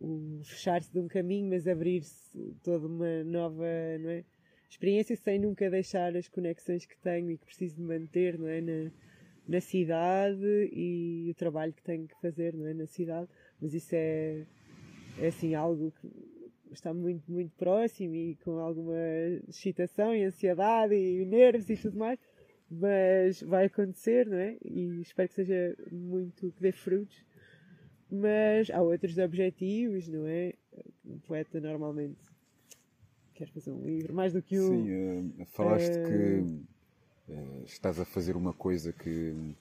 o, 0.00 0.06
o 0.06 0.40
fechar-se 0.44 0.92
de 0.92 1.00
um 1.00 1.08
caminho, 1.08 1.50
mas 1.50 1.66
abrir-se 1.66 2.54
toda 2.62 2.86
uma 2.86 3.24
nova 3.24 3.66
não 4.00 4.10
é? 4.10 4.24
experiência 4.70 5.16
sem 5.16 5.40
nunca 5.40 5.68
deixar 5.68 6.16
as 6.16 6.28
conexões 6.28 6.86
que 6.86 6.96
tenho 6.98 7.32
e 7.32 7.36
que 7.36 7.44
preciso 7.44 7.74
de 7.74 7.82
manter 7.82 8.38
não 8.38 8.46
é? 8.46 8.60
Na, 8.60 8.90
na 9.48 9.60
cidade 9.60 10.70
e 10.72 11.28
o 11.28 11.34
trabalho 11.34 11.72
que 11.72 11.82
tenho 11.82 12.06
que 12.06 12.20
fazer 12.20 12.54
não 12.54 12.64
é, 12.64 12.74
na 12.74 12.86
cidade, 12.86 13.28
mas 13.60 13.74
isso 13.74 13.92
é, 13.92 14.46
é 15.18 15.26
assim 15.26 15.56
algo 15.56 15.92
que 16.00 16.08
está 16.72 16.92
muito, 16.92 17.30
muito 17.30 17.50
próximo 17.56 18.14
e 18.14 18.36
com 18.44 18.58
alguma 18.58 18.94
excitação 19.48 20.14
e 20.14 20.24
ansiedade 20.24 20.94
e 20.94 21.24
nervos 21.24 21.68
e 21.68 21.76
tudo 21.76 21.98
mais, 21.98 22.18
mas 22.70 23.42
vai 23.42 23.66
acontecer, 23.66 24.26
não 24.26 24.36
é? 24.38 24.56
E 24.64 25.00
espero 25.00 25.28
que 25.28 25.34
seja 25.34 25.76
muito, 25.90 26.52
que 26.52 26.62
dê 26.62 26.72
frutos. 26.72 27.24
Mas 28.10 28.70
há 28.70 28.80
outros 28.80 29.18
objetivos, 29.18 30.08
não 30.08 30.26
é? 30.26 30.54
Um 31.04 31.18
poeta 31.18 31.60
normalmente 31.60 32.16
quer 33.34 33.48
fazer 33.48 33.70
um 33.70 33.84
livro, 33.84 34.12
mais 34.14 34.32
do 34.32 34.42
que 34.42 34.58
um. 34.58 34.68
Sim, 34.68 35.40
uh, 35.40 35.46
falaste 35.46 35.96
uh, 35.96 36.04
que 36.04 37.32
uh, 37.32 37.64
estás 37.64 38.00
a 38.00 38.04
fazer 38.04 38.36
uma 38.36 38.52
coisa 38.52 38.92
que, 38.92 39.54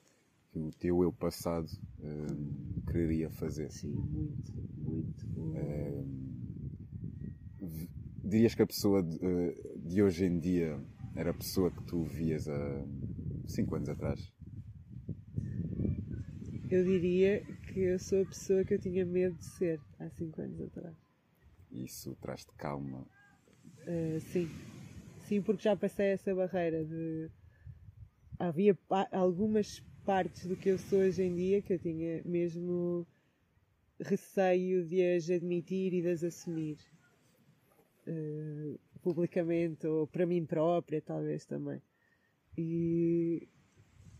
que 0.51 0.59
o 0.59 0.71
teu 0.79 1.03
eu 1.03 1.11
passado 1.11 1.69
uh, 1.99 2.91
quereria 2.91 3.29
fazer. 3.29 3.71
Sim, 3.71 3.91
muito, 3.91 4.53
muito. 4.77 5.27
Uh, 5.27 6.26
dirias 8.27 8.53
que 8.53 8.61
a 8.61 8.67
pessoa 8.67 9.01
de, 9.01 9.17
de, 9.77 10.03
hoje 10.03 10.25
em 10.25 10.37
dia 10.39 10.79
era 11.15 11.31
a 11.31 11.33
pessoa 11.33 11.71
que 11.71 11.81
tu 11.85 12.03
vias 12.03 12.47
há 12.47 12.85
5 13.47 13.75
anos 13.75 13.89
atrás? 13.89 14.33
Eu 16.69 16.83
diria 16.83 17.41
que 17.73 17.79
eu 17.79 17.97
sou 17.97 18.21
a 18.21 18.25
pessoa 18.25 18.65
que 18.65 18.73
eu 18.73 18.79
tinha 18.79 19.05
medo 19.05 19.35
de 19.37 19.45
ser 19.45 19.79
há 19.99 20.09
5 20.09 20.41
anos 20.41 20.59
atrás. 20.61 20.95
Isso 21.71 22.15
traz-te 22.21 22.51
calma? 22.57 23.07
Uh, 23.87 24.19
sim. 24.19 24.49
Sim, 25.27 25.41
porque 25.41 25.63
já 25.63 25.75
passei 25.75 26.07
essa 26.07 26.35
barreira 26.35 26.83
de 26.83 27.29
havia 28.37 28.77
algumas 29.11 29.79
partes 30.05 30.45
do 30.45 30.55
que 30.55 30.69
eu 30.69 30.77
sou 30.77 30.99
hoje 30.99 31.23
em 31.23 31.35
dia 31.35 31.61
que 31.61 31.73
eu 31.73 31.79
tinha 31.79 32.21
mesmo 32.23 33.07
receio 33.99 34.85
de 34.85 35.01
as 35.03 35.29
admitir 35.29 35.93
e 35.93 36.01
de 36.01 36.09
as 36.09 36.23
assumir 36.23 36.77
uh, 38.07 38.79
publicamente 39.01 39.85
ou 39.85 40.07
para 40.07 40.25
mim 40.25 40.45
própria, 40.45 41.01
talvez 41.01 41.45
também. 41.45 41.81
E, 42.57 43.47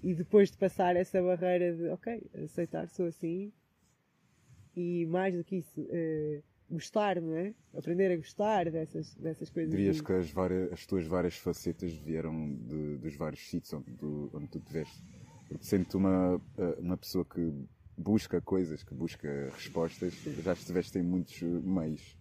e 0.04 0.14
depois 0.14 0.52
de 0.52 0.58
passar 0.58 0.96
essa 0.96 1.22
barreira 1.22 1.76
de, 1.76 1.90
ok, 1.90 2.30
aceitar, 2.44 2.88
sou 2.90 3.08
assim, 3.08 3.52
e 4.76 5.06
mais 5.08 5.36
do 5.36 5.44
que 5.44 5.58
isso, 5.58 5.82
uh, 5.82 6.44
gostar, 6.70 7.22
não 7.22 7.36
é? 7.36 7.54
Aprender 7.74 8.12
a 8.12 8.18
gostar 8.18 8.70
dessas, 8.70 9.16
dessas 9.16 9.50
coisas. 9.50 9.72
Dirias 9.72 10.02
que 10.02 10.14
as, 10.14 10.30
várias, 10.30 10.72
as 10.72 10.86
tuas 10.86 11.06
várias 11.06 11.36
facetas 11.38 11.94
vieram 11.94 12.54
de, 12.56 12.98
dos 12.98 13.16
vários 13.16 13.50
sítios 13.50 13.74
onde 13.74 13.92
tu, 13.94 14.30
onde 14.34 14.48
tu. 14.48 14.60
Porque 14.60 14.86
sendo 15.62 15.96
uma, 15.96 16.42
eh, 16.58 16.76
uma 16.80 16.98
pessoa 16.98 17.24
que 17.24 17.54
busca 17.98 18.42
coisas, 18.42 18.84
que 18.84 18.94
busca 18.94 19.50
respostas, 19.54 20.14
já 20.44 20.54
estiveste 20.54 21.00
em 21.00 21.04
muitos 21.04 21.42
meios. 21.42 22.18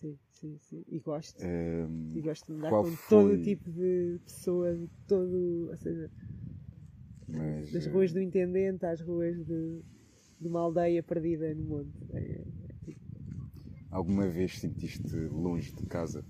Sim, 0.00 0.16
sim, 0.30 0.58
sim. 0.60 0.84
E 0.86 1.00
gosto. 1.00 1.44
Um, 1.44 2.12
e 2.14 2.20
gosto 2.20 2.46
de 2.46 2.52
andar 2.52 2.70
com 2.70 2.84
foi... 2.84 3.08
todo 3.08 3.42
tipo 3.42 3.68
de 3.70 4.20
pessoa, 4.24 4.72
de 4.72 4.88
todo. 5.08 5.68
Ou 5.70 5.76
seja, 5.76 6.08
Mas, 7.26 7.72
das 7.72 7.86
ruas 7.88 8.12
do 8.12 8.20
intendente 8.20 8.86
às 8.86 9.00
ruas 9.00 9.36
de, 9.44 9.82
de 10.40 10.46
uma 10.46 10.60
aldeia 10.60 11.02
perdida 11.02 11.52
no 11.52 11.64
monte. 11.64 11.90
É, 12.10 12.44
Alguma 13.90 14.28
vez 14.28 14.56
sentiste 14.58 15.16
longe 15.16 15.72
de 15.74 15.82
casa? 15.88 16.24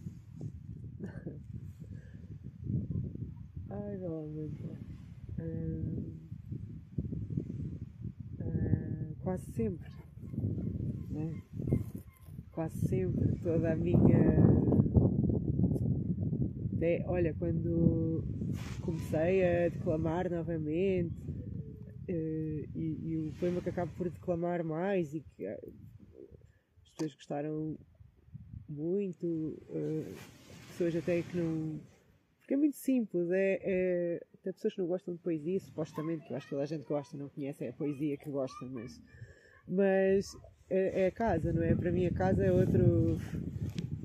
Ai, 3.69 3.97
realmente. 3.99 4.65
Uh, 5.39 6.17
uh, 8.41 9.17
quase 9.23 9.45
sempre. 9.53 9.91
Né? 11.11 11.37
Quase 12.59 12.89
sempre. 12.89 13.39
Toda 13.41 13.71
a 13.71 13.77
minha. 13.77 14.35
Olha, 17.07 17.33
quando 17.35 18.25
comecei 18.81 19.45
a 19.45 19.69
declamar 19.69 20.29
novamente, 20.29 21.15
uh, 22.09 22.69
e, 22.75 22.99
e 23.01 23.17
o 23.17 23.33
poema 23.39 23.61
que 23.61 23.69
acabo 23.69 23.93
por 23.97 24.11
declamar 24.11 24.65
mais 24.65 25.15
e 25.15 25.21
que 25.21 25.45
pessoas 26.91 27.15
gostaram 27.15 27.79
muito, 28.69 29.25
uh, 29.69 30.15
pessoas 30.71 30.97
até 30.97 31.23
que 31.23 31.37
não. 31.37 31.79
Porque 32.41 32.55
é 32.55 32.57
muito 32.57 32.77
simples, 32.77 33.31
é, 33.31 33.61
é. 33.63 34.27
Até 34.35 34.53
pessoas 34.53 34.75
que 34.75 34.81
não 34.81 34.89
gostam 34.89 35.15
de 35.15 35.21
poesia, 35.21 35.61
supostamente, 35.61 36.27
que 36.27 36.33
eu 36.33 36.37
acho 36.37 36.47
que 36.47 36.51
toda 36.51 36.65
a 36.65 36.67
gente 36.67 36.89
gosta, 36.89 37.17
não 37.17 37.29
conhece 37.29 37.67
é 37.67 37.69
a 37.69 37.73
poesia 37.73 38.17
que 38.17 38.29
gosta, 38.29 38.67
mas. 38.67 39.01
Mas 39.69 40.37
é, 40.71 41.07
é 41.07 41.11
casa, 41.11 41.53
não 41.53 41.63
é? 41.63 41.75
Para 41.75 41.91
mim 41.91 42.07
a 42.07 42.11
casa 42.11 42.45
é 42.45 42.53
outro. 42.53 43.19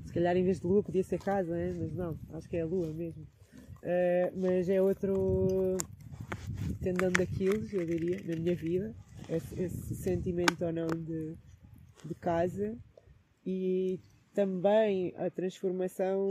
Se 0.06 0.12
calhar 0.12 0.36
em 0.36 0.44
vez 0.44 0.60
de 0.60 0.66
lua 0.66 0.82
podia 0.82 1.02
ser 1.02 1.18
casa, 1.18 1.54
né? 1.54 1.74
mas 1.76 1.92
não, 1.92 2.18
acho 2.32 2.48
que 2.48 2.56
é 2.56 2.62
a 2.62 2.66
lua 2.66 2.92
mesmo. 2.92 3.22
Uh, 3.82 4.32
mas 4.36 4.68
é 4.68 4.80
outro 4.80 5.76
tendão 6.80 7.10
daquilo, 7.10 7.66
eu 7.72 7.84
diria, 7.84 8.20
na 8.24 8.36
minha 8.36 8.54
vida, 8.54 8.94
esse, 9.28 9.60
esse 9.60 9.94
sentimento 9.94 10.64
ou 10.64 10.72
não 10.72 10.86
de, 10.86 11.34
de 12.04 12.14
casa 12.14 12.76
e 13.44 13.98
também 14.32 15.14
a 15.16 15.30
transformação, 15.30 16.28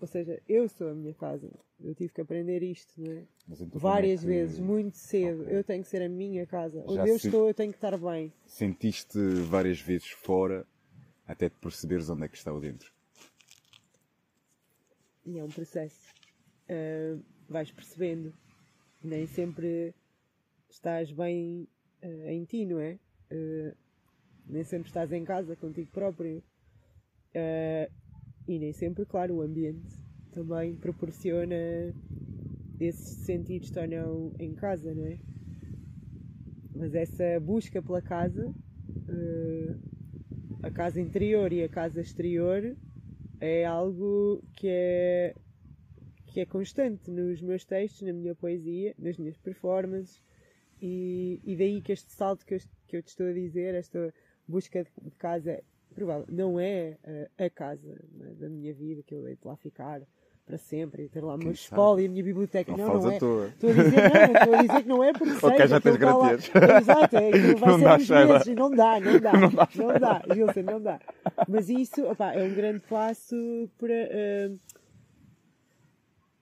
ou 0.00 0.06
seja, 0.06 0.40
eu 0.48 0.68
sou 0.68 0.90
a 0.90 0.94
minha 0.94 1.14
casa. 1.14 1.48
Eu 1.80 1.94
tive 1.94 2.12
que 2.12 2.20
aprender 2.20 2.62
isto, 2.62 3.00
não 3.00 3.12
é? 3.12 3.22
Então 3.48 3.68
Várias 3.80 4.20
é 4.20 4.22
que- 4.22 4.28
vezes, 4.28 4.58
muito 4.58 4.96
cedo. 4.96 5.42
Ok. 5.42 5.56
Eu 5.56 5.64
tenho 5.64 5.82
que 5.82 5.88
ser 5.90 6.02
a 6.02 6.08
minha 6.08 6.46
casa. 6.46 6.82
Onde 6.86 7.08
eu 7.10 7.16
estou, 7.16 7.48
eu 7.48 7.54
tenho 7.54 7.70
que 7.72 7.76
estar 7.78 7.96
bem. 7.98 8.32
Sentiste 8.46 9.18
várias 9.48 9.80
vezes 9.80 10.08
fora 10.10 10.66
até 11.26 11.48
te 11.48 11.56
perceberes 11.58 12.08
onde 12.08 12.24
é 12.24 12.28
que 12.28 12.36
está 12.36 12.52
o 12.52 12.60
dentro. 12.60 12.90
E 15.24 15.38
é 15.38 15.44
um 15.44 15.48
processo. 15.48 16.00
Ah, 16.68 17.18
vais 17.48 17.70
percebendo. 17.70 18.32
Nem 19.02 19.26
sempre 19.26 19.94
estás 20.70 21.10
bem 21.12 21.68
ah, 22.02 22.32
em 22.32 22.44
ti, 22.44 22.64
não 22.64 22.80
é? 22.80 22.98
Ah, 23.30 23.74
nem 24.46 24.64
sempre 24.64 24.88
estás 24.88 25.12
em 25.12 25.24
casa 25.24 25.54
contigo 25.56 25.90
próprio. 25.90 26.42
E 28.46 28.58
nem 28.58 28.72
sempre, 28.72 29.04
claro, 29.06 29.36
o 29.36 29.42
ambiente 29.42 29.88
também 30.32 30.74
proporciona 30.76 31.54
esses 32.86 33.24
sentidos 33.24 33.70
não 33.88 34.32
em 34.38 34.54
casa, 34.54 34.94
não 34.94 35.06
é? 35.06 35.18
Mas 36.74 36.94
essa 36.94 37.38
busca 37.40 37.82
pela 37.82 38.02
casa, 38.02 38.52
ah, 39.08 39.76
a 40.62 40.70
casa 40.70 41.00
interior 41.00 41.52
e 41.52 41.62
a 41.62 41.68
casa 41.68 42.00
exterior, 42.00 42.76
é 43.40 43.64
algo 43.64 44.42
que 44.54 44.68
é 44.68 45.34
que 46.26 46.40
é 46.40 46.46
constante 46.46 47.10
nos 47.10 47.42
meus 47.42 47.62
textos, 47.62 48.02
na 48.02 48.12
minha 48.12 48.34
poesia, 48.34 48.94
nas 48.98 49.18
minhas 49.18 49.36
performances 49.36 50.22
e, 50.80 51.40
e 51.44 51.56
daí 51.56 51.80
que 51.80 51.92
este 51.92 52.10
salto 52.10 52.44
que 52.44 52.54
eu, 52.54 52.58
que 52.88 52.96
eu 52.96 53.02
te 53.02 53.08
estou 53.08 53.26
a 53.26 53.32
dizer, 53.32 53.74
esta 53.74 54.12
busca 54.48 54.82
de, 54.82 55.10
casa, 55.16 55.62
provável, 55.94 56.26
não 56.28 56.58
é 56.58 56.96
eh, 57.04 57.30
a 57.38 57.50
casa 57.50 58.02
é, 58.20 58.34
da 58.34 58.48
minha 58.48 58.74
vida, 58.74 59.02
que 59.02 59.14
eu 59.14 59.28
hei 59.28 59.36
de 59.36 59.46
lá 59.46 59.56
ficar 59.56 60.02
para 60.44 60.58
sempre 60.58 61.04
e 61.04 61.08
ter 61.08 61.22
lá 61.22 61.34
o 61.34 61.38
meu 61.38 61.52
espólio 61.52 62.02
e 62.02 62.06
a 62.06 62.10
minha 62.10 62.24
biblioteca. 62.24 62.72
Não, 62.76 62.78
Não, 62.88 63.00
não, 63.00 63.10
é. 63.10 63.16
Estou 63.16 63.70
a 63.70 63.72
dizer, 63.72 63.92
não, 64.02 64.32
estou 64.34 64.54
a 64.54 64.62
dizer 64.62 64.82
que 64.82 64.88
não 64.88 65.04
é 65.04 65.12
porque 65.12 65.34
sei 65.40 65.48
Ok, 65.48 65.56
que 65.60 65.66
já 65.68 65.80
tens 65.80 65.94
está 65.94 66.16
lá- 66.16 66.26
garantias. 66.26 66.50
Exato, 66.82 67.16
é, 67.16 67.28
aquilo 67.28 67.56
vai 67.58 67.70
Não 67.70 67.78
ser 67.78 67.84
dá, 67.84 67.96
uns 67.96 68.02
Sheila. 68.06 68.32
meses 68.34 68.46
e 68.48 68.54
não 68.54 68.70
dá, 68.70 69.00
não 69.00 69.20
dá, 69.20 69.32
não 69.76 69.98
dá, 70.00 70.22
Gilson, 70.34 70.62
não 70.62 70.80
dá. 70.82 71.00
Mas 71.48 71.68
isso, 71.68 72.04
opá, 72.06 72.34
é 72.34 72.42
um 72.42 72.54
grande 72.54 72.80
passo 72.80 73.70
para. 73.78 73.94
ah, 73.94 74.52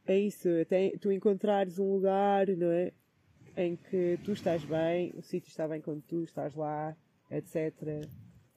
é 0.06 0.18
isso, 0.18 0.48
até 0.60 0.90
tu 1.00 1.12
encontrares 1.12 1.78
um 1.78 1.92
lugar, 1.92 2.46
não 2.48 2.70
é? 2.70 2.92
Em 3.56 3.76
que 3.76 4.18
tu 4.24 4.32
estás 4.32 4.64
bem, 4.64 5.12
o 5.16 5.22
sítio 5.22 5.48
está 5.50 5.68
bem 5.68 5.80
quando 5.80 6.00
tu 6.02 6.22
estás 6.24 6.54
lá, 6.54 6.96
etc. 7.30 7.74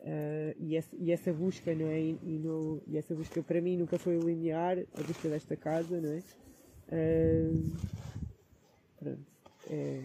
Ah, 0.04 0.54
e, 0.60 0.76
essa, 0.76 0.96
e 0.98 1.12
essa 1.12 1.34
busca, 1.34 1.74
não 1.74 1.88
é? 1.88 2.00
E, 2.02 2.42
e 2.88 2.98
essa 2.98 3.16
busca 3.16 3.42
para 3.42 3.62
mim 3.62 3.78
nunca 3.78 3.98
foi 3.98 4.18
linear, 4.18 4.78
a 4.80 5.04
busca 5.04 5.30
desta 5.30 5.56
casa, 5.56 6.00
não 6.02 6.12
é? 6.12 6.24
Ah, 6.92 7.80
pronto. 9.00 9.34
É, 9.70 10.04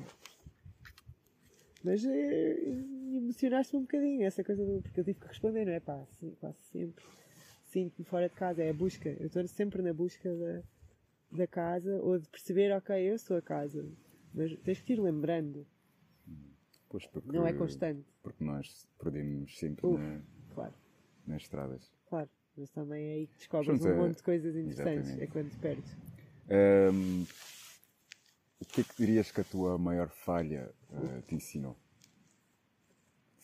mas 1.82 2.04
é, 2.04 2.58
emocionaste-me 3.16 3.80
um 3.80 3.82
bocadinho 3.82 4.24
essa 4.24 4.42
coisa 4.44 4.64
do. 4.64 4.82
Porque 4.82 5.00
eu 5.00 5.04
tive 5.04 5.20
que 5.20 5.26
responder, 5.26 5.64
não 5.64 5.72
é? 5.72 5.80
Pá, 5.80 6.04
sim, 6.12 6.36
quase 6.40 6.58
sempre. 6.72 7.04
Sinto-me 7.64 8.04
fora 8.04 8.28
de 8.28 8.34
casa, 8.34 8.62
é 8.62 8.70
a 8.70 8.74
busca. 8.74 9.08
Eu 9.08 9.26
estou 9.26 9.46
sempre 9.46 9.82
na 9.82 9.92
busca 9.92 10.34
da, 10.34 10.62
da 11.30 11.46
casa 11.46 11.96
ou 12.02 12.18
de 12.18 12.28
perceber, 12.28 12.72
ok, 12.72 12.96
eu 12.96 13.18
sou 13.18 13.36
a 13.36 13.42
casa. 13.42 13.84
Mas 14.34 14.54
tens 14.60 14.80
que 14.80 14.92
ir 14.94 15.00
lembrando, 15.00 15.66
Pois 16.88 17.06
porque, 17.06 17.30
não 17.32 17.46
é 17.46 17.52
constante. 17.52 18.06
Porque 18.22 18.42
nós 18.44 18.86
perdemos 18.98 19.58
sempre 19.58 19.86
Uf. 19.86 19.98
na- 19.98 20.20
Claro, 20.54 20.74
nas 21.26 21.42
estradas. 21.42 21.90
claro. 22.08 22.28
Mas 22.56 22.70
também 22.70 23.06
é 23.06 23.12
aí 23.14 23.26
que 23.28 23.36
descobres 23.38 23.80
um 23.86 23.96
monte 23.96 24.16
de 24.16 24.22
coisas 24.24 24.56
interessantes. 24.56 25.10
exatamente. 25.10 25.22
É 25.22 25.26
quando 25.28 25.50
perdes. 25.60 25.96
Ahm, 26.50 27.24
o 28.60 28.64
que 28.64 28.80
é 28.80 28.84
que 28.84 28.94
dirias 28.96 29.30
que 29.30 29.40
a 29.40 29.44
tua 29.44 29.78
maior 29.78 30.08
falha 30.10 30.74
ah, 30.92 31.22
te 31.26 31.34
ensinou? 31.36 31.76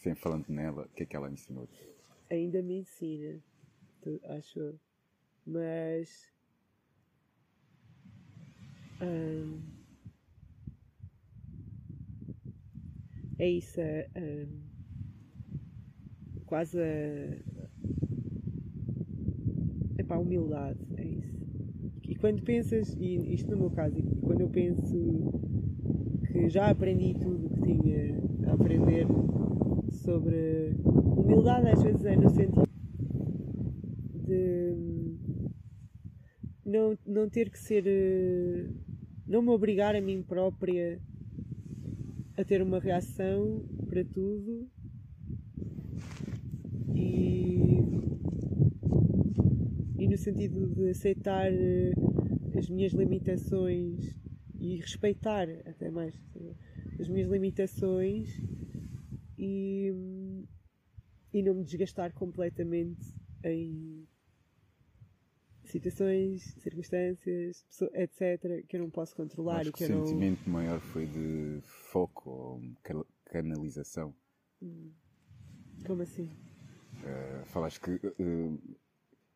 Sem 0.02 0.14
falando 0.14 0.48
nela, 0.48 0.82
o 0.82 0.88
que 0.88 1.04
é 1.04 1.06
que 1.06 1.16
ela 1.16 1.30
ensinou? 1.30 1.68
ainda 2.30 2.60
me 2.62 2.78
ensina, 2.78 3.40
acho 4.36 4.58
eu. 4.58 4.80
Mas. 5.46 6.28
hum, 9.00 9.73
é 13.38 13.48
isso, 13.48 13.80
é, 13.80 14.08
hum, 14.16 14.46
quase 16.46 16.78
a. 16.80 17.54
Humildade, 20.16 20.78
é 20.96 21.04
isso. 21.04 21.34
E 22.08 22.14
quando 22.14 22.40
pensas, 22.42 22.94
e 23.00 23.34
isto 23.34 23.50
no 23.50 23.56
meu 23.56 23.70
caso, 23.70 23.96
quando 24.22 24.42
eu 24.42 24.48
penso 24.48 25.32
que 26.30 26.48
já 26.48 26.70
aprendi 26.70 27.14
tudo 27.14 27.48
que 27.48 27.60
tinha 27.62 28.16
a 28.46 28.52
aprender 28.52 29.06
sobre 29.90 30.76
humildade 30.84 31.68
às 31.68 31.82
vezes 31.82 32.04
é 32.04 32.16
no 32.16 32.28
sentido 32.30 32.68
de 34.26 34.74
não, 36.64 36.98
não 37.06 37.28
ter 37.28 37.50
que 37.50 37.58
ser 37.58 37.84
eh, 37.86 38.68
não 39.26 39.42
me 39.42 39.50
obrigar 39.50 39.94
a 39.94 40.00
mim 40.00 40.22
própria 40.22 41.00
a 42.36 42.44
ter 42.44 42.62
uma 42.62 42.78
reação 42.78 43.64
para 43.88 44.04
tudo 44.04 44.68
e 46.94 47.64
e 49.98 50.08
no 50.08 50.18
sentido 50.18 50.66
de 50.74 50.90
aceitar 50.90 51.50
eh, 51.52 51.92
as 52.58 52.68
minhas 52.68 52.92
limitações 52.92 54.14
e 54.58 54.76
respeitar 54.76 55.48
até 55.66 55.90
mais 55.90 56.14
as 56.98 57.08
minhas 57.08 57.28
limitações 57.28 58.28
e, 59.38 59.92
e 61.32 61.42
não 61.42 61.54
me 61.54 61.64
desgastar 61.64 62.12
completamente 62.12 63.14
em 63.44 64.06
situações, 65.74 66.42
circunstâncias, 66.62 67.64
etc., 67.94 68.62
que 68.68 68.76
eu 68.76 68.80
não 68.80 68.90
posso 68.90 69.14
controlar 69.16 69.60
Acho 69.60 69.70
e 69.70 69.72
que 69.72 69.78
que 69.78 69.84
o 69.84 69.86
eu 69.86 69.90
não. 69.90 70.04
sentimento 70.04 70.48
maior 70.48 70.80
foi 70.80 71.06
de 71.06 71.60
foco 71.90 72.30
ou 72.30 72.60
ca- 72.82 73.04
canalização. 73.26 74.14
Como 75.86 76.02
assim? 76.02 76.28
Ah, 77.04 77.42
falaste 77.46 77.80
que 77.80 77.90
ah, 78.06 78.74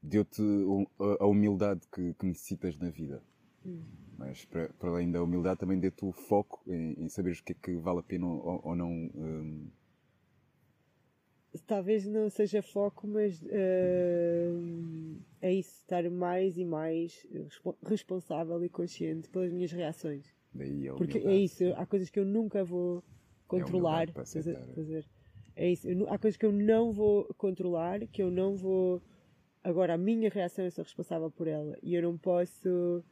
deu-te 0.03 0.43
um- 0.43 0.87
a 1.21 1.27
humildade 1.27 1.81
que, 1.93 2.15
que 2.15 2.27
necessitas 2.27 2.77
na 2.79 2.91
vida. 2.91 3.23
Hum. 3.67 3.83
Mas 4.19 4.45
para, 4.47 4.69
para 4.71 4.91
além 4.91 5.11
da 5.11 5.23
humildade 5.23 5.61
também 5.61 5.79
deu-te 5.79 6.05
o 6.05 6.13
foco 6.13 6.61
em, 6.67 6.95
em 7.05 7.09
saberes 7.09 7.39
o 7.41 7.45
que 7.45 7.53
é 7.53 7.57
que 7.61 7.77
vale 7.77 8.01
a 8.01 8.03
pena 8.03 8.27
ou, 8.27 8.61
ou 8.65 8.77
não. 8.77 8.91
hum, 8.91 9.67
Talvez 11.67 12.07
não 12.07 12.29
seja 12.31 12.63
foco, 12.63 13.07
mas 13.07 13.43
hum, 13.43 15.21
é 15.41 15.53
isso, 15.53 15.81
estar 15.81 16.09
mais 16.11 16.57
e 16.57 16.65
mais 16.65 17.27
respo- 17.31 17.79
responsável 17.85 18.63
e 18.65 18.69
consciente 18.69 19.29
pelas 19.29 19.53
minhas 19.53 19.73
reações. 19.73 20.35
daí 20.53 20.89
a 20.89 20.95
Porque 20.95 21.19
é 21.19 21.37
isso, 21.37 21.65
há 21.77 21.87
coisas 21.87 22.11
que 22.11 22.19
eu 22.19 22.25
nunca 22.25 22.65
vou 22.65 23.03
controlar. 23.47 24.09
humildade 24.09 24.13
para 24.13 24.83
a 24.83 24.85
ver? 24.85 25.07
É 25.57 25.71
isso, 25.71 25.89
eu 25.89 26.09
há 26.09 26.19
coisas 26.19 26.37
que 26.37 26.47
eu 26.47 26.53
não 26.53 26.93
vou 26.93 27.25
controlar, 27.37 28.07
que 28.07 28.23
eu 28.23 28.31
não 28.31 28.57
vou. 28.57 29.03
Agora, 29.65 29.95
a 29.95 29.99
minha 29.99 30.31
reação 30.31 30.65
eu 30.65 30.71
sou 30.71 30.85
responsável 30.85 31.31
por 31.31 31.49
ela 31.49 31.77
e 31.83 31.95
eu 31.95 32.03
não 32.03 32.17
posso, 32.17 33.05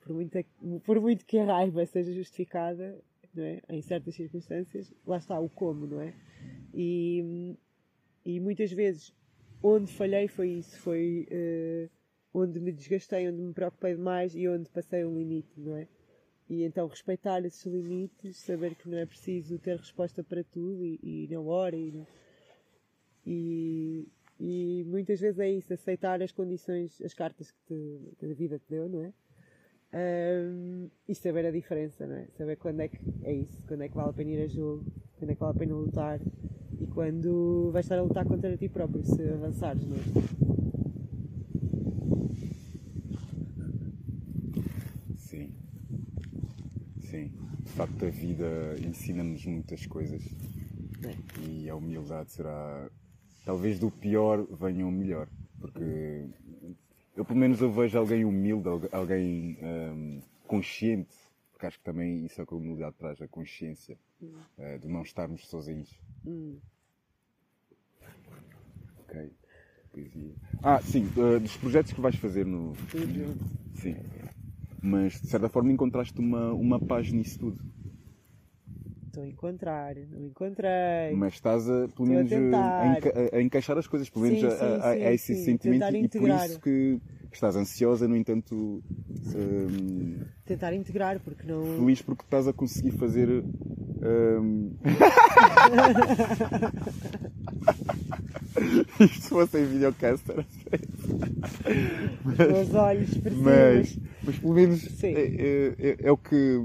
por, 0.00 0.12
muita, 0.12 0.44
por 0.84 1.00
muito 1.00 1.24
que 1.24 1.38
a 1.38 1.44
raiva 1.44 1.86
seja 1.86 2.12
justificada, 2.12 3.00
não 3.32 3.44
é? 3.44 3.62
em 3.68 3.80
certas 3.80 4.16
circunstâncias, 4.16 4.92
lá 5.06 5.18
está 5.18 5.38
o 5.38 5.48
como, 5.48 5.86
não 5.86 6.00
é? 6.00 6.12
E, 6.74 7.54
e 8.24 8.40
muitas 8.40 8.72
vezes 8.72 9.12
onde 9.62 9.92
falhei 9.92 10.28
foi 10.28 10.50
isso, 10.50 10.78
foi 10.80 11.26
eh, 11.30 11.88
onde 12.32 12.60
me 12.60 12.72
desgastei, 12.72 13.28
onde 13.28 13.42
me 13.42 13.52
preocupei 13.52 13.94
demais 13.94 14.34
e 14.34 14.46
onde 14.48 14.68
passei 14.70 15.04
um 15.04 15.14
limite, 15.14 15.48
não 15.56 15.76
é? 15.76 15.88
E 16.48 16.62
então 16.64 16.86
respeitar 16.86 17.44
esses 17.44 17.64
limites, 17.66 18.38
saber 18.38 18.74
que 18.74 18.88
não 18.88 18.96
é 18.98 19.04
preciso 19.04 19.58
ter 19.58 19.76
resposta 19.76 20.24
para 20.24 20.42
tudo 20.44 20.84
e, 20.84 20.98
e 21.02 21.28
na 21.30 21.40
hora 21.40 21.76
e, 21.76 22.02
e, 23.26 24.08
e 24.40 24.84
muitas 24.86 25.20
vezes 25.20 25.38
é 25.38 25.50
isso, 25.50 25.72
aceitar 25.72 26.22
as 26.22 26.32
condições, 26.32 27.02
as 27.02 27.12
cartas 27.12 27.50
que, 27.50 27.58
te- 27.66 28.16
que 28.18 28.26
a 28.26 28.34
vida 28.34 28.58
te 28.58 28.64
deu, 28.70 28.88
não 28.88 29.02
é? 29.02 29.12
Ahm, 29.92 30.88
e 31.08 31.14
saber 31.14 31.46
a 31.46 31.50
diferença, 31.50 32.06
não 32.06 32.16
é? 32.16 32.26
Saber 32.36 32.56
quando 32.56 32.80
é 32.80 32.88
que 32.88 32.98
é 33.22 33.32
isso, 33.32 33.62
quando 33.66 33.82
é 33.82 33.88
que 33.88 33.94
vale 33.94 34.10
a 34.10 34.12
pena 34.12 34.30
ir 34.30 34.42
a 34.42 34.46
jogo, 34.46 34.84
quando 35.18 35.30
é 35.30 35.34
que 35.34 35.40
vale 35.40 35.56
a 35.56 35.58
pena 35.58 35.74
lutar 35.74 36.20
e 36.80 36.86
quando 36.86 37.70
vais 37.72 37.84
estar 37.84 37.98
a 37.98 38.02
lutar 38.02 38.24
contra 38.24 38.56
ti 38.56 38.68
próprio 38.68 39.04
se 39.04 39.22
avançares, 39.30 39.82
não 39.86 39.96
é? 39.96 40.00
Sim. 45.16 45.52
Sim. 47.00 47.32
De 47.62 47.70
facto, 47.72 48.06
a 48.06 48.10
vida 48.10 48.76
ensina-nos 48.86 49.44
muitas 49.44 49.86
coisas. 49.86 50.22
É. 51.04 51.40
E 51.40 51.68
a 51.68 51.74
humildade 51.74 52.32
será. 52.32 52.88
Talvez 53.44 53.78
do 53.78 53.90
pior 53.90 54.46
venha 54.50 54.86
o 54.86 54.92
melhor. 54.92 55.28
Porque 55.60 56.26
eu, 57.16 57.24
pelo 57.24 57.38
menos, 57.38 57.60
eu 57.60 57.72
vejo 57.72 57.98
alguém 57.98 58.24
humilde, 58.24 58.68
alguém 58.92 59.58
hum, 59.62 60.20
consciente. 60.46 61.16
Porque 61.52 61.66
acho 61.66 61.78
que 61.78 61.84
também 61.84 62.24
isso 62.24 62.40
é 62.40 62.44
o 62.44 62.46
que 62.46 62.54
a 62.54 62.56
humildade 62.56 62.94
traz, 62.96 63.20
a 63.20 63.26
consciência 63.26 63.98
eh, 64.58 64.78
de 64.78 64.88
não 64.88 65.02
estarmos 65.02 65.46
sozinhos 65.48 65.90
Hum. 66.26 66.58
ok 69.00 69.30
Poesia. 69.92 70.34
ah 70.62 70.80
sim 70.82 71.06
eh, 71.16 71.38
dos 71.38 71.56
projetos 71.56 71.92
que 71.92 72.00
vais 72.00 72.16
fazer 72.16 72.44
no 72.46 72.72
Tudo 72.90 73.12
junto. 73.12 73.44
sim 73.74 73.96
mas 74.82 75.20
de 75.20 75.28
certa 75.28 75.48
forma 75.48 75.72
encontraste 75.72 76.18
uma, 76.20 76.52
uma 76.52 76.78
paz 76.80 77.10
nisso 77.12 77.38
tudo 77.38 77.58
Estou 79.06 79.22
a 79.24 79.26
encontrar, 79.26 79.96
não 79.96 80.22
encontrei. 80.26 81.14
Mas 81.16 81.34
estás 81.34 81.68
a, 81.68 81.88
pelo 81.88 82.04
a 82.04 82.12
menos, 82.12 82.30
a, 82.30 82.36
tentar. 82.36 82.98
enca- 82.98 83.36
a 83.36 83.42
encaixar 83.42 83.78
as 83.78 83.86
coisas, 83.88 84.08
pelo 84.08 84.26
menos 84.26 84.38
Sim, 84.40 84.46
a- 84.46 84.50
sim, 84.50 84.64
a- 84.64 84.66
a- 84.90 84.92
sim, 84.92 85.02
a 85.04 85.12
esse 85.14 85.34
sim. 85.34 85.44
sentimento 85.44 85.80
Tentar 85.90 85.94
e 85.94 86.08
por 86.08 86.28
isso 86.28 86.60
que 86.60 87.00
estás 87.32 87.56
ansiosa, 87.56 88.06
no 88.06 88.14
entanto, 88.14 88.54
hum, 89.34 90.20
Tentar 90.44 90.72
integrar, 90.74 91.18
porque 91.20 91.44
não. 91.48 91.64
feliz 91.76 92.00
porque 92.02 92.22
estás 92.22 92.46
a 92.46 92.52
conseguir 92.52 92.92
fazer. 92.92 93.42
Hum, 94.02 94.72
Isto 99.00 99.22
se 99.22 99.28
fosse 99.28 99.58
em 99.60 99.66
videocast 99.66 100.24
era 100.30 100.44
Os 102.62 102.74
olhos 102.74 103.10
mas, 103.36 103.98
mas 104.24 104.38
pelo 104.38 104.54
menos 104.54 105.04
é, 105.04 105.12
é- 105.12 105.74
é- 105.78 105.96
é 106.00 106.12
o 106.12 106.16
que 106.16 106.58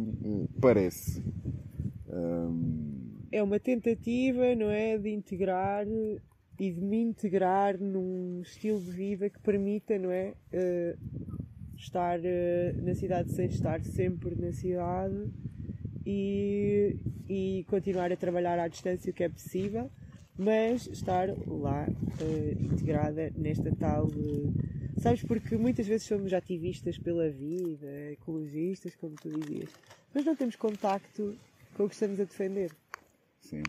parece. 0.59 1.21
Hum, 2.09 2.91
É 3.31 3.41
uma 3.41 3.59
tentativa, 3.59 4.55
não 4.55 4.69
é? 4.69 4.97
De 4.97 5.09
integrar 5.09 5.85
e 5.87 6.71
de 6.71 6.81
me 6.81 7.01
integrar 7.01 7.77
num 7.79 8.41
estilo 8.41 8.79
de 8.79 8.91
vida 8.91 9.29
que 9.29 9.39
permita, 9.39 9.97
não 9.97 10.11
é? 10.11 10.33
eh, 10.51 10.95
estar 11.75 12.19
eh, 12.23 12.75
na 12.81 12.93
cidade 12.95 13.31
sem 13.33 13.47
estar 13.47 13.83
sempre 13.83 14.35
na 14.35 14.51
cidade 14.53 15.29
e, 16.05 16.95
e 17.29 17.65
continuar 17.69 18.11
a 18.11 18.17
trabalhar 18.17 18.59
à 18.59 18.67
distância 18.67 19.11
o 19.11 19.13
que 19.13 19.23
é 19.23 19.29
possível, 19.29 19.89
mas 20.37 20.87
estar 20.87 21.29
lá 21.47 21.87
eh, 22.19 22.55
integrada 22.59 23.31
nesta 23.35 23.71
tal. 23.79 24.07
eh, 24.07 24.99
sabes, 24.99 25.23
porque 25.23 25.57
muitas 25.57 25.87
vezes 25.87 26.07
somos 26.07 26.33
ativistas 26.33 26.97
pela 26.97 27.29
vida, 27.29 27.87
ecologistas, 28.11 28.95
como 28.95 29.15
tu 29.17 29.29
dizias, 29.29 29.69
mas 30.13 30.25
não 30.25 30.35
temos 30.35 30.55
contacto 30.55 31.35
com 31.75 31.83
o 31.85 31.87
que 31.87 31.93
estamos 31.93 32.19
a 32.19 32.23
defender. 32.23 32.71
sim. 33.39 33.63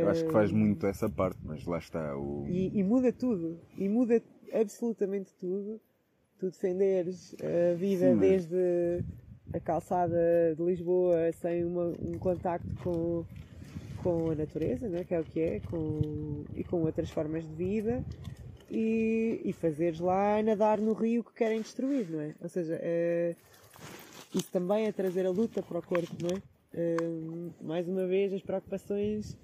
Eu 0.00 0.08
acho 0.08 0.24
que 0.24 0.32
faz 0.32 0.50
muito 0.52 0.86
essa 0.86 1.08
parte, 1.08 1.38
mas 1.44 1.64
lá 1.66 1.78
está. 1.78 2.16
O... 2.16 2.46
e, 2.48 2.78
e 2.78 2.82
muda 2.84 3.12
tudo. 3.12 3.58
E 3.76 3.88
muda 3.88 4.22
absolutamente 4.52 5.32
tudo. 5.38 5.80
Tu 6.38 6.46
defenderes 6.50 7.34
a 7.42 7.74
vida 7.74 8.10
Sim, 8.10 8.14
mas- 8.14 8.46
desde 8.46 9.04
a 9.52 9.60
calçada 9.60 10.54
de 10.56 10.62
Lisboa 10.62 11.32
sem 11.32 11.64
uma- 11.64 11.92
um 12.02 12.18
contacto 12.18 12.68
com, 12.82 13.24
com 14.02 14.30
a 14.30 14.34
natureza, 14.34 14.88
né? 14.88 15.04
que 15.04 15.14
é 15.14 15.20
o 15.20 15.24
que 15.24 15.40
é, 15.40 15.60
com, 15.60 16.44
e 16.54 16.64
com 16.64 16.82
outras 16.82 17.10
formas 17.10 17.44
de 17.46 17.54
vida. 17.54 18.02
E, 18.70 19.40
e 19.46 19.52
fazeres 19.54 19.98
lá 19.98 20.42
nadar 20.42 20.78
no 20.78 20.92
rio 20.92 21.24
que 21.24 21.32
querem 21.32 21.62
destruir, 21.62 22.06
não 22.10 22.20
é? 22.20 22.34
Ou 22.42 22.50
seja, 22.50 22.78
é, 22.82 23.34
isso 24.34 24.50
também 24.52 24.84
é 24.84 24.92
trazer 24.92 25.24
a 25.24 25.30
luta 25.30 25.62
para 25.62 25.78
o 25.78 25.82
corpo, 25.82 26.14
não 26.22 26.36
é? 26.36 26.42
Hum, 26.78 27.48
mais 27.62 27.88
uma 27.88 28.06
vez, 28.06 28.30
as 28.30 28.42
preocupações 28.42 29.38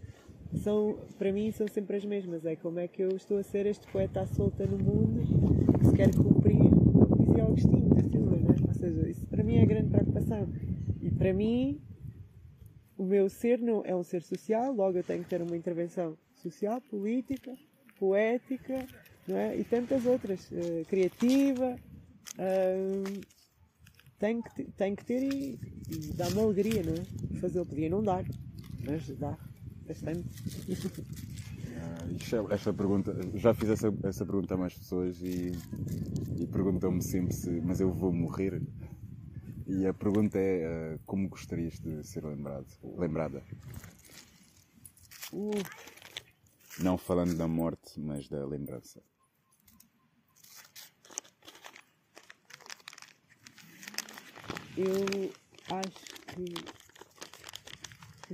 são, 0.62 0.98
para 1.18 1.32
mim, 1.32 1.50
são 1.52 1.66
sempre 1.66 1.96
as 1.96 2.04
mesmas. 2.04 2.44
É 2.44 2.54
como 2.54 2.78
é 2.78 2.86
que 2.86 3.00
eu 3.02 3.16
estou 3.16 3.38
a 3.38 3.42
ser 3.42 3.64
este 3.64 3.86
poeta 3.90 4.20
à 4.20 4.26
solta 4.26 4.66
no 4.66 4.76
mundo 4.76 5.22
que 5.78 5.86
se 5.86 5.92
quer 5.94 6.14
cumprir, 6.14 6.58
como 6.58 7.16
dizia 7.26 7.44
Agostinho 7.44 7.94
da 7.94 8.02
Silva, 8.02 8.36
não 8.36 8.50
é? 8.50 8.68
Ou 8.68 8.74
seja, 8.74 9.08
isso 9.08 9.26
para 9.26 9.33
mim 9.44 9.56
é 9.56 9.62
a 9.62 9.66
grande 9.66 9.88
preocupação. 9.90 10.48
E 11.02 11.10
para 11.10 11.32
mim, 11.32 11.80
o 12.96 13.04
meu 13.04 13.28
ser 13.28 13.58
não 13.60 13.82
é 13.84 13.94
um 13.94 14.02
ser 14.02 14.22
social, 14.22 14.72
logo 14.72 14.98
eu 14.98 15.04
tenho 15.04 15.22
que 15.22 15.30
ter 15.30 15.42
uma 15.42 15.56
intervenção 15.56 16.16
social, 16.34 16.80
política, 16.90 17.54
poética, 17.98 18.86
não 19.28 19.36
é? 19.36 19.56
E 19.56 19.64
tantas 19.64 20.04
outras, 20.06 20.50
eh, 20.52 20.84
criativa. 20.88 21.76
hum, 22.38 23.04
tem 24.18 24.40
que, 24.40 24.54
te- 24.54 24.72
tem 24.76 24.94
que 24.94 25.04
ter 25.04 25.22
e, 25.22 25.58
e 25.90 26.12
dá-me 26.16 26.38
alegria, 26.40 26.82
não 26.82 26.94
é? 26.94 27.40
Fazê-lo 27.40 27.66
podia 27.66 27.90
não 27.90 28.02
dar, 28.02 28.24
mas 28.86 29.06
dá 29.18 29.36
bastante. 29.86 30.24
Ah, 31.76 32.06
é- 32.50 32.54
esta 32.54 32.72
pergunta, 32.72 33.14
já 33.34 33.52
fiz 33.52 33.68
essa, 33.70 33.92
essa 34.02 34.24
pergunta 34.24 34.54
a 34.54 34.56
mais 34.56 34.74
pessoas 34.74 35.20
e, 35.22 35.52
e 36.38 36.46
perguntam-me 36.46 37.02
sempre 37.02 37.34
se, 37.34 37.50
mas 37.60 37.80
eu 37.80 37.92
vou 37.92 38.12
morrer? 38.12 38.62
E 39.66 39.86
a 39.86 39.94
pergunta 39.94 40.38
é 40.38 40.66
ah, 40.66 40.98
como 41.06 41.28
gostarias 41.28 41.78
de 41.80 42.04
ser 42.04 42.24
lembrado, 42.24 42.66
lembrada? 42.82 43.42
Uh, 45.32 45.50
Não 46.80 46.98
falando 46.98 47.34
da 47.36 47.48
morte, 47.48 47.98
mas 47.98 48.28
da 48.28 48.44
lembrança. 48.44 49.02
eu 54.76 55.32
acho 55.70 56.04
que 56.26 56.54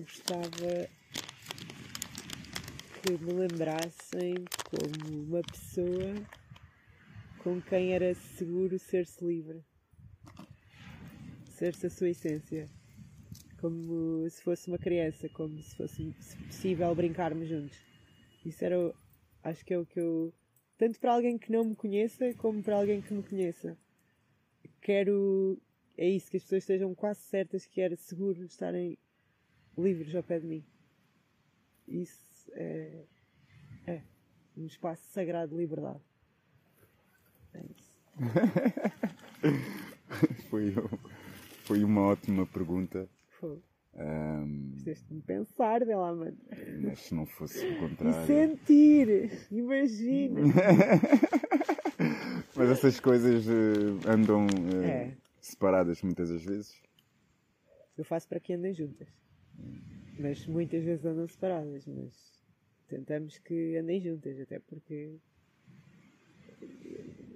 gostava 0.00 0.88
que 3.02 3.12
me 3.18 3.32
lembrassem 3.32 4.34
como 4.64 5.22
uma 5.26 5.42
pessoa 5.42 6.14
com 7.38 7.60
quem 7.60 7.92
era 7.92 8.14
seguro 8.14 8.78
ser-se 8.78 9.22
livre. 9.22 9.62
Ser-se 11.60 11.86
a 11.88 11.90
sua 11.90 12.08
essência. 12.08 12.66
Como 13.60 14.26
se 14.30 14.42
fosse 14.42 14.68
uma 14.68 14.78
criança, 14.78 15.28
como 15.28 15.62
se 15.62 15.76
fosse 15.76 16.14
se 16.18 16.34
possível 16.38 16.94
brincarmos 16.94 17.46
juntos. 17.46 17.78
Isso 18.46 18.64
era, 18.64 18.80
o- 18.80 18.94
acho 19.44 19.62
que 19.66 19.74
é 19.74 19.78
o 19.78 19.84
que 19.84 20.00
eu. 20.00 20.32
Tanto 20.78 20.98
para 20.98 21.12
alguém 21.12 21.36
que 21.36 21.52
não 21.52 21.62
me 21.62 21.76
conheça, 21.76 22.32
como 22.38 22.62
para 22.62 22.76
alguém 22.76 23.02
que 23.02 23.12
me 23.12 23.22
conheça. 23.22 23.76
Quero. 24.80 25.60
É 25.98 26.08
isso, 26.08 26.30
que 26.30 26.38
as 26.38 26.42
pessoas 26.44 26.62
estejam 26.62 26.94
quase 26.94 27.20
certas 27.20 27.66
que 27.66 27.82
era 27.82 27.94
seguro 27.94 28.42
estarem 28.42 28.96
livres 29.76 30.14
ao 30.14 30.22
pé 30.22 30.40
de 30.40 30.46
mim. 30.46 30.64
Isso 31.86 32.50
é. 32.54 33.04
É. 33.86 34.00
Um 34.56 34.64
espaço 34.64 35.04
sagrado 35.12 35.54
de 35.54 35.60
liberdade. 35.60 36.00
É 37.52 37.62
isso. 37.66 37.92
Foi, 40.48 40.72
foi 41.70 41.84
uma 41.84 42.00
ótima 42.02 42.44
pergunta, 42.46 43.08
Fogo. 43.38 43.62
ahm, 43.94 44.72
Fizeste-me 44.78 45.22
pensar, 45.22 45.86
lá, 45.86 46.12
mano. 46.12 46.36
mas 46.82 46.98
se 46.98 47.14
não 47.14 47.24
fosse 47.26 47.64
o 47.64 47.70
E 47.70 47.76
contrário. 47.78 48.26
sentir! 48.26 49.30
Imagina! 49.52 50.40
Mas 52.56 52.70
essas 52.70 52.98
coisas 52.98 53.46
eh, 53.46 54.10
andam 54.10 54.46
eh, 54.82 55.10
É. 55.10 55.16
separadas 55.40 56.02
muitas 56.02 56.28
das 56.28 56.42
vezes. 56.42 56.74
Eu 57.96 58.04
faço 58.04 58.26
para 58.28 58.40
que 58.40 58.52
andem 58.52 58.74
juntas. 58.74 59.06
Mas 60.18 60.44
muitas 60.48 60.82
vezes 60.82 61.04
andam 61.04 61.28
separadas, 61.28 61.86
mas 61.86 62.12
tentamos 62.88 63.38
que 63.38 63.76
andem 63.76 64.00
juntas, 64.00 64.40
até 64.40 64.58
porque 64.58 65.14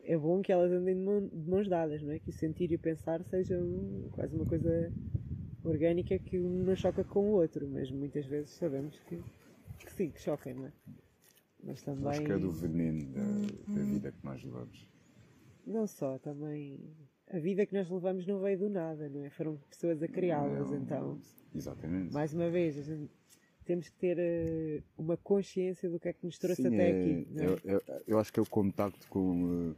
é 0.05 0.17
bom 0.17 0.41
que 0.43 0.53
elas 0.53 0.71
andem 0.73 0.95
de 0.95 1.01
mão- 1.01 1.27
de 1.29 1.49
mãos 1.51 1.69
dadas, 1.69 2.03
não 2.03 2.13
é? 2.13 2.19
Que 2.19 2.31
o 2.31 2.33
sentir 2.33 2.71
e 2.71 2.75
o 2.77 2.79
pensar 2.79 3.23
sejam 3.25 4.09
quase 4.13 4.35
uma 4.37 4.45
coisa 4.47 4.93
orgânica 5.65 6.19
que 6.19 6.39
um 6.39 6.65
não 6.65 6.77
choca 6.77 7.03
com 7.05 7.21
o 7.21 7.33
outro, 7.33 7.67
mas 7.69 7.91
muitas 7.91 8.27
vezes 8.27 8.51
sabemos 8.51 8.99
que, 9.09 9.19
que 9.79 9.93
sim, 9.93 10.11
que 10.11 10.21
choca, 10.21 10.53
não 10.53 10.67
é? 10.67 10.73
Mas 11.63 11.83
também. 11.83 12.09
Acho 12.11 12.23
que 12.25 12.33
é 12.33 12.39
do 12.39 12.53
veneno 12.53 13.07
da, 13.13 13.75
da 13.75 13.83
vida 13.83 14.13
que 14.13 14.25
nós 14.25 14.43
levamos. 14.45 14.87
Não 15.67 15.87
só, 15.87 16.19
também. 16.19 16.79
A 17.31 17.39
vida 17.39 17.65
que 17.65 17.73
nós 17.73 17.89
levamos 17.89 18.27
não 18.27 18.39
veio 18.41 18.59
do 18.59 18.69
nada, 18.69 19.09
não 19.09 19.25
é? 19.25 19.31
Foram 19.31 19.57
pessoas 19.71 20.03
a 20.03 20.09
criá-las, 20.09 20.71
então. 20.73 21.19
Exatamente. 21.55 22.13
Mais 22.13 22.35
uma 22.35 22.51
vez, 22.51 22.77
a 22.77 22.83
gente- 22.83 23.11
temos 23.65 23.89
que 23.89 23.97
ter 23.97 24.19
eh, 24.19 24.83
uma 24.99 25.17
consciência 25.17 25.89
do 25.89 25.99
que 25.99 26.09
é 26.09 26.13
que 26.13 26.23
nos 26.27 26.37
trouxe 26.39 26.61
Sim, 26.63 26.75
até 26.75 26.91
é- 26.91 27.01
aqui. 27.01 27.29
não 27.31 27.43
é? 27.43 27.47
eu, 27.47 27.59
eu- 27.65 27.83
eu 28.09 28.19
acho 28.19 28.31
que 28.31 28.39
é 28.39 28.43
o 28.43 28.47
contacto 28.47 29.09
com 29.09 29.73
eh, 29.73 29.75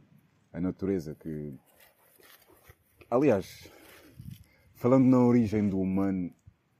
a 0.57 0.61
natureza 0.61 1.13
que. 1.15 1.53
Aliás, 3.09 3.71
falando 4.73 5.05
na 5.05 5.19
origem 5.19 5.69
do 5.69 5.79
humano, 5.79 6.33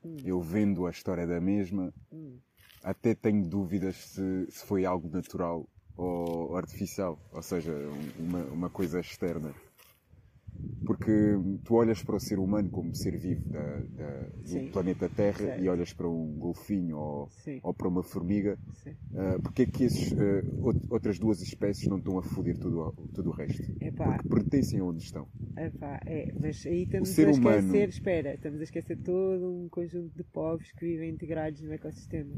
Hum. 0.04 0.18
eu 0.26 0.42
vendo 0.42 0.86
a 0.86 0.92
história 0.92 1.26
da 1.28 1.40
mesma, 1.40 1.94
até 2.84 3.14
tenho 3.16 3.48
dúvidas 3.48 3.96
se, 3.96 4.48
se 4.50 4.66
foi 4.66 4.86
algo 4.86 5.08
natural 5.10 5.68
ou 5.96 6.56
artificial, 6.56 7.20
ou 7.32 7.42
seja, 7.42 7.72
um- 7.72 8.24
uma, 8.26 8.44
uma 8.46 8.70
coisa 8.70 9.00
externa. 9.00 9.54
Porque 11.08 11.38
porque 11.38 11.64
tu 11.64 11.76
olhas 11.76 12.04
para 12.04 12.16
o 12.18 12.20
ser 12.20 12.38
humano 12.38 12.70
como 12.70 12.94
ser 12.94 13.18
vivo 13.18 13.42
da, 13.50 13.62
da, 13.62 14.28
do 14.44 14.72
planeta 14.74 15.08
Terra 15.08 15.38
Certo. 15.38 15.64
e 15.64 15.70
olhas 15.70 15.94
para 15.94 16.10
um 16.10 16.34
golfinho 16.38 16.98
ou, 16.98 17.30
ou 17.64 17.74
para 17.74 17.88
uma 17.88 18.04
formiga, 18.04 18.58
uh, 19.14 19.42
porque 19.42 19.62
é 19.62 19.66
que 19.66 19.86
esses, 19.86 20.12
uh, 20.12 20.66
out- 20.66 20.86
outras 20.90 21.18
duas 21.18 21.42
espécies 21.42 21.88
não 21.88 21.98
estão 21.98 22.18
a 22.20 22.24
foder 22.24 22.58
tudo, 22.58 22.94
tudo 23.14 23.30
o 23.30 23.34
resto? 23.34 23.64
Epá, 23.80 24.18
Porque 24.18 24.28
pertencem 24.28 24.80
a 24.82 24.84
onde 24.84 25.02
estão. 25.02 25.26
epá, 25.58 26.02
é, 26.06 26.34
mas 26.42 26.66
aí 26.66 26.84
estamos 26.84 27.10
ser 27.10 27.28
a 27.28 27.32
esquecer, 27.32 27.62
humano- 27.62 27.90
espera, 27.90 28.34
estamos 28.34 28.60
a 28.60 28.64
esquecer 28.64 28.98
todo 28.98 29.50
um 29.50 29.70
conjunto 29.70 30.14
de 30.14 30.24
povos 30.26 30.70
que 30.74 30.86
vivem 30.86 31.10
integrados 31.10 31.62
no 31.62 31.72
ecossistema. 31.72 32.36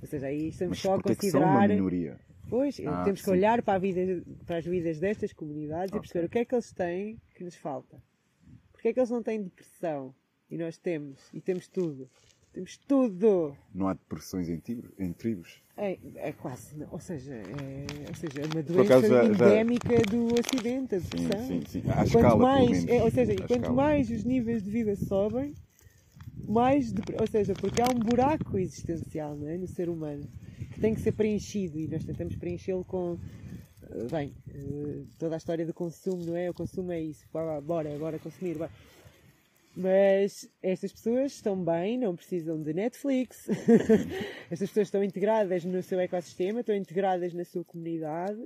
Ou 0.00 0.06
seja, 0.08 0.26
aí 0.26 0.48
estamos 0.48 0.70
Mas 0.70 0.78
só 0.80 0.94
a 0.94 0.96
é 0.96 0.98
que 0.98 1.14
considerar. 1.14 1.68
minoria? 1.68 2.18
Pois, 2.48 2.80
Ah, 2.84 3.04
temos 3.04 3.20
que 3.20 3.26
sim. 3.26 3.30
olhar 3.30 3.62
para, 3.62 3.78
vida, 3.78 4.00
para 4.44 4.56
as 4.56 4.66
vidas 4.66 4.98
destas 4.98 5.32
comunidades 5.32 5.94
Ok. 5.94 5.98
e 5.98 6.00
perceber 6.00 6.26
o 6.26 6.28
que 6.28 6.38
é 6.40 6.44
que 6.44 6.52
eles 6.56 6.72
têm 6.72 7.16
que 7.40 7.44
nos 7.44 7.54
falta. 7.56 7.96
Porque 8.70 8.88
é 8.88 8.92
que 8.92 9.00
eles 9.00 9.08
não 9.08 9.22
têm 9.22 9.42
depressão? 9.42 10.14
E 10.50 10.58
nós 10.58 10.76
temos. 10.76 11.18
E 11.32 11.40
temos 11.40 11.66
tudo. 11.68 12.06
Temos 12.52 12.76
tudo! 12.76 13.56
Não 13.74 13.88
há 13.88 13.94
depressões 13.94 14.48
em, 14.50 14.58
tibro- 14.58 14.92
em 14.98 15.10
tribos? 15.12 15.62
É, 15.76 15.96
é 16.16 16.32
quase, 16.32 16.76
não. 16.76 16.88
ou 16.90 16.98
seja, 17.00 17.32
é, 17.34 18.08
ou 18.08 18.14
seja, 18.14 18.42
é 18.42 18.44
uma 18.52 18.62
doença 18.62 18.82
acaso 18.82 19.06
já- 19.08 19.24
já- 19.32 19.46
endémica 19.46 20.02
do 20.10 20.26
Ocidente, 20.38 20.96
a 20.96 21.00
Sim, 21.00 21.06
depressão. 21.08 21.46
sim, 21.46 21.62
sim. 21.66 21.82
À 21.88 21.94
Quanto 21.94 22.06
escala, 22.08 22.36
mais, 22.42 22.88
é, 22.88 23.02
ou 23.02 23.10
seja, 23.10 23.32
e 23.32 23.36
À 23.36 23.46
quanto 23.46 23.52
escala. 23.62 23.72
mais 23.74 24.10
os 24.10 24.24
níveis 24.24 24.62
de 24.62 24.70
vida 24.70 24.96
sobem, 24.96 25.54
mais, 26.46 26.92
depre- 26.92 27.16
ou 27.20 27.26
seja, 27.26 27.54
porque 27.54 27.80
há 27.80 27.86
um 27.86 27.98
buraco 28.00 28.58
existencial 28.58 29.38
é, 29.46 29.56
no 29.56 29.66
ser 29.68 29.88
humano 29.88 30.24
que 30.74 30.80
tem 30.80 30.92
que 30.94 31.00
ser 31.00 31.12
preenchido 31.12 31.78
e 31.78 31.86
nós 31.88 32.04
tentamos 32.04 32.34
preenchê-lo 32.36 32.84
com, 32.84 33.16
bem, 34.10 34.34
eh, 34.48 35.04
toda 35.18 35.34
a 35.34 35.38
história 35.38 35.66
do 35.66 35.74
consumo, 35.74 36.24
não 36.24 36.36
é? 36.36 36.50
O 36.50 36.54
consumo 36.54 36.92
é 36.92 37.00
isso, 37.00 37.26
bora, 37.32 37.60
bora 37.60 38.18
consumir, 38.18 38.56
bora. 38.56 38.70
Mas 39.76 40.50
estas 40.62 40.92
pessoas 40.92 41.32
estão 41.32 41.62
bem, 41.64 41.96
não 41.96 42.16
precisam 42.16 42.60
de 42.60 42.72
Netflix. 42.74 43.48
estas 44.50 44.68
pessoas 44.68 44.88
estão 44.88 45.02
integradas 45.02 45.64
no 45.64 45.82
seu 45.82 46.00
ecossistema, 46.00 46.60
estão 46.60 46.74
integradas 46.74 47.32
na 47.32 47.44
sua 47.44 47.64
comunidade. 47.64 48.40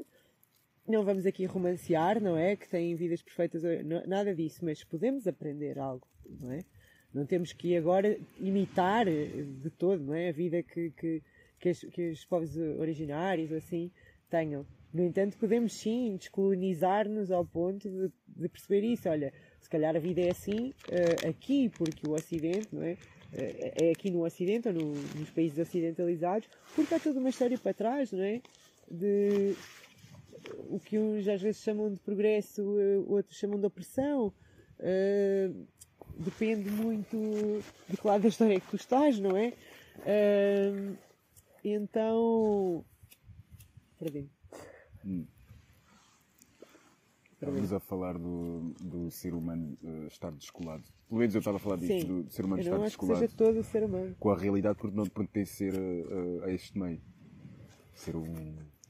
Não 0.87 1.03
vamos 1.03 1.25
aqui 1.25 1.47
romancear, 1.47 2.21
não 2.23 2.37
é? 2.37 2.57
Que 2.57 2.69
têm 2.69 2.95
vidas 2.95 3.23
perfeitas, 3.23 3.63
nada 4.07 4.35
disso, 4.35 4.65
mas 4.65 4.85
podemos 4.85 5.27
aprender 5.27 5.79
algo, 5.79 6.07
não 6.41 6.53
é? 6.53 6.61
Não 7.13 7.25
temos 7.25 7.53
que 7.53 7.75
agora 7.77 8.19
imitar 8.39 9.07
de 9.07 9.71
todo, 9.79 10.03
não 10.05 10.15
é? 10.15 10.29
A 10.29 10.33
vida 10.33 10.63
que, 10.63 10.91
que, 10.91 11.23
que, 11.59 11.69
as- 11.71 11.85
que 11.85 12.11
os 12.11 12.25
povos 12.27 12.55
originários, 12.57 13.51
assim, 13.51 13.91
tenham. 14.29 14.67
No 14.95 15.03
entanto, 15.03 15.37
podemos 15.39 15.73
sim 15.73 16.17
descolonizar-nos 16.17 17.33
ao 17.33 17.45
ponto 17.45 17.89
de, 17.91 18.13
de 18.29 18.49
perceber 18.49 18.85
isso. 18.85 19.09
Olha, 19.09 19.33
se 19.61 19.69
calhar 19.69 19.97
a 19.97 19.99
vida 19.99 20.21
é 20.21 20.31
assim 20.31 20.73
eh, 20.89 21.29
aqui, 21.29 21.69
porque 21.71 22.07
o 22.09 22.13
Ocidente, 22.13 22.69
não 22.73 22.81
é? 22.85 22.97
Eh, 23.33 23.73
é 23.89 23.91
aqui 23.91 24.09
no 24.09 24.25
Ocidente 24.25 24.69
ou 24.69 24.75
no- 24.75 24.93
nos 24.95 25.31
países 25.31 25.59
ocidentalizados, 25.59 26.49
porque 26.77 26.95
há 26.95 27.01
toda 27.01 27.19
uma 27.19 27.29
história 27.31 27.59
para 27.59 27.75
trás, 27.75 28.13
não 28.13 28.23
é? 28.23 28.41
De 28.89 29.55
o 30.69 30.79
que 30.79 30.97
uns 30.97 31.27
às 31.27 31.43
vezes 31.43 31.61
chamam 31.61 31.93
de 31.93 31.99
progresso, 31.99 32.79
eh, 32.79 32.99
outros 33.09 33.37
chamam 33.37 33.59
de 33.59 33.67
opressão. 33.67 34.33
Depende 36.17 36.71
muito 36.71 37.17
de 37.89 37.97
que 37.97 38.07
lado 38.07 38.23
da 38.23 38.29
história 38.29 38.55
é 38.57 38.61
que 38.61 38.69
tu 38.71 38.77
estás, 38.77 39.19
não 39.19 39.37
é? 39.37 39.53
Então. 41.65 42.85
Perdi. 43.99 44.29
Hum. 45.05 45.27
Estávamos 47.33 47.73
a 47.73 47.81
falar 47.81 48.17
do, 48.17 48.73
do 48.81 49.11
ser 49.11 49.35
humano 49.35 49.77
eh, 49.85 50.07
estar 50.07 50.31
descolado. 50.33 50.83
Pelo 51.09 51.19
menos 51.21 51.35
eu 51.35 51.41
estava 51.41 51.59
a 51.59 51.61
falar 51.61 51.77
disso, 51.77 52.07
Sim. 52.07 52.23
do, 52.23 52.31
ser 52.31 52.45
humano 52.45 52.63
Eu 52.63 52.65
estar 52.65 52.79
não 52.79 52.85
acho 52.85 52.97
que 52.97 53.01
descolado 53.05 53.21
seja 53.27 53.37
todo 53.37 53.61
o 53.61 53.65
ser 53.65 53.85
humano. 53.85 54.17
com 54.19 54.31
a 54.31 54.37
realidade 54.39 54.79
por 54.79 54.91
não 54.93 55.05
pertencer 55.07 55.75
a, 55.75 56.45
a- 56.45 56.47
a 56.47 56.53
este 56.53 56.79
meio. 56.79 57.01
Ser 57.95 58.17
um. 58.17 58.33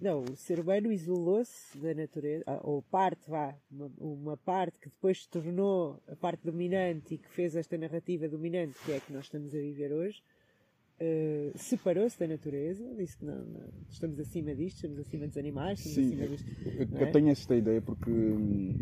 Não, 0.00 0.22
o 0.22 0.36
ser 0.36 0.60
humano 0.60 0.92
isolou-se 0.92 1.76
da 1.78 1.94
natureza, 1.94 2.44
ah, 2.46 2.60
ou 2.62 2.82
parte, 2.82 3.28
vá, 3.28 3.54
uma, 3.70 3.90
uma 3.98 4.36
parte 4.36 4.78
que 4.78 4.88
depois 4.88 5.22
se 5.22 5.28
tornou 5.28 6.00
a 6.06 6.14
parte 6.16 6.44
dominante 6.44 7.14
e 7.14 7.18
que 7.18 7.28
fez 7.30 7.56
esta 7.56 7.76
narrativa 7.78 8.28
dominante, 8.28 8.74
que 8.84 8.92
é 8.92 8.96
a 8.96 9.00
que 9.00 9.12
nós 9.12 9.24
estamos 9.24 9.54
a 9.54 9.58
viver 9.58 9.92
hoje, 9.92 10.22
eh, 11.00 11.52
separou-se 11.56 12.18
da 12.18 12.26
natureza, 12.26 12.84
disse 12.96 13.16
que 13.18 13.24
não, 13.24 13.36
não, 13.44 13.60
estamos 13.90 14.18
acima 14.20 14.54
disto, 14.54 14.76
estamos 14.76 14.98
acima 14.98 15.26
dos 15.26 15.36
animais, 15.36 15.78
estamos 15.80 15.98
Sim, 15.98 16.06
acima 16.06 16.26
dos. 16.28 16.44
Eu, 16.64 16.86
não 16.90 17.00
eu 17.00 17.06
é? 17.06 17.12
tenho 17.12 17.28
esta 17.30 17.56
ideia 17.56 17.80
porque. 17.82 18.10
hum, 18.10 18.74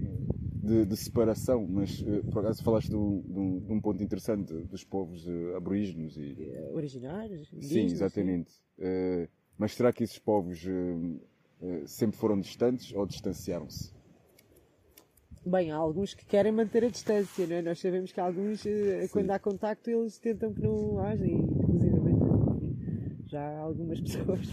De, 0.64 0.84
de 0.86 0.96
separação, 0.96 1.66
mas 1.68 2.00
eh, 2.06 2.22
por 2.30 2.38
acaso 2.38 2.62
falaste 2.62 2.88
de 2.90 2.94
um, 2.94 3.20
de 3.20 3.38
um- 3.38 3.58
de 3.58 3.72
um 3.72 3.80
ponto 3.80 4.00
interessante 4.00 4.54
dos 4.54 4.84
povos 4.84 5.26
eh, 5.26 5.56
aborígenes 5.56 6.16
e, 6.16 6.36
originários, 6.72 7.50
Sim, 7.60 7.86
exatamente. 7.86 8.52
Mas 9.58 9.72
será 9.74 9.92
que 9.92 10.04
esses 10.04 10.18
povos 10.20 10.64
eh, 10.64 11.82
sempre 11.86 12.16
foram 12.16 12.38
distantes 12.40 12.92
ou 12.94 13.04
distanciaram-se? 13.06 13.92
Bem, 15.44 15.72
há 15.72 15.76
alguns 15.76 16.14
que 16.14 16.24
querem 16.24 16.52
manter 16.52 16.84
a 16.84 16.88
distância, 16.88 17.44
não 17.46 17.56
é? 17.56 17.62
Nós 17.62 17.80
sabemos 17.80 18.12
que 18.12 18.20
alguns, 18.20 18.60
Sim. 18.60 19.08
quando 19.10 19.30
há 19.32 19.38
contacto, 19.40 19.90
eles 19.90 20.16
tentam 20.18 20.54
que 20.54 20.62
não 20.62 21.00
haja, 21.00 21.26
e, 21.26 21.34
já 23.32 23.58
algumas 23.58 24.00
pessoas 24.06 24.46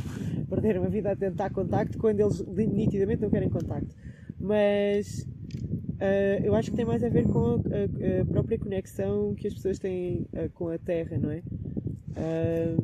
perderam 0.49 0.83
a 0.83 0.87
vida 0.87 1.11
a 1.11 1.15
tentar 1.15 1.49
contacto 1.51 1.97
quando 1.97 2.19
eles 2.21 2.41
nitidamente 2.47 3.21
não 3.21 3.29
querem 3.29 3.49
contacto. 3.49 3.93
Mas 4.39 5.27
eh, 5.99 6.41
eu 6.43 6.55
acho 6.55 6.71
que 6.71 6.77
tem 6.77 6.85
mais 6.85 7.03
a 7.03 7.09
ver 7.09 7.25
com 7.27 7.55
a, 7.55 8.21
a- 8.21 8.25
própria 8.25 8.57
conexão 8.57 9.35
que 9.35 9.47
as 9.47 9.53
pessoas 9.53 9.79
têm 9.79 10.25
eh, 10.33 10.49
com 10.53 10.69
a 10.69 10.77
Terra, 10.77 11.17
não 11.17 11.31
é? 11.31 11.41
Ah, 12.15 12.75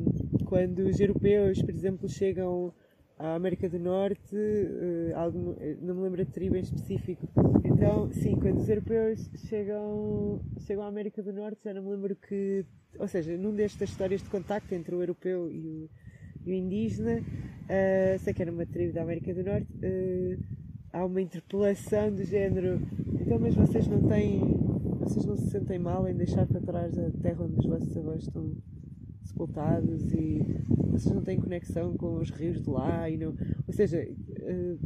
quando 0.44 0.80
os 0.80 1.00
europeus, 1.00 1.60
por 1.62 1.70
exemplo, 1.74 2.08
chegam 2.08 2.72
à 3.18 3.34
América 3.34 3.68
do 3.68 3.78
Norte, 3.78 4.36
eh, 4.36 5.12
algum- 5.14 5.54
eh, 5.58 5.76
não 5.80 5.94
me 5.94 6.02
lembro 6.02 6.24
de 6.24 6.30
tribo 6.30 6.56
em 6.56 6.60
específico. 6.60 7.26
Então, 7.64 8.10
sim, 8.12 8.36
quando 8.36 8.58
os 8.58 8.68
europeus 8.68 9.30
chegam, 9.48 10.40
chegam 10.60 10.84
à 10.84 10.88
América 10.88 11.22
do 11.22 11.32
Norte, 11.32 11.58
já 11.64 11.72
não 11.72 11.82
me 11.82 11.90
lembro 11.90 12.14
que. 12.16 12.64
Ou 12.98 13.08
seja, 13.08 13.36
num 13.36 13.54
destas 13.54 13.90
histórias 13.90 14.22
de 14.22 14.28
contacto 14.28 14.74
entre 14.74 14.94
o 14.94 15.02
europeu 15.02 15.50
e 15.50 15.66
o, 15.66 15.90
e 16.46 16.50
o 16.50 16.54
indígena, 16.54 17.22
eh, 17.68 18.16
sei 18.20 18.32
que 18.34 18.42
era 18.42 18.52
uma 18.52 18.66
tribo 18.66 18.92
da 18.92 19.02
América 19.02 19.32
do 19.34 19.42
Norte, 19.42 19.66
eh, 19.82 20.38
há 20.92 21.04
uma 21.04 21.20
interpelação 21.20 22.14
do 22.14 22.24
género. 22.24 22.80
Então, 23.20 23.38
mas 23.38 23.54
vocês 23.54 23.86
não 23.86 24.02
têm. 24.08 24.40
Vocês 25.00 25.24
não 25.24 25.36
se 25.36 25.50
sentem 25.50 25.78
mal 25.78 26.06
em 26.08 26.14
deixar 26.14 26.46
para 26.46 26.60
trás 26.60 26.98
a 26.98 27.10
terra 27.22 27.44
onde 27.44 27.58
os 27.60 27.66
vossos 27.66 27.96
avós 27.96 28.22
estão 28.22 28.52
sepultados 29.26 30.12
e 30.12 30.40
vocês 30.90 31.14
não 31.14 31.22
têm 31.22 31.38
conexão 31.38 31.94
com 31.96 32.14
os 32.16 32.30
rios 32.30 32.62
de 32.62 32.70
lá 32.70 33.08
e 33.10 33.16
não. 33.16 33.34
Ou 33.66 33.72
seja, 33.74 33.98
eh, 33.98 34.76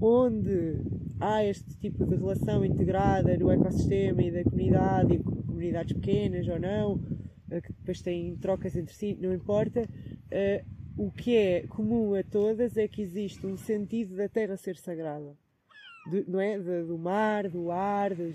onde 0.00 0.78
há 1.20 1.44
este 1.44 1.76
tipo 1.78 2.04
de 2.06 2.16
relação 2.16 2.64
integrada 2.64 3.36
no 3.36 3.50
ecossistema 3.50 4.22
e 4.22 4.30
da 4.30 4.44
comunidade, 4.44 5.14
e 5.14 5.18
co- 5.22 5.42
comunidades 5.42 5.92
pequenas 5.94 6.46
ou 6.48 6.58
não, 6.58 7.00
eh, 7.50 7.60
que 7.60 7.72
depois 7.72 8.00
têm 8.00 8.36
trocas 8.36 8.74
entre 8.76 8.94
si, 8.94 9.16
não 9.20 9.32
importa, 9.32 9.88
eh, 10.30 10.64
o 10.96 11.10
que 11.10 11.36
é 11.36 11.66
comum 11.68 12.14
a 12.14 12.22
todas 12.22 12.76
é 12.76 12.86
que 12.88 13.02
existe 13.02 13.46
um 13.46 13.56
sentido 13.56 14.16
da 14.16 14.28
terra 14.28 14.56
ser 14.56 14.76
sagrada. 14.76 15.36
Do- 16.10 16.24
não 16.30 16.40
é? 16.40 16.58
Do 16.58 16.98
mar, 16.98 17.48
do 17.48 17.70
ar, 17.70 18.14
dos, 18.14 18.34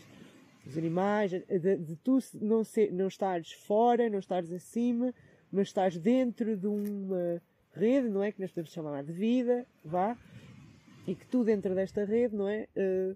dos 0.67 0.77
animais, 0.77 1.31
de, 1.31 1.77
de 1.77 1.95
tu 1.97 2.19
não, 2.35 2.63
ser, 2.63 2.91
não 2.91 3.07
estares 3.07 3.51
fora, 3.51 4.09
não 4.09 4.19
estares 4.19 4.51
acima, 4.51 5.13
mas 5.51 5.67
estás 5.67 5.97
dentro 5.97 6.55
de 6.57 6.67
uma 6.67 7.41
rede, 7.73 8.09
não 8.09 8.23
é? 8.23 8.31
Que 8.31 8.41
nós 8.41 8.51
podemos 8.51 8.71
chamar 8.71 9.03
de 9.03 9.13
vida, 9.13 9.65
vá, 9.83 10.17
e 11.07 11.15
que 11.15 11.25
tu 11.27 11.43
dentro 11.43 11.73
desta 11.73 12.03
rede, 12.03 12.35
não 12.35 12.47
é? 12.47 12.67
Eh, 12.75 13.15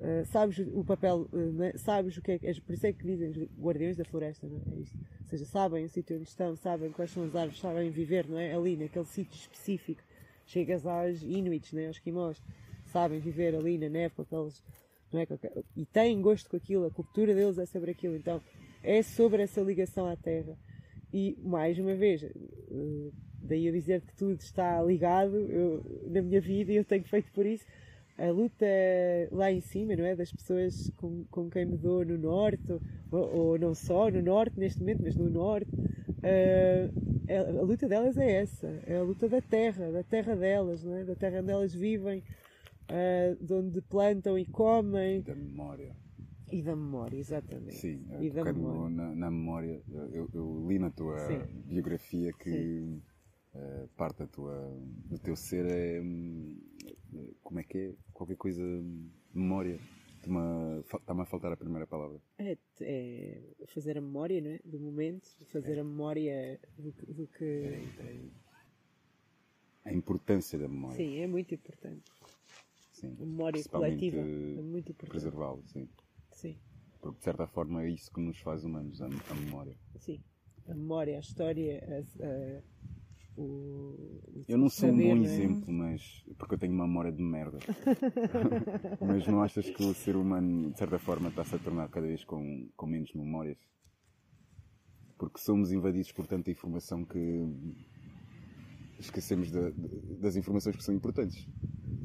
eh, 0.00 0.24
sabes 0.26 0.58
o 0.58 0.84
papel, 0.84 1.28
não 1.32 1.64
é? 1.64 1.72
sabes 1.76 2.16
o 2.16 2.22
que 2.22 2.32
é, 2.32 2.38
que- 2.38 2.60
por 2.60 2.72
isso 2.74 2.86
é 2.86 2.92
que 2.92 3.04
dizem 3.04 3.30
os 3.30 3.36
guardiões 3.58 3.96
da 3.96 4.04
floresta, 4.04 4.46
não 4.46 4.58
é? 4.58 4.76
É 4.76 4.80
isto. 4.80 4.96
Ou 4.96 5.26
seja, 5.26 5.44
sabem 5.44 5.84
o 5.84 5.88
sítio 5.88 6.16
onde 6.16 6.28
estão, 6.28 6.54
sabem 6.56 6.90
quais 6.92 7.10
são 7.10 7.24
as 7.24 7.34
árvores, 7.34 7.60
sabem 7.60 7.90
viver, 7.90 8.26
não 8.28 8.38
é? 8.38 8.54
Ali, 8.54 8.76
naquele 8.76 9.04
sítio 9.06 9.36
específico. 9.36 10.02
Chegas 10.46 10.86
aos 10.86 11.22
Inuits, 11.22 11.72
não 11.72 11.80
é? 11.80 11.86
aos 11.88 11.96
Esquimós, 11.96 12.40
sabem 12.86 13.18
viver 13.18 13.54
ali 13.54 13.76
na 13.76 13.88
neve 13.88 14.14
com 14.14 14.22
aqueles, 14.22 14.62
não 15.12 15.20
é? 15.20 15.26
E 15.76 15.84
têm 15.86 16.20
gosto 16.20 16.50
com 16.50 16.56
aquilo, 16.56 16.86
a 16.86 16.90
cultura 16.90 17.34
deles 17.34 17.58
é 17.58 17.66
sobre 17.66 17.90
aquilo. 17.90 18.16
Então, 18.16 18.40
é 18.82 19.02
sobre 19.02 19.42
essa 19.42 19.60
ligação 19.60 20.06
à 20.06 20.16
terra. 20.16 20.56
E, 21.12 21.36
mais 21.42 21.78
uma 21.78 21.94
vez, 21.94 22.22
eh, 22.22 23.10
daí 23.42 23.66
eu 23.66 23.72
dizer 23.72 24.02
que 24.02 24.14
tudo 24.14 24.40
está 24.40 24.82
ligado 24.82 25.36
eu, 25.36 25.82
na 26.10 26.20
minha 26.20 26.40
vida 26.40 26.72
e 26.72 26.76
eu 26.76 26.84
tenho 26.84 27.04
feito 27.04 27.32
por 27.32 27.46
isso. 27.46 27.64
A 28.18 28.30
luta 28.30 28.66
lá 29.30 29.50
em 29.50 29.60
cima, 29.60 29.94
não 29.94 30.04
é? 30.04 30.16
Das 30.16 30.32
pessoas 30.32 30.90
com, 30.96 31.24
com 31.30 31.48
quem 31.48 31.64
me 31.64 31.76
dou 31.76 32.04
no 32.04 32.18
Norte, 32.18 32.72
ou, 33.10 33.36
ou 33.36 33.58
não 33.58 33.74
só 33.74 34.10
no 34.10 34.20
Norte 34.20 34.58
neste 34.58 34.80
momento, 34.80 35.02
mas 35.04 35.16
no 35.16 35.30
Norte. 35.30 35.70
eh, 36.22 36.90
a, 37.28 37.60
a 37.60 37.62
luta 37.62 37.86
delas 37.88 38.16
é 38.16 38.42
essa, 38.42 38.66
é 38.86 38.96
a 38.96 39.02
luta 39.02 39.28
da 39.28 39.40
terra, 39.40 39.90
da 39.92 40.02
terra 40.02 40.34
delas, 40.34 40.82
não 40.82 40.96
é? 40.96 41.04
Da 41.04 41.14
terra 41.14 41.40
onde 41.40 41.50
elas 41.50 41.74
vivem, 41.74 42.22
eh, 42.88 43.36
de 43.40 43.52
onde 43.54 43.80
plantam 43.82 44.38
e 44.38 44.44
comem, 44.46 45.22
Da 45.22 45.34
memória. 45.34 45.94
E 46.50 46.62
da 46.62 46.74
memória, 46.74 47.18
exatamente. 47.18 47.76
Sim, 47.76 48.06
E 48.20 48.30
da 48.30 48.42
memória. 48.44 48.88
na, 48.88 49.14
na 49.14 49.30
memória, 49.30 49.82
eu, 49.90 50.28
eu 50.32 50.66
li 50.68 50.78
na 50.78 50.90
tua 50.90 51.18
Sim. 51.18 51.62
biografia 51.66 52.32
que 52.32 52.98
eh, 53.54 53.86
parte 53.96 54.20
da 54.20 54.26
tua, 54.26 54.54
do 55.10 55.18
teu 55.18 55.36
ser 55.36 55.66
é. 55.66 55.98
eh, 55.98 57.34
Como 57.42 57.60
é 57.60 57.64
que 57.64 57.78
é? 57.78 57.94
Qualquer 58.14 58.36
coisa. 58.36 58.62
memória. 59.34 59.78
Está-me 60.18 61.20
a 61.22 61.24
faltar 61.26 61.52
a 61.52 61.56
primeira 61.56 61.86
palavra. 61.86 62.18
É, 62.38 62.56
é 62.80 63.40
fazer 63.66 63.96
a 63.96 64.00
memória, 64.00 64.40
não 64.40 64.50
é? 64.50 64.58
Do 64.64 64.78
momento, 64.80 65.28
fazer 65.46 65.78
a 65.78 65.84
memória 65.84 66.58
do, 66.78 66.90
do 67.14 67.26
que. 67.28 67.62
A 69.84 69.92
importância 69.92 70.58
da 70.58 70.68
memória. 70.68 70.96
Sim, 70.96 71.18
é 71.20 71.26
muito 71.26 71.54
importante. 71.54 72.02
Sim. 73.00 73.16
A 73.20 73.24
memória 73.24 73.62
coletiva 73.70 74.16
é 74.16 74.60
muito 74.62 74.90
importante. 74.90 75.10
Preservá-lo, 75.10 75.62
sim. 75.66 75.88
Sim, 76.32 76.56
Porque 77.00 77.18
de 77.18 77.24
certa 77.24 77.46
forma 77.46 77.82
é 77.84 77.90
isso 77.90 78.10
que 78.12 78.20
nos 78.20 78.38
faz 78.40 78.64
humanos, 78.64 79.00
a, 79.00 79.06
a 79.06 79.34
memória. 79.34 79.76
sim. 79.98 80.20
A 80.68 80.74
memória, 80.74 81.16
a 81.16 81.20
história, 81.20 81.82
a- 82.20 82.62
o, 83.40 84.20
Eu 84.48 84.58
não 84.58 84.68
sou 84.68 84.88
um 84.90 84.98
bom 84.98 85.16
é? 85.16 85.20
exemplo, 85.20 85.72
mas. 85.72 86.24
porque 86.36 86.54
eu 86.54 86.58
tenho 86.58 86.74
uma 86.74 86.86
memória 86.86 87.12
de 87.12 87.22
merda. 87.22 87.58
mas 89.00 89.26
não 89.28 89.42
achas 89.42 89.70
que 89.70 89.82
o 89.82 89.94
ser 89.94 90.16
humano, 90.16 90.72
de 90.72 90.78
certa 90.78 90.98
forma, 90.98 91.28
está-se 91.28 91.54
a 91.54 91.58
tornar 91.58 91.88
cada 91.88 92.06
vez 92.06 92.24
com, 92.24 92.68
com 92.76 92.86
menos 92.86 93.12
memórias? 93.14 93.58
Porque 95.16 95.38
somos 95.40 95.70
invadidos 95.72 96.12
por 96.12 96.26
tanta 96.26 96.50
informação 96.50 97.04
que. 97.04 97.18
Esquecemos 98.98 99.50
da- 99.50 99.70
de- 99.70 100.16
das 100.20 100.36
informações 100.36 100.76
que 100.76 100.82
são 100.84 100.94
importantes. 100.94 101.46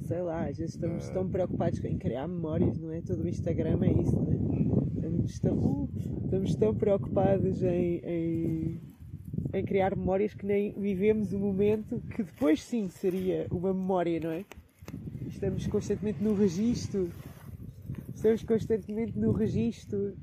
Sei 0.01 0.21
lá, 0.21 0.47
às 0.47 0.57
vezes 0.57 0.75
estamos 0.75 1.09
tão 1.09 1.27
preocupados 1.29 1.83
em 1.83 1.97
criar 1.97 2.27
memórias, 2.27 2.77
não 2.77 2.91
é? 2.91 3.01
Todo 3.01 3.23
o 3.23 3.27
Instagram 3.27 3.79
é 3.83 3.91
isso, 4.01 4.15
não 4.15 4.31
é? 4.31 4.35
Estamos 4.95 5.39
tão, 5.39 5.89
estamos 6.25 6.55
tão 6.55 6.75
preocupados 6.75 7.63
em, 7.63 8.01
em, 8.05 8.81
em 9.53 9.65
criar 9.65 9.95
memórias 9.95 10.33
que 10.33 10.45
nem 10.45 10.73
vivemos 10.73 11.31
o 11.33 11.39
momento 11.39 12.01
que 12.15 12.23
depois 12.23 12.61
sim 12.61 12.89
seria 12.89 13.47
uma 13.51 13.73
memória, 13.73 14.19
não 14.19 14.31
é? 14.31 14.45
Estamos 15.27 15.65
constantemente 15.67 16.21
no 16.23 16.33
registro, 16.35 17.09
estamos 18.13 18.43
constantemente 18.43 19.17
no 19.17 19.31
registro 19.31 20.15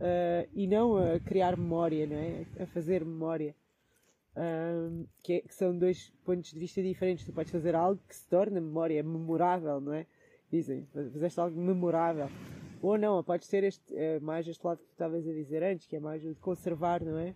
ah, 0.00 0.46
e 0.54 0.66
não 0.66 0.96
a 0.96 1.20
criar 1.20 1.56
memória, 1.56 2.06
não 2.06 2.16
é? 2.16 2.44
A 2.60 2.66
fazer 2.66 3.04
memória. 3.04 3.54
Ahm, 4.36 5.04
que, 5.22 5.34
é- 5.34 5.40
que 5.42 5.54
são 5.54 5.76
dois 5.76 6.12
pontos 6.24 6.50
de 6.52 6.58
vista 6.58 6.82
diferentes. 6.82 7.24
Tu 7.24 7.32
podes 7.32 7.52
fazer 7.52 7.74
algo 7.74 8.00
que 8.08 8.16
se 8.16 8.26
torna 8.28 8.60
memória, 8.60 9.02
memorável, 9.02 9.80
não 9.80 9.92
é? 9.92 10.06
Dizem, 10.50 10.86
fizeste 11.12 11.38
algo 11.40 11.58
memorável. 11.60 12.28
Ou 12.82 12.98
não, 12.98 13.22
podes 13.24 13.48
ter 13.48 13.64
este, 13.64 13.94
eh, 13.96 14.20
mais 14.20 14.46
este 14.46 14.64
lado 14.66 14.78
que 14.78 14.86
tu 14.86 14.90
estavas 14.92 15.26
a 15.26 15.32
dizer 15.32 15.62
antes, 15.62 15.86
que 15.86 15.96
é 15.96 16.00
mais 16.00 16.24
o 16.24 16.34
de 16.34 16.40
conservar, 16.40 17.02
não 17.02 17.16
é? 17.18 17.34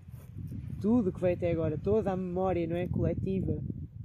Tudo 0.81 1.13
que 1.13 1.21
veio 1.21 1.35
até 1.35 1.51
agora, 1.51 1.79
toda 1.79 2.13
a 2.13 2.17
memória, 2.17 2.67
não 2.67 2.77
é? 2.77 2.87
Coletiva. 2.89 3.59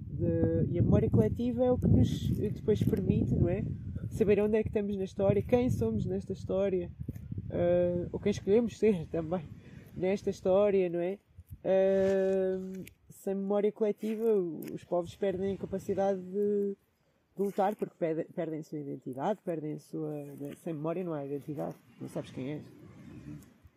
De- 0.10 0.68
e 0.72 0.80
a 0.80 0.82
memória 0.84 1.10
coletiva 1.10 1.64
é 1.66 1.72
o 1.72 1.78
que 1.78 1.88
nos 1.88 2.30
depois 2.30 2.82
permite, 2.84 3.36
não 3.36 3.50
é? 3.50 3.64
Saber 4.10 4.40
onde 4.40 4.56
é 4.58 4.62
que 4.64 4.70
estamos 4.70 4.96
na 4.96 5.04
história, 5.04 5.42
quem 5.42 5.70
somos 5.70 6.06
nesta 6.06 6.32
história, 6.34 6.90
ah, 7.50 8.08
ou 8.12 8.20
quem 8.20 8.32
escolhemos 8.32 8.78
ser 8.80 9.08
também 9.08 9.44
nesta 9.96 10.30
história, 10.30 10.88
não 10.90 11.00
é? 11.00 11.18
Ahm, 11.64 12.84
sem 13.10 13.36
memória 13.36 13.72
coletiva, 13.72 14.34
os 14.74 14.84
povos 14.84 15.16
perdem 15.16 15.56
a 15.56 15.58
capacidade 15.58 16.20
de, 16.22 16.76
de 17.36 17.42
lutar 17.42 17.76
porque 17.76 17.96
perdem, 17.98 18.26
perdem 18.26 18.60
a 18.60 18.64
sua 18.64 18.80
identidade, 18.80 19.40
perdem 19.44 19.74
a 19.74 19.80
sua. 19.80 20.12
Sem 20.58 20.74
memória 20.74 21.04
não 21.04 21.14
há 21.14 21.26
identidade, 21.26 21.76
não 22.02 22.10
sabes 22.10 22.32
quem 22.32 22.54
és. 22.54 22.64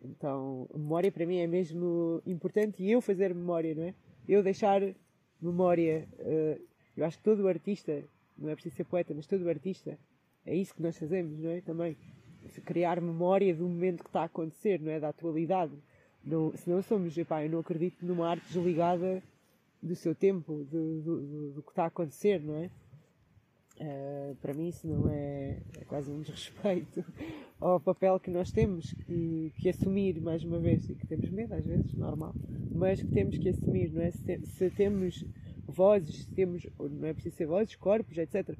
Então, 0.03 0.67
memória 0.73 1.11
para 1.11 1.25
mim 1.25 1.37
é 1.37 1.47
mesmo 1.47 2.21
importante 2.25 2.83
e 2.83 2.91
eu 2.91 3.01
fazer 3.01 3.33
memória, 3.33 3.73
não 3.73 3.83
é? 3.83 3.93
Eu 4.27 4.43
deixar 4.43 4.81
memória. 5.41 6.07
eh, 6.19 6.59
eu 6.95 7.05
acho 7.05 7.17
que 7.17 7.23
todo 7.23 7.47
artista, 7.47 8.03
não 8.37 8.49
é 8.49 8.53
preciso 8.55 8.75
ser 8.75 8.83
poeta, 8.83 9.13
mas 9.13 9.27
todo 9.27 9.47
artista, 9.47 9.97
é 10.45 10.55
isso 10.55 10.73
que 10.73 10.81
nós 10.81 10.97
fazemos, 10.97 11.39
não 11.39 11.49
é? 11.51 11.61
Também. 11.61 11.97
Criar 12.65 13.01
memória 13.01 13.53
do 13.53 13.67
momento 13.67 14.03
que 14.03 14.09
está 14.09 14.21
a 14.21 14.25
acontecer, 14.25 14.79
não 14.79 14.91
é? 14.91 14.99
Da 14.99 15.09
atualidade. 15.09 15.73
Não, 16.27 16.51
senão 16.57 16.81
somos, 16.81 17.17
epá, 17.17 17.43
eu 17.45 17.49
não 17.49 17.59
acredito 17.59 18.05
numa 18.05 18.27
arte 18.29 18.45
desligada 18.51 19.23
do 19.81 19.95
seu 19.95 20.13
tempo, 20.13 20.65
do, 20.69 21.01
do, 21.01 21.21
do- 21.21 21.51
do 21.53 21.63
que 21.63 21.69
está 21.69 21.83
a 21.85 21.87
acontecer, 21.87 22.41
não 22.41 22.55
é? 22.57 22.69
Eh, 23.79 24.33
para 24.41 24.53
mim 24.53 24.67
isso 24.69 24.87
não 24.87 25.07
é, 25.07 25.59
é 25.79 25.85
quase 25.85 26.09
um 26.09 26.19
desrespeito 26.19 27.05
ao 27.61 27.79
papel 27.79 28.19
que 28.19 28.29
nós 28.31 28.51
temos 28.51 28.91
que, 28.91 29.53
que 29.55 29.69
assumir 29.69 30.19
mais 30.19 30.43
uma 30.43 30.59
vez 30.59 30.89
e 30.89 30.95
que 30.95 31.05
temos 31.05 31.29
medo 31.29 31.53
às 31.53 31.63
vezes, 31.63 31.93
normal, 31.93 32.33
mas 32.75 33.01
que 33.01 33.07
temos 33.09 33.37
que 33.37 33.47
assumir, 33.49 33.91
não 33.93 34.01
é? 34.01 34.11
Se, 34.11 34.39
se 34.45 34.69
temos 34.71 35.23
vozes, 35.67 36.23
se 36.25 36.31
temos, 36.33 36.67
não 36.79 37.07
é 37.07 37.13
preciso 37.13 37.35
ser 37.37 37.45
vozes, 37.45 37.75
corpos, 37.75 38.17
etc., 38.17 38.53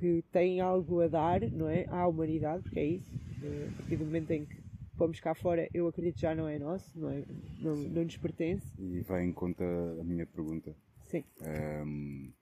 que 0.00 0.24
têm 0.32 0.60
algo 0.60 1.00
a 1.02 1.06
dar, 1.08 1.40
não 1.52 1.68
é? 1.68 1.86
À 1.88 2.06
humanidade, 2.08 2.62
porque 2.64 2.80
é 2.80 2.84
isso, 2.84 3.12
a 3.14 3.76
partir 3.76 3.96
do 3.96 4.04
momento 4.06 4.30
em 4.32 4.44
que 4.44 4.65
pomos 4.96 5.20
cá 5.20 5.34
fora, 5.34 5.68
eu 5.72 5.86
acredito 5.86 6.16
que 6.16 6.22
já 6.22 6.34
não 6.34 6.48
é 6.48 6.58
nosso, 6.58 6.90
não, 6.98 7.10
é? 7.10 7.24
não, 7.60 7.76
não 7.76 8.04
nos 8.04 8.16
pertence, 8.16 8.66
E 8.78 9.00
vai 9.02 9.24
em 9.24 9.32
conta 9.32 9.64
a 9.64 10.04
minha 10.04 10.26
pergunta. 10.26 10.74
sim. 11.08 11.24
Ahm, 11.42 12.32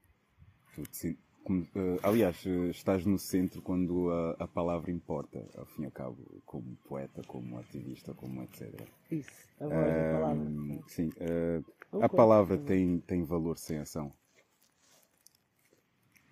tu 0.74 0.82
te 0.82 1.18
como- 1.44 1.66
eh, 1.74 1.98
aliás, 2.02 2.44
estás 2.70 3.04
no 3.04 3.18
centro 3.18 3.60
quando 3.60 4.10
a, 4.10 4.30
a 4.44 4.48
palavra 4.48 4.90
importa, 4.90 5.46
ao 5.56 5.66
fim 5.66 5.82
e 5.82 5.86
ao 5.86 5.92
cabo, 5.92 6.16
como 6.46 6.74
poeta, 6.88 7.22
como 7.26 7.58
ativista, 7.58 8.14
como 8.14 8.42
etc. 8.42 8.88
Isso, 9.10 9.30
a 9.60 9.68
voz 9.68 9.94
da 9.94 10.12
palavra. 10.12 10.46
Sim, 10.88 11.10
eh, 11.18 11.60
a 12.00 12.08
palavra 12.08 12.56
tem, 12.58 12.98
tem 13.00 13.22
valor 13.24 13.58
sem 13.58 13.78
ação. 13.78 14.12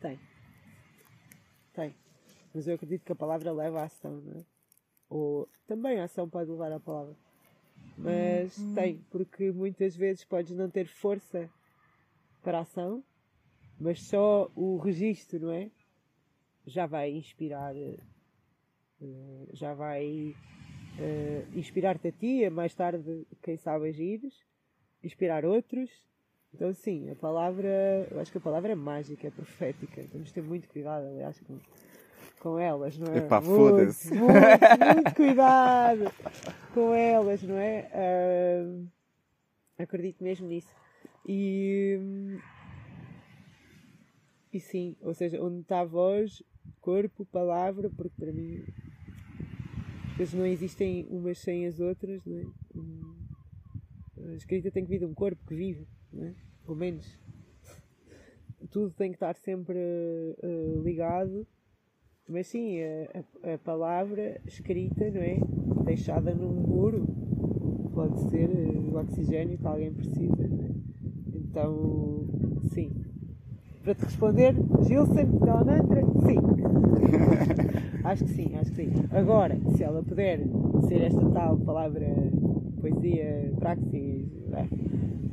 Tem. 0.01 0.19
Tem. 1.75 1.95
Mas 2.55 2.67
eu 2.67 2.75
acredito 2.75 3.05
que 3.05 3.13
a 3.13 3.17
palavra 3.17 3.53
leva 3.53 3.81
à 3.81 3.85
ação, 3.85 4.21
não 4.21 4.41
é? 4.41 4.45
Ou 5.13 5.47
também 5.67 6.01
a 6.01 6.05
ação 6.05 6.27
pode 6.27 6.51
levar 6.51 6.73
à 6.73 6.81
palavra. 6.81 7.15
Mas 7.99 8.57
tem, 8.75 8.99
porque 9.11 9.53
muitas 9.53 9.95
vezes 9.95 10.25
podes 10.25 10.57
não 10.57 10.71
ter 10.71 10.87
força 10.87 11.51
para 12.43 12.59
a 12.59 12.61
ação, 12.63 13.05
mas 13.79 14.03
só 14.03 14.51
o 14.57 14.79
registro, 14.79 15.39
não 15.39 15.53
é? 15.53 15.71
Já 16.67 16.87
vai 16.87 17.11
inspirar, 17.11 17.77
eh, 17.77 17.99
já 19.53 19.75
vai 19.75 20.35
eh, 20.99 21.45
inspirar-te 21.55 22.09
a 22.09 22.13
ti, 22.13 22.45
a 22.47 22.51
mais 22.51 22.75
tarde, 22.75 23.27
quem 23.43 23.59
sabe, 23.59 23.91
agires, 23.91 24.35
inspirar 25.05 25.45
outros. 25.45 25.91
Então, 26.55 26.73
sim, 26.73 27.11
a 27.11 27.17
palavra, 27.17 28.09
eu 28.11 28.19
acho 28.19 28.33
que 28.33 28.39
a 28.39 28.41
palavra 28.41 28.73
é 28.73 28.75
mágica, 28.75 29.27
é 29.27 29.31
profética. 29.31 30.03
Temos 30.11 30.29
de 30.29 30.35
ter 30.35 30.43
muito 30.43 30.69
cuidado, 30.69 31.07
aliás, 31.07 31.39
com, 31.41 31.59
com 32.43 32.59
elas, 32.59 32.99
não 32.99 33.07
é? 33.15 33.19
Epá, 33.19 33.41
Muito, 33.41 33.57
foda-se. 33.57 34.13
Muito, 34.13 34.33
muito 34.33 35.15
cuidado 35.15 36.13
com 36.75 36.93
elas, 36.93 37.41
não 37.45 37.57
é? 37.57 37.89
Ah, 37.95 39.85
acredito 39.85 40.25
mesmo 40.25 40.49
nisso. 40.49 40.75
E, 41.25 42.01
e 44.53 44.59
sim, 44.59 44.97
ou 45.01 45.15
seja, 45.15 45.41
onde 45.41 45.61
está 45.61 45.83
a 45.83 45.85
voz, 45.85 46.43
corpo, 46.81 47.25
palavra, 47.27 47.89
porque 47.89 48.17
para 48.19 48.33
mim 48.33 48.65
as 50.11 50.17
coisas 50.17 50.35
não 50.35 50.45
existem 50.45 51.07
umas 51.09 51.39
sem 51.39 51.65
as 51.69 51.79
outras, 51.79 52.27
não 52.27 52.39
é? 52.39 54.33
A 54.33 54.35
escrita 54.35 54.69
tem 54.73 54.83
que 54.83 54.91
vir 54.91 54.99
de 54.99 55.05
um 55.05 55.15
corpo 55.15 55.41
que 55.47 55.55
vive, 55.55 55.87
não 56.13 56.25
é? 56.25 56.35
Pelo 56.65 56.77
menos. 56.77 57.07
Tudo 58.69 58.91
tem 58.91 59.11
que 59.11 59.17
estar 59.17 59.37
sempre 59.37 59.79
eh, 59.79 60.81
ligado. 60.83 61.47
Mas 62.33 62.47
sim, 62.47 62.79
a, 62.81 63.53
a- 63.55 63.59
palavra 63.59 64.41
escrita, 64.47 65.11
não 65.11 65.21
é? 65.21 65.39
Deixada 65.85 66.35
num 66.35 66.55
muro, 66.67 67.05
pode 67.93 68.19
ser 68.31 68.49
eh, 68.49 68.79
o 68.91 68.97
oxigênio 68.99 69.59
que 69.59 69.67
alguém 69.67 69.93
precisa, 69.93 70.49
não 70.49 70.65
é? 70.65 70.71
Então, 71.35 72.25
sim. 72.73 72.91
Para 73.85 73.95
te 73.95 74.05
responder, 74.05 74.55
Gilson, 74.87 75.39
Dalmantra, 75.45 76.03
sim. 76.27 76.39
acho 78.05 78.25
que 78.25 78.31
sim, 78.31 78.57
acho 78.57 78.71
que 78.71 78.77
sim. 78.77 78.93
Agora, 79.11 79.59
se 79.77 79.83
ela 79.85 80.03
puder 80.03 80.41
ser 80.89 81.03
esta 81.03 81.29
tal 81.31 81.59
palavra, 81.59 82.07
poesia, 82.81 83.53
praxis, 83.59 84.27
né? 84.49 84.69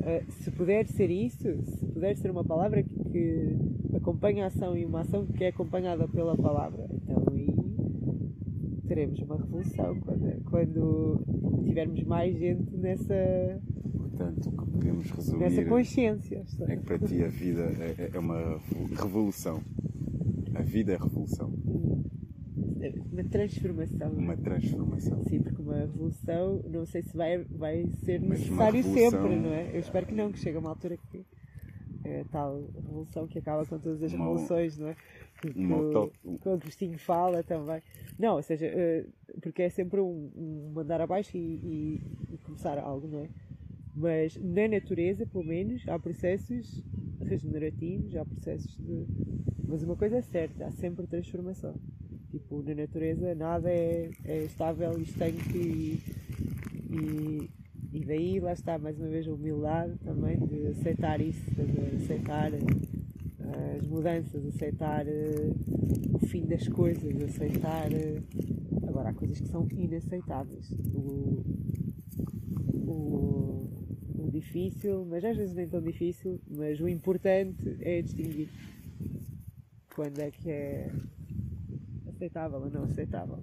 Eh, 0.04 0.22
se 0.28 0.50
puder 0.50 0.86
ser 0.86 1.10
isso, 1.10 1.48
se 1.64 1.86
puder 1.86 2.16
ser 2.16 2.30
uma 2.30 2.44
palavra 2.44 2.82
que, 2.82 2.99
que 3.10 3.56
acompanha 3.94 4.44
a 4.44 4.46
ação 4.48 4.76
e 4.76 4.84
uma 4.84 5.00
ação 5.00 5.26
que 5.26 5.44
é 5.44 5.48
acompanhada 5.48 6.06
pela 6.08 6.36
palavra, 6.36 6.86
então 6.92 7.24
aí 7.30 7.48
teremos 8.86 9.18
uma 9.20 9.36
revolução 9.36 10.00
quando, 10.00 10.44
quando 10.44 11.62
tivermos 11.64 12.02
mais 12.04 12.36
gente 12.36 12.76
nessa, 12.76 13.14
Portanto, 14.20 14.48
o 14.48 14.52
que 14.52 14.70
podemos 14.70 15.10
resumir 15.10 15.40
nessa 15.40 15.64
consciência. 15.64 16.44
é 16.68 16.76
que 16.76 16.82
para 16.82 16.98
ti 16.98 17.24
a 17.24 17.28
vida 17.28 17.62
é, 17.62 18.10
é 18.12 18.18
uma 18.18 18.60
revolução. 18.90 19.62
A 20.54 20.62
vida 20.62 20.92
é 20.92 20.96
revolução. 20.98 21.50
uma 23.10 23.24
transformação. 23.24 24.12
Uma 24.12 24.36
transformação. 24.36 25.24
Sim, 25.24 25.40
porque 25.40 25.62
uma 25.62 25.76
revolução, 25.76 26.62
não 26.68 26.84
sei 26.84 27.02
se 27.02 27.16
vai, 27.16 27.38
vai 27.44 27.86
ser 28.04 28.20
Mas 28.20 28.40
necessário 28.40 28.82
sempre, 28.82 29.36
não 29.36 29.54
é? 29.54 29.70
Eu 29.72 29.80
espero 29.80 30.06
que 30.06 30.14
não, 30.14 30.30
que 30.30 30.38
chegue 30.38 30.56
a 30.56 30.60
uma 30.60 30.70
altura 30.70 30.98
que 30.98 31.09
é 32.10 32.24
tal 32.30 32.62
revolução 32.74 33.26
que 33.28 33.38
acaba 33.38 33.64
com 33.66 33.78
todas 33.78 34.02
as 34.02 34.12
revoluções, 34.18 34.78
não 34.78 34.88
é? 34.88 34.96
Que, 35.40 35.52
que 35.52 35.60
o- 35.72 35.88
utop- 35.88 36.12
que 36.40 36.48
o 36.48 36.52
Agostinho 36.52 36.98
fala 36.98 37.42
também. 37.42 37.82
Não, 38.18 38.36
ou 38.36 38.42
seja, 38.42 38.66
eh, 38.66 39.04
porque 39.40 39.62
é 39.62 39.70
sempre 39.70 40.00
um, 40.00 40.30
um 40.36 40.72
mandar 40.74 41.00
abaixo 41.00 41.36
e, 41.36 41.40
e- 41.40 42.00
e 42.34 42.38
começar 42.38 42.78
algo, 42.78 43.06
não 43.08 43.20
é? 43.20 43.28
Mas 43.96 44.36
na 44.36 44.68
natureza, 44.68 45.26
pelo 45.26 45.44
menos, 45.44 45.82
há 45.88 45.98
processos 45.98 46.82
regenerativos, 47.24 48.14
há 48.16 48.24
processos 48.24 48.76
de. 48.78 49.04
Mas 49.68 49.82
uma 49.82 49.96
coisa 49.96 50.16
é 50.18 50.22
certa, 50.22 50.66
há 50.66 50.70
sempre 50.72 51.06
transformação. 51.06 51.74
Tipo, 52.30 52.62
na 52.62 52.74
natureza 52.74 53.34
nada 53.34 53.70
é, 53.70 54.08
é 54.24 54.44
estável 54.44 54.98
e 54.98 55.02
estanque 55.02 55.58
e, 55.58 56.00
e, 56.94 57.50
e 57.92 58.04
daí 58.04 58.40
lá 58.40 58.52
está 58.52 58.78
mais 58.78 58.98
uma 58.98 59.08
vez 59.08 59.26
a 59.26 59.32
humildade 59.32 59.98
também 60.04 60.38
de 60.38 60.68
aceitar 60.68 61.20
isso, 61.20 61.50
de 61.50 61.96
aceitar 62.02 62.52
eh, 62.52 63.76
as 63.80 63.86
mudanças, 63.86 64.46
aceitar 64.46 65.06
eh, 65.08 65.52
o 66.12 66.18
fim 66.26 66.46
das 66.46 66.68
coisas, 66.68 67.20
aceitar. 67.22 67.92
eh, 67.92 68.22
agora 68.86 69.10
há 69.10 69.14
coisas 69.14 69.40
que 69.40 69.48
são 69.48 69.66
inaceitáveis. 69.72 70.70
O, 70.94 71.42
o, 72.86 73.68
o 74.18 74.30
difícil, 74.30 75.04
mas 75.06 75.24
às 75.24 75.36
vezes 75.36 75.54
nem 75.54 75.68
tão 75.68 75.80
difícil, 75.80 76.40
mas 76.48 76.80
o 76.80 76.88
importante 76.88 77.76
é 77.80 78.02
distinguir 78.02 78.48
quando 79.94 80.18
é 80.20 80.30
que 80.30 80.50
é 80.50 80.92
aceitável 82.08 82.60
ou 82.60 82.70
não 82.70 82.84
aceitável. 82.84 83.38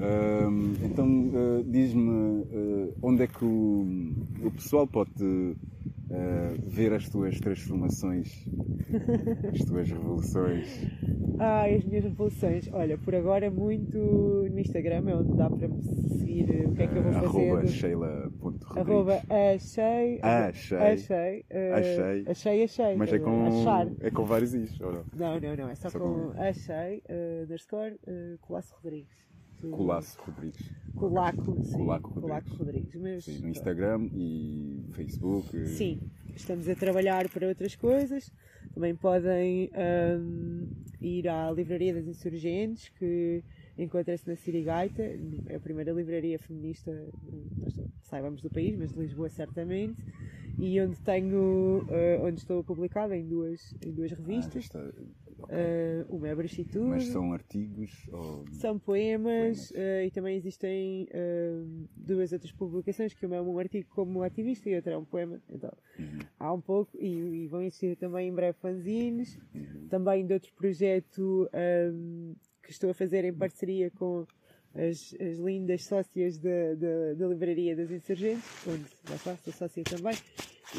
Ahm, 0.00 0.74
então, 0.84 1.30
ah, 1.34 1.62
diz-me 1.66 2.44
ah, 2.52 2.94
onde 3.02 3.22
é 3.22 3.26
que 3.26 3.44
o, 3.44 3.86
o 4.44 4.50
pessoal 4.50 4.86
pode 4.86 5.56
ah, 6.10 6.54
ver 6.66 6.92
as 6.92 7.08
tuas 7.08 7.38
transformações, 7.38 8.44
as 9.52 9.64
tuas 9.64 9.88
revoluções. 9.90 10.68
Ai, 11.38 11.76
as 11.76 11.84
minhas 11.84 12.04
revoluções. 12.04 12.68
Olha, 12.72 12.98
por 12.98 13.14
agora 13.14 13.50
muito 13.50 13.96
no 13.98 14.58
Instagram 14.58 15.04
é 15.08 15.14
onde 15.14 15.36
dá 15.36 15.48
para 15.48 15.68
me 15.68 15.82
seguir 16.18 16.50
eh, 16.50 16.66
o 16.66 16.74
que 16.74 16.82
é 16.82 16.86
que 16.88 16.96
eu 16.96 17.02
vou 17.02 17.12
Ah, 17.12 17.20
fazer. 17.20 17.50
arroba 17.50 17.66
sheila.rodrigues. 17.66 18.76
Arroba 18.76 19.22
achei. 19.54 20.18
Achei. 20.22 20.78
Achei. 20.78 21.44
eh, 21.50 21.72
Achei. 21.74 22.24
Achei, 22.26 22.62
achei. 22.64 22.96
Mas 22.96 23.12
é 23.12 23.16
eh, 23.16 23.18
com, 23.20 23.46
Achar. 23.46 23.86
é 24.00 24.10
com 24.10 24.24
vários 24.24 24.54
is, 24.54 24.80
ou 24.80 24.92
não? 24.92 25.04
Não, 25.14 25.40
não, 25.40 25.56
não. 25.56 25.68
É 25.68 25.74
só, 25.76 25.90
com, 25.90 26.32
achei, 26.36 27.02
uh, 27.08 27.44
underscore, 27.44 27.92
uh, 28.08 28.38
Colasso 28.40 28.74
Rodrigues. 28.82 29.27
Colasso 29.70 30.18
Rodrigues. 30.20 30.70
Colaco, 30.94 31.62
sim. 31.64 31.72
Colaco 31.78 32.20
Colaco 32.20 32.48
Rodrigues. 32.56 32.94
Rodrigues. 32.94 33.00
Mas, 33.00 33.24
Sim, 33.24 33.38
no 33.40 33.48
Instagram 33.48 34.08
e 34.12 34.84
Facebook. 34.92 35.66
Sim, 35.66 36.00
estamos 36.34 36.68
a 36.68 36.74
trabalhar 36.74 37.28
para 37.28 37.48
outras 37.48 37.74
coisas. 37.76 38.30
Também 38.74 38.94
podem 38.94 39.70
ahm, 39.74 40.66
ir 41.00 41.28
à 41.28 41.50
Livraria 41.50 41.94
das 41.94 42.06
Insurgentes, 42.06 42.88
que 42.90 43.42
encontra-se 43.76 44.26
na 44.28 44.34
Sirigaita, 44.36 45.02
é 45.46 45.54
a 45.56 45.60
primeira 45.60 45.92
livraria 45.92 46.38
feminista, 46.38 46.90
nós 47.58 47.80
saibamos 48.02 48.42
do 48.42 48.50
país, 48.50 48.76
mas 48.76 48.92
de 48.92 48.98
Lisboa 48.98 49.28
certamente, 49.28 49.96
e 50.58 50.80
onde 50.80 50.98
tenho, 51.00 51.86
ah, 51.88 52.24
onde 52.26 52.40
estou 52.40 52.64
publicada 52.64 53.16
em 53.16 53.26
duas, 53.26 53.72
em 53.84 53.92
duas 53.92 54.12
Ah, 54.12 54.16
revistas. 54.16 54.64
está- 54.64 54.92
Ah, 55.48 56.06
uma 56.08 56.28
é 56.28 56.34
Brexitude, 56.34 56.88
Mas 56.88 57.04
são 57.08 57.32
artigos 57.32 58.08
ou... 58.12 58.44
são 58.52 58.78
poemas 58.78 59.68
Poemas. 59.68 59.72
eh, 59.74 60.06
e 60.06 60.10
também 60.10 60.36
existem 60.36 61.06
eh, 61.10 61.62
duas 61.96 62.32
outras 62.32 62.52
publicações, 62.52 63.14
que 63.14 63.24
uma 63.26 63.36
é 63.36 63.40
um 63.42 63.58
artigo 63.58 63.88
como 63.90 64.22
ativista 64.22 64.68
e 64.68 64.76
outra 64.76 64.92
é 64.94 64.98
um 64.98 65.04
poema. 65.04 65.40
Então, 65.50 65.72
Uhum. 65.98 66.18
há 66.38 66.52
um 66.52 66.60
pouco, 66.60 66.96
e, 67.00 67.44
e 67.44 67.46
vão 67.48 67.62
existir 67.62 67.96
também 67.96 68.28
em 68.28 68.34
breve 68.34 68.56
fanzines, 68.60 69.38
Uhum. 69.54 69.88
também 69.88 70.26
de 70.26 70.32
outro 70.34 70.52
projeto 70.54 71.48
ehm, 71.52 72.34
que 72.62 72.70
estou 72.70 72.90
a 72.90 72.94
fazer 72.94 73.24
em 73.24 73.32
parceria 73.32 73.90
com 73.92 74.26
as, 74.74 75.14
as 75.20 75.38
lindas 75.38 75.84
sócias 75.84 76.38
da, 76.38 76.74
da, 76.74 77.14
da 77.14 77.26
Livraria 77.26 77.74
das 77.74 77.90
Insurgentes, 77.90 78.44
onde 78.66 78.84
lá 79.08 79.16
está, 79.16 79.36
sou 79.38 79.52
sócia 79.52 79.82
também, 79.84 80.14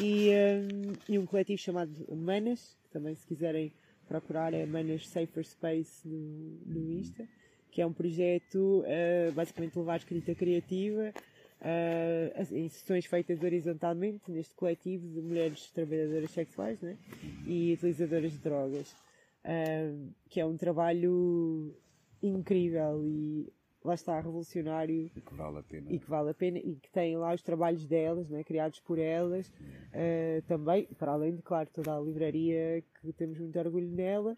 e, 0.00 0.28
ehm, 0.28 0.92
e 1.08 1.18
um 1.18 1.26
coletivo 1.26 1.60
chamado 1.60 1.90
Manas, 2.14 2.78
que 2.84 2.90
também 2.90 3.14
se 3.14 3.26
quiserem 3.26 3.72
procurar 4.10 4.52
é 4.52 4.66
Manas 4.66 5.08
Safer 5.08 5.44
Space 5.46 6.06
no, 6.06 6.58
no 6.66 6.90
Insta, 6.98 7.24
que 7.70 7.80
é 7.80 7.86
um 7.86 7.92
projeto 7.92 8.82
eh, 8.84 9.30
basicamente 9.32 9.78
levar 9.78 9.96
escrita 9.98 10.34
criativa 10.34 11.12
as- 12.34 12.50
em 12.50 12.68
sessões 12.68 13.06
feitas 13.06 13.40
horizontalmente 13.42 14.28
neste 14.32 14.52
coletivo 14.54 15.06
de 15.06 15.20
mulheres 15.20 15.70
trabalhadoras 15.70 16.30
sexuais 16.32 16.80
né? 16.80 16.96
e 17.46 17.72
utilizadoras 17.74 18.32
de 18.32 18.38
drogas, 18.38 18.96
eh, 19.44 19.92
que 20.28 20.40
é 20.40 20.44
um 20.44 20.56
trabalho 20.56 21.72
incrível 22.20 23.06
e 23.06 23.46
lá 23.86 23.94
está 23.94 24.20
revolucionário 24.20 25.10
E 25.16 25.20
que 25.20 25.34
vale 25.34 25.58
a 25.58 25.62
pena. 25.62 25.86
e 25.90 25.98
que 25.98 26.08
vale 26.10 26.30
a 26.30 26.34
pena 26.34 26.58
e 26.58 26.74
que 26.76 26.90
tem 26.90 27.16
lá 27.16 27.32
os 27.34 27.42
trabalhos 27.42 27.86
delas, 27.86 28.28
né, 28.28 28.44
criados 28.44 28.80
por 28.80 28.98
elas, 28.98 29.50
eh, 29.92 30.42
também, 30.46 30.86
para 30.98 31.12
além 31.12 31.34
de, 31.36 31.42
claro, 31.42 31.68
toda 31.72 31.96
a 31.96 32.00
livraria 32.00 32.82
que 33.00 33.12
temos 33.12 33.38
muito 33.38 33.58
orgulho 33.58 33.88
nela. 33.88 34.36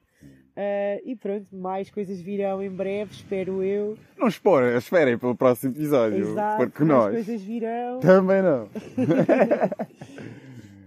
Eh, 0.54 1.02
e 1.04 1.16
pronto, 1.16 1.46
mais 1.56 1.90
coisas 1.90 2.20
virão 2.20 2.62
em 2.62 2.70
breve, 2.70 3.12
espero 3.12 3.62
eu. 3.62 3.98
Não 4.16 4.28
esperem, 4.28 4.76
esperem 4.78 5.18
pelo 5.18 5.34
próximo 5.34 5.72
episódio. 5.72 6.18
Exato, 6.18 6.64
porque 6.70 6.84
mais 6.84 6.88
nós 7.02 7.12
coisas 7.14 7.42
virão. 7.42 8.00
também 8.00 8.42
não. 8.42 8.68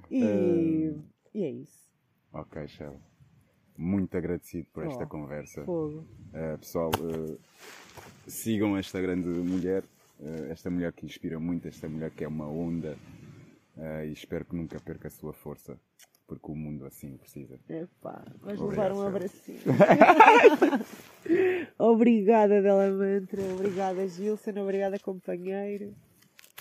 E, 0.09 0.93
e 1.33 1.43
é 1.43 1.49
isso. 1.49 1.89
ok, 2.31 2.67
Shell. 2.67 2.95
Muito 3.77 4.15
agradecido 4.15 4.67
por 4.71 4.85
esta 4.85 5.03
Oh, 5.03 5.07
conversa. 5.07 5.65
Fogo. 5.65 6.05
Uh, 6.29 6.57
pessoal, 6.59 6.91
uh, 7.01 7.37
sigam 8.28 8.78
esta 8.78 9.01
grande 9.01 9.28
mulher, 9.28 9.84
uh, 10.19 10.51
esta 10.51 10.69
mulher 10.69 10.91
que 10.93 11.05
inspira 11.05 11.39
muito, 11.39 11.67
esta 11.67 11.88
mulher 11.88 12.11
que 12.11 12.23
é 12.23 12.28
uma 12.28 12.47
onda 12.47 12.97
uh, 13.78 14.05
e 14.05 14.11
espero 14.11 14.45
que 14.45 14.55
nunca 14.55 14.80
perca 14.80 15.07
a 15.07 15.11
sua 15.11 15.34
força, 15.34 15.80
porque 16.28 16.51
o 16.51 16.55
mundo 16.55 16.86
assim 16.86 17.17
precisa. 17.17 17.59
Epá, 17.69 18.26
vais 18.41 18.59
levar 18.59 18.91
um 18.91 19.01
abracinho. 19.01 19.59
obrigada, 21.78 22.61
Dela 22.61 22.89
Mantra. 22.89 23.41
Obrigada, 23.53 24.07
Gilson. 24.07 24.59
Obrigada, 24.59 24.99
companheiro. 24.99 25.95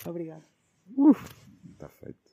Obrigada. 0.05 0.43
Está 1.73 1.89
feito. 1.89 2.24